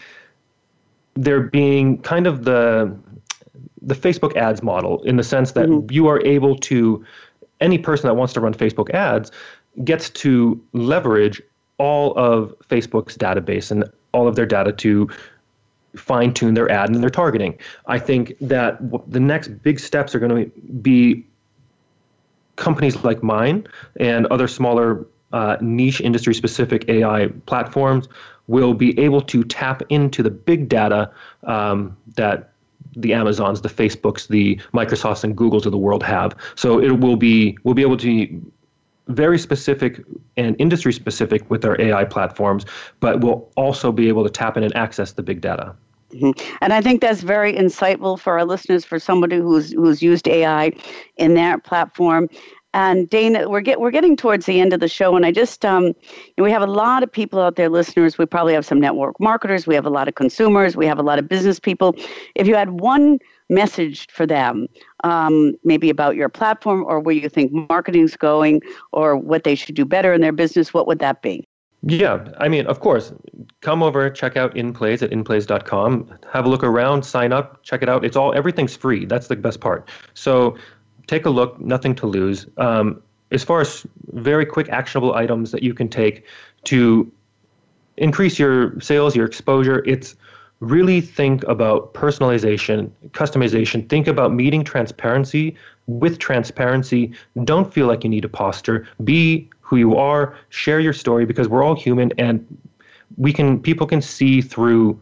there 1.16 1.42
being 1.42 2.02
kind 2.02 2.28
of 2.28 2.44
the 2.44 2.96
the 3.82 3.96
Facebook 3.96 4.36
ads 4.38 4.64
model 4.64 5.04
in 5.04 5.18
the 5.18 5.24
sense 5.24 5.52
that 5.52 5.68
mm-hmm. 5.68 5.92
you 5.92 6.08
are 6.08 6.26
able 6.26 6.58
to 6.58 7.06
any 7.60 7.78
person 7.78 8.08
that 8.08 8.16
wants 8.16 8.34
to 8.34 8.40
run 8.40 8.54
Facebook 8.54 8.90
ads 8.92 9.32
gets 9.84 10.10
to 10.10 10.62
leverage 10.74 11.42
all 11.78 12.14
of 12.18 12.56
Facebook's 12.70 13.18
database 13.18 13.72
and 13.72 13.84
all 14.14 14.28
of 14.28 14.36
their 14.36 14.46
data 14.46 14.72
to 14.72 15.10
fine 15.96 16.34
tune 16.34 16.54
their 16.54 16.70
ad 16.72 16.90
and 16.90 17.04
their 17.04 17.10
targeting. 17.10 17.58
I 17.88 18.00
think 18.00 18.34
that 18.42 18.78
the 19.12 19.20
next 19.20 19.50
big 19.62 19.80
steps 19.80 20.16
are 20.16 20.20
going 20.20 20.46
to 20.46 20.62
be 20.82 21.26
companies 22.56 23.04
like 23.04 23.24
mine 23.24 23.68
and 23.98 24.26
other 24.28 24.48
smaller 24.48 25.06
uh, 25.32 25.58
niche 25.62 26.02
industry 26.02 26.34
specific 26.34 26.88
AI 26.88 27.28
platforms 27.46 28.08
will 28.48 28.74
be 28.74 28.98
able 29.00 29.22
to 29.22 29.44
tap 29.44 29.82
into 29.90 30.22
the 30.22 30.30
big 30.30 30.70
data 30.70 31.10
um, 31.44 31.98
that 32.16 32.52
the 32.96 33.14
Amazons, 33.14 33.62
the 33.62 33.70
Facebooks, 33.70 34.28
the 34.28 34.56
Microsofts, 34.74 35.24
and 35.24 35.36
Googles 35.36 35.66
of 35.66 35.72
the 35.72 35.78
world 35.78 36.04
have. 36.04 36.36
So 36.56 36.80
it 36.80 37.00
will 37.00 37.16
be 37.16 37.58
we'll 37.64 37.74
be 37.74 37.82
able 37.82 37.98
to 37.98 38.06
be 38.06 38.40
very 39.08 39.38
specific 39.38 40.02
and 40.38 40.56
industry 40.60 40.94
specific 40.94 41.50
with 41.50 41.66
our 41.66 41.80
AI 41.82 42.06
platforms, 42.06 42.66
but 43.00 43.22
we'll 43.22 43.50
also 43.58 43.92
be 43.92 44.08
able 44.08 44.24
to 44.24 44.30
tap 44.30 44.56
in 44.56 44.64
and 44.64 44.76
access 44.76 45.14
the 45.14 45.24
big 45.24 45.42
data. 45.42 45.76
And 46.62 46.74
I 46.74 46.82
think 46.82 47.02
that's 47.02 47.22
very 47.22 47.54
insightful 47.54 48.20
for 48.20 48.38
our 48.40 48.46
listeners, 48.46 48.86
for 48.86 49.00
somebody 49.00 49.38
who's 49.38 49.72
who's 49.74 50.02
used 50.02 50.28
AI 50.28 50.72
in 51.18 51.34
their 51.34 51.58
platform. 51.60 52.30
And 52.76 53.08
Dana, 53.08 53.50
we're 53.50 53.62
get 53.62 53.80
we're 53.80 53.92
getting 53.92 54.16
towards 54.16 54.48
the 54.48 54.60
end 54.60 54.74
of 54.74 54.80
the 54.80 54.88
show, 54.88 55.16
and 55.16 55.26
I 55.26 55.32
just 55.32 55.64
um, 55.64 55.94
we 56.40 56.50
have 56.52 56.64
a 56.64 56.68
lot 56.68 57.04
of 57.04 57.12
people 57.12 57.40
out 57.40 57.56
there, 57.56 57.70
listeners. 57.70 58.18
We 58.18 58.26
probably 58.26 58.54
have 58.54 58.66
some 58.66 58.80
network 58.80 59.20
marketers, 59.20 59.68
we 59.68 59.76
have 59.76 59.86
a 59.86 59.92
lot 59.92 60.08
of 60.08 60.16
consumers, 60.16 60.76
we 60.76 60.88
have 60.88 60.98
a 60.98 61.04
lot 61.04 61.20
of 61.20 61.28
business 61.30 61.60
people. 61.60 61.96
If 62.36 62.48
you 62.48 62.56
had 62.56 62.80
one 62.80 63.20
message 63.50 64.08
for 64.12 64.26
them, 64.26 64.66
um, 65.04 65.54
maybe 65.64 65.92
about 65.92 66.16
your 66.16 66.30
platform 66.30 66.84
or 66.88 67.00
where 67.00 67.14
you 67.14 67.30
think 67.30 67.52
marketing's 67.70 68.18
going, 68.18 68.62
or 68.92 69.18
what 69.18 69.44
they 69.44 69.54
should 69.54 69.76
do 69.76 69.86
better 69.86 70.12
in 70.12 70.22
their 70.22 70.32
business, 70.32 70.74
what 70.74 70.88
would 70.88 71.00
that 71.00 71.22
be? 71.22 71.48
Yeah, 71.86 72.30
I 72.38 72.48
mean, 72.48 72.66
of 72.68 72.80
course, 72.80 73.12
come 73.60 73.84
over, 73.84 74.10
check 74.10 74.38
out 74.38 74.56
InPlaze 74.56 75.02
at 75.02 75.12
InPlaze.com, 75.12 76.18
have 76.32 76.46
a 76.46 76.50
look 76.50 76.64
around, 76.64 77.04
sign 77.04 77.34
up, 77.34 77.62
check 77.64 77.84
it 77.84 77.90
out. 77.90 78.06
It's 78.06 78.16
all 78.16 78.34
everything's 78.34 78.76
free. 78.76 79.06
That's 79.06 79.28
the 79.28 79.36
best 79.36 79.60
part. 79.60 79.90
So 80.14 80.58
take 81.08 81.26
a 81.26 81.30
look, 81.30 81.60
nothing 81.60 81.94
to 81.96 82.08
lose. 82.08 82.48
Um, 82.58 83.02
as 83.32 83.44
far 83.44 83.60
as 83.60 83.86
very 84.14 84.46
quick 84.46 84.70
actionable 84.70 85.14
items 85.14 85.52
that 85.52 85.62
you 85.62 85.74
can 85.74 85.90
take 85.90 86.26
to 86.66 87.12
increase 87.98 88.40
your 88.40 88.80
sales, 88.80 89.14
your 89.14 89.26
exposure, 89.26 89.84
it's 89.86 90.16
really 90.62 91.02
think 91.02 91.44
about 91.44 91.94
personalization, 91.94 92.90
customization. 93.10 93.90
Think 93.90 94.08
about 94.08 94.34
meeting 94.34 94.64
transparency 94.64 95.56
with 95.88 96.20
transparency. 96.20 97.12
Don't 97.44 97.74
feel 97.74 97.88
like 97.88 98.06
you 98.06 98.10
need 98.10 98.24
a 98.24 98.30
poster. 98.30 98.88
Be 99.04 99.50
who 99.64 99.78
you 99.78 99.98
are. 99.98 100.38
Share 100.50 100.80
your 100.80 100.94
story 100.94 101.26
because 101.26 101.50
we're 101.50 101.64
all 101.64 101.76
human 101.76 102.12
and 102.20 102.46
we 103.18 103.34
can 103.34 103.60
people 103.60 103.88
can 103.88 104.02
see 104.02 104.42
through 104.42 105.00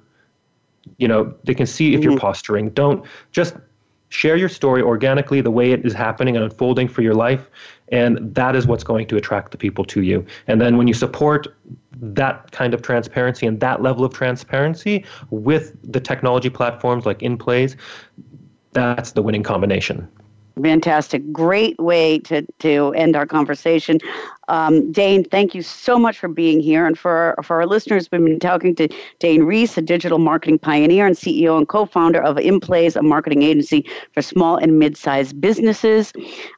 you 0.98 1.08
know 1.08 1.34
they 1.44 1.54
can 1.54 1.66
see 1.66 1.94
if 1.94 2.04
you're 2.04 2.14
mm-hmm. 2.14 2.20
posturing 2.20 2.70
don't 2.72 3.06
just 3.32 3.56
share 4.10 4.36
your 4.36 4.50
story 4.50 4.82
organically 4.82 5.40
the 5.40 5.52
way 5.52 5.72
it 5.72 5.86
is 5.86 5.94
happening 5.94 6.36
and 6.36 6.44
unfolding 6.44 6.88
for 6.88 7.02
your 7.02 7.14
life 7.14 7.50
and 7.90 8.18
that 8.36 8.56
is 8.56 8.68
what's 8.68 8.84
going 8.84 9.08
to 9.08 9.16
attract 9.16 9.52
the 9.52 9.58
people 9.58 9.86
to 9.86 10.02
you 10.02 10.26
and 10.48 10.60
then 10.60 10.78
when 10.78 10.88
you 10.88 10.94
support 10.94 11.48
that 11.94 12.52
kind 12.52 12.74
of 12.74 12.82
transparency 12.82 13.46
and 13.46 13.60
that 13.60 13.82
level 13.82 14.04
of 14.04 14.14
transparency 14.14 15.06
with 15.30 15.78
the 15.90 16.00
technology 16.00 16.50
platforms 16.50 17.06
like 17.06 17.20
InPlaze 17.20 17.76
that's 18.74 19.12
the 19.12 19.22
winning 19.22 19.44
combination 19.44 20.08
Fantastic. 20.62 21.32
Great 21.32 21.80
way 21.80 22.20
to, 22.20 22.46
to 22.60 22.94
end 22.94 23.16
our 23.16 23.26
conversation. 23.26 24.00
Um, 24.52 24.92
Dane, 24.92 25.24
thank 25.24 25.56
you 25.56 25.62
so 25.62 25.98
much 25.98 26.20
for 26.20 26.28
being 26.28 26.60
here. 26.60 26.86
And 26.86 27.00
for 27.00 27.36
our, 27.38 27.42
for 27.42 27.62
our 27.62 27.66
listeners, 27.66 28.10
we've 28.12 28.22
been 28.22 28.38
talking 28.38 28.76
to 28.76 28.90
Dane 29.20 29.44
Reese, 29.44 29.78
a 29.78 29.82
digital 29.82 30.20
marketing 30.20 30.60
pioneer 30.60 31.08
and 31.08 31.16
CEO 31.16 31.58
and 31.58 31.70
co 31.70 31.86
founder 31.86 32.22
of 32.22 32.36
InPlaze, 32.36 32.98
a 32.98 33.02
marketing 33.02 33.44
agency 33.44 33.90
for 34.12 34.22
small 34.22 34.58
and 34.58 34.78
mid 34.78 34.98
sized 34.98 35.40
businesses. 35.40 36.12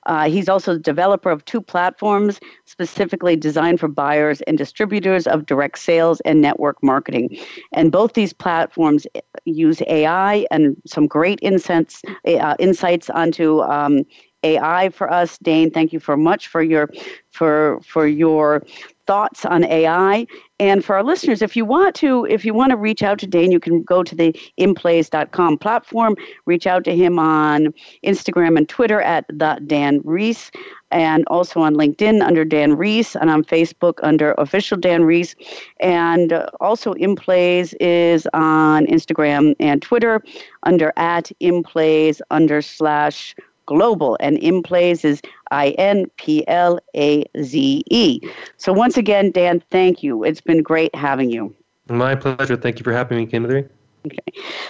Uh, 0.07 0.27
he's 0.27 0.49
also 0.49 0.73
the 0.73 0.79
developer 0.79 1.29
of 1.29 1.45
two 1.45 1.61
platforms 1.61 2.39
specifically 2.65 3.35
designed 3.35 3.79
for 3.79 3.87
buyers 3.87 4.41
and 4.41 4.57
distributors 4.57 5.27
of 5.27 5.45
direct 5.45 5.77
sales 5.77 6.19
and 6.21 6.41
network 6.41 6.81
marketing. 6.81 7.37
And 7.73 7.91
both 7.91 8.13
these 8.13 8.33
platforms 8.33 9.05
use 9.45 9.83
AI 9.85 10.47
and 10.49 10.75
some 10.87 11.05
great 11.05 11.37
insights, 11.43 12.01
uh, 12.27 12.55
insights 12.57 13.11
onto 13.11 13.61
um, 13.61 14.03
AI 14.43 14.89
for 14.89 15.11
us. 15.11 15.37
Dane, 15.39 15.71
thank 15.71 15.93
you 15.93 15.99
for 15.99 16.17
much 16.17 16.47
for 16.47 16.61
your 16.61 16.89
for 17.31 17.79
for 17.83 18.07
your 18.07 18.63
thoughts 19.05 19.45
on 19.45 19.63
AI. 19.65 20.25
And 20.59 20.83
for 20.85 20.95
our 20.95 21.03
listeners, 21.03 21.41
if 21.41 21.55
you 21.55 21.65
want 21.65 21.95
to, 21.95 22.25
if 22.25 22.45
you 22.45 22.53
want 22.53 22.69
to 22.69 22.77
reach 22.77 23.03
out 23.03 23.19
to 23.19 23.27
Dane, 23.27 23.51
you 23.51 23.59
can 23.59 23.83
go 23.83 24.01
to 24.01 24.15
the 24.15 24.31
inplaze.com 24.57 25.57
platform, 25.57 26.15
reach 26.45 26.65
out 26.67 26.83
to 26.85 26.95
him 26.95 27.19
on 27.19 27.73
Instagram 28.05 28.57
and 28.57 28.69
Twitter 28.69 29.01
at 29.01 29.25
the 29.27 29.59
Dan 29.67 29.99
Reese, 30.05 30.51
and 30.91 31.25
also 31.27 31.59
on 31.59 31.75
LinkedIn 31.75 32.25
under 32.25 32.45
Dan 32.45 32.77
Reese, 32.77 33.15
and 33.15 33.29
on 33.29 33.43
Facebook 33.43 33.99
under 34.03 34.33
official 34.37 34.77
Dan 34.77 35.03
Reese. 35.03 35.35
And 35.79 36.31
uh, 36.31 36.47
also 36.61 36.93
InPlaze 36.93 37.73
is 37.81 38.27
on 38.33 38.85
Instagram 38.85 39.55
and 39.59 39.81
Twitter 39.81 40.23
under 40.63 40.93
at 40.95 41.29
InPlaze 41.41 42.21
under 42.31 42.61
slash 42.61 43.35
global 43.65 44.17
and 44.19 44.37
InPlaze 44.37 45.05
is 45.05 45.21
I 45.51 45.69
N 45.71 46.05
P 46.17 46.47
L 46.47 46.79
A 46.95 47.25
Z 47.41 47.83
E. 47.89 48.19
So 48.57 48.73
once 48.73 48.97
again, 48.97 49.31
Dan, 49.31 49.61
thank 49.71 50.03
you. 50.03 50.23
It's 50.23 50.41
been 50.41 50.61
great 50.61 50.93
having 50.95 51.29
you. 51.29 51.55
My 51.89 52.15
pleasure. 52.15 52.55
Thank 52.55 52.79
you 52.79 52.83
for 52.83 52.93
having 52.93 53.17
me, 53.17 53.25
Kimberly. 53.25 53.67
Okay. 54.05 54.17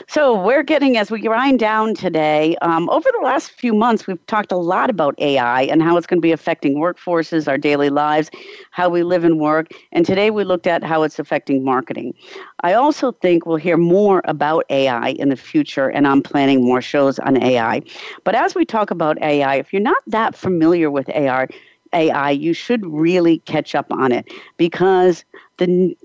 So 0.07 0.39
we're 0.39 0.61
getting, 0.61 0.95
as 0.97 1.09
we 1.09 1.19
grind 1.21 1.59
down 1.59 1.95
today, 1.95 2.55
um, 2.61 2.87
over 2.89 3.09
the 3.19 3.25
last 3.25 3.51
few 3.51 3.73
months, 3.73 4.05
we've 4.05 4.23
talked 4.27 4.51
a 4.51 4.57
lot 4.57 4.91
about 4.91 5.15
AI 5.17 5.63
and 5.63 5.81
how 5.81 5.97
it's 5.97 6.05
going 6.05 6.19
to 6.19 6.21
be 6.21 6.31
affecting 6.31 6.75
workforces, 6.75 7.47
our 7.47 7.57
daily 7.57 7.89
lives, 7.89 8.29
how 8.69 8.89
we 8.89 9.01
live 9.01 9.23
and 9.23 9.39
work. 9.39 9.71
And 9.91 10.05
today 10.05 10.29
we 10.29 10.43
looked 10.43 10.67
at 10.67 10.83
how 10.83 11.01
it's 11.01 11.17
affecting 11.17 11.63
marketing. 11.63 12.13
I 12.61 12.73
also 12.73 13.11
think 13.11 13.47
we'll 13.47 13.57
hear 13.57 13.77
more 13.77 14.21
about 14.25 14.65
AI 14.69 15.09
in 15.09 15.29
the 15.29 15.35
future, 15.35 15.89
and 15.89 16.07
I'm 16.07 16.21
planning 16.21 16.63
more 16.63 16.81
shows 16.81 17.17
on 17.19 17.41
AI. 17.41 17.81
But 18.23 18.35
as 18.35 18.53
we 18.53 18.65
talk 18.65 18.91
about 18.91 19.19
AI, 19.23 19.55
if 19.55 19.73
you're 19.73 19.81
not 19.81 20.03
that 20.07 20.35
familiar 20.35 20.91
with 20.91 21.09
AI, 21.09 21.47
AI, 21.93 22.29
you 22.31 22.53
should 22.53 22.85
really 22.85 23.39
catch 23.39 23.73
up 23.73 23.91
on 23.91 24.11
it 24.11 24.31
because 24.57 25.25
the 25.57 25.95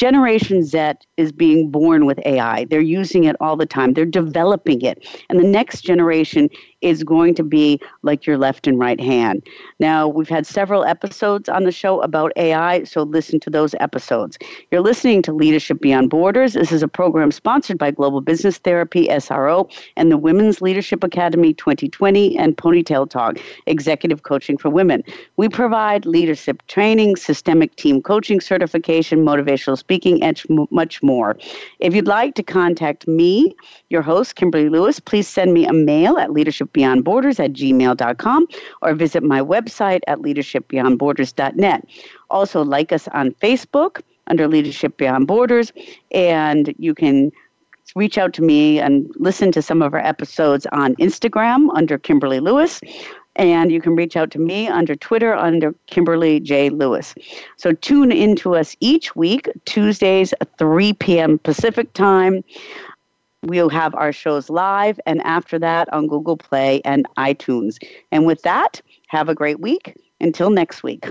Generation 0.00 0.64
Z 0.64 0.94
is 1.18 1.32
being 1.32 1.70
born 1.70 2.06
with 2.06 2.20
AI. 2.26 2.66
They're 2.70 2.80
using 2.82 3.26
it 3.26 3.36
all 3.40 3.56
the 3.56 3.66
time. 3.66 3.94
They're 3.94 4.06
developing 4.06 4.82
it. 4.82 5.06
And 5.30 5.40
the 5.40 5.44
next 5.44 5.82
generation 5.82 6.50
is 6.80 7.04
going 7.04 7.34
to 7.34 7.42
be 7.42 7.80
like 8.02 8.26
your 8.26 8.38
left 8.38 8.66
and 8.66 8.78
right 8.78 9.00
hand. 9.00 9.42
Now, 9.78 10.08
we've 10.08 10.28
had 10.28 10.46
several 10.46 10.84
episodes 10.84 11.48
on 11.48 11.64
the 11.64 11.72
show 11.72 12.00
about 12.00 12.32
AI, 12.36 12.84
so 12.84 13.02
listen 13.02 13.40
to 13.40 13.50
those 13.50 13.74
episodes. 13.80 14.38
You're 14.70 14.80
listening 14.80 15.22
to 15.22 15.32
Leadership 15.32 15.80
Beyond 15.80 16.10
Borders. 16.10 16.54
This 16.54 16.72
is 16.72 16.82
a 16.82 16.88
program 16.88 17.30
sponsored 17.30 17.78
by 17.78 17.90
Global 17.90 18.20
Business 18.20 18.58
Therapy, 18.58 19.08
SRO, 19.08 19.70
and 19.96 20.10
the 20.10 20.16
Women's 20.16 20.60
Leadership 20.60 21.04
Academy 21.04 21.54
2020 21.54 22.36
and 22.38 22.56
Ponytail 22.56 23.08
Talk, 23.08 23.38
Executive 23.66 24.22
Coaching 24.22 24.56
for 24.56 24.70
Women. 24.70 25.02
We 25.36 25.48
provide 25.48 26.06
leadership 26.06 26.66
training, 26.66 27.16
systemic 27.16 27.76
team 27.76 28.02
coaching 28.02 28.40
certification, 28.40 29.24
motivational 29.24 29.78
speaking, 29.78 30.22
and 30.22 30.40
much 30.70 31.02
more. 31.02 31.36
If 31.78 31.94
you'd 31.94 32.06
like 32.06 32.34
to 32.36 32.42
contact 32.42 33.06
me, 33.06 33.54
your 33.88 34.02
host, 34.02 34.36
Kimberly 34.36 34.68
Lewis, 34.68 35.00
please 35.00 35.28
send 35.28 35.52
me 35.52 35.66
a 35.66 35.72
mail 35.72 36.18
at 36.18 36.32
leadership 36.32 36.69
leadershipbeyondborders 36.72 37.40
at 37.40 37.52
gmail.com 37.52 38.46
or 38.82 38.94
visit 38.94 39.22
my 39.22 39.40
website 39.40 40.00
at 40.06 40.18
leadershipbeyondborders.net. 40.18 41.86
Also, 42.30 42.64
like 42.64 42.92
us 42.92 43.08
on 43.08 43.32
Facebook 43.32 44.00
under 44.26 44.46
Leadership 44.46 44.96
Beyond 44.96 45.26
Borders, 45.26 45.72
and 46.12 46.74
you 46.78 46.94
can 46.94 47.32
reach 47.96 48.18
out 48.18 48.32
to 48.34 48.42
me 48.42 48.78
and 48.78 49.10
listen 49.16 49.50
to 49.52 49.62
some 49.62 49.82
of 49.82 49.94
our 49.94 50.00
episodes 50.00 50.66
on 50.72 50.94
Instagram 50.96 51.68
under 51.74 51.98
Kimberly 51.98 52.38
Lewis. 52.38 52.80
And 53.36 53.72
you 53.72 53.80
can 53.80 53.94
reach 53.94 54.16
out 54.16 54.30
to 54.32 54.38
me 54.38 54.68
under 54.68 54.94
Twitter 54.96 55.34
under 55.34 55.74
Kimberly 55.86 56.40
J. 56.40 56.68
Lewis. 56.68 57.14
So 57.56 57.72
tune 57.72 58.12
in 58.12 58.36
to 58.36 58.56
us 58.56 58.76
each 58.80 59.16
week, 59.16 59.48
Tuesdays, 59.64 60.34
3 60.58 60.92
p.m. 60.94 61.38
Pacific 61.38 61.92
time. 61.94 62.44
We'll 63.42 63.70
have 63.70 63.94
our 63.94 64.12
shows 64.12 64.50
live 64.50 65.00
and 65.06 65.22
after 65.22 65.58
that 65.58 65.90
on 65.92 66.08
Google 66.08 66.36
Play 66.36 66.82
and 66.84 67.06
iTunes. 67.16 67.76
And 68.12 68.26
with 68.26 68.42
that, 68.42 68.82
have 69.08 69.28
a 69.28 69.34
great 69.34 69.60
week. 69.60 69.96
Until 70.20 70.50
next 70.50 70.82
week. 70.82 71.06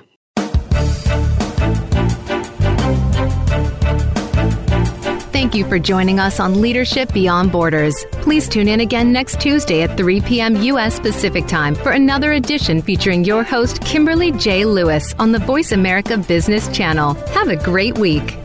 Thank 5.32 5.56
you 5.56 5.68
for 5.68 5.80
joining 5.80 6.20
us 6.20 6.40
on 6.40 6.62
Leadership 6.62 7.12
Beyond 7.12 7.52
Borders. 7.52 8.06
Please 8.12 8.48
tune 8.48 8.68
in 8.68 8.82
again 8.82 9.12
next 9.12 9.42
Tuesday 9.42 9.82
at 9.82 9.98
3 9.98 10.22
p.m. 10.22 10.62
U.S. 10.62 11.00
Pacific 11.00 11.48
Time 11.48 11.74
for 11.74 11.92
another 11.92 12.34
edition 12.34 12.84
featuring 12.84 13.24
your 13.24 13.42
host, 13.42 13.82
Kimberly 13.82 14.32
J. 14.34 14.66
Lewis, 14.66 15.16
on 15.18 15.32
the 15.32 15.40
Voice 15.40 15.72
America 15.72 16.20
Business 16.20 16.68
Channel. 16.68 17.16
Have 17.30 17.48
a 17.48 17.56
great 17.56 17.98
week. 17.98 18.38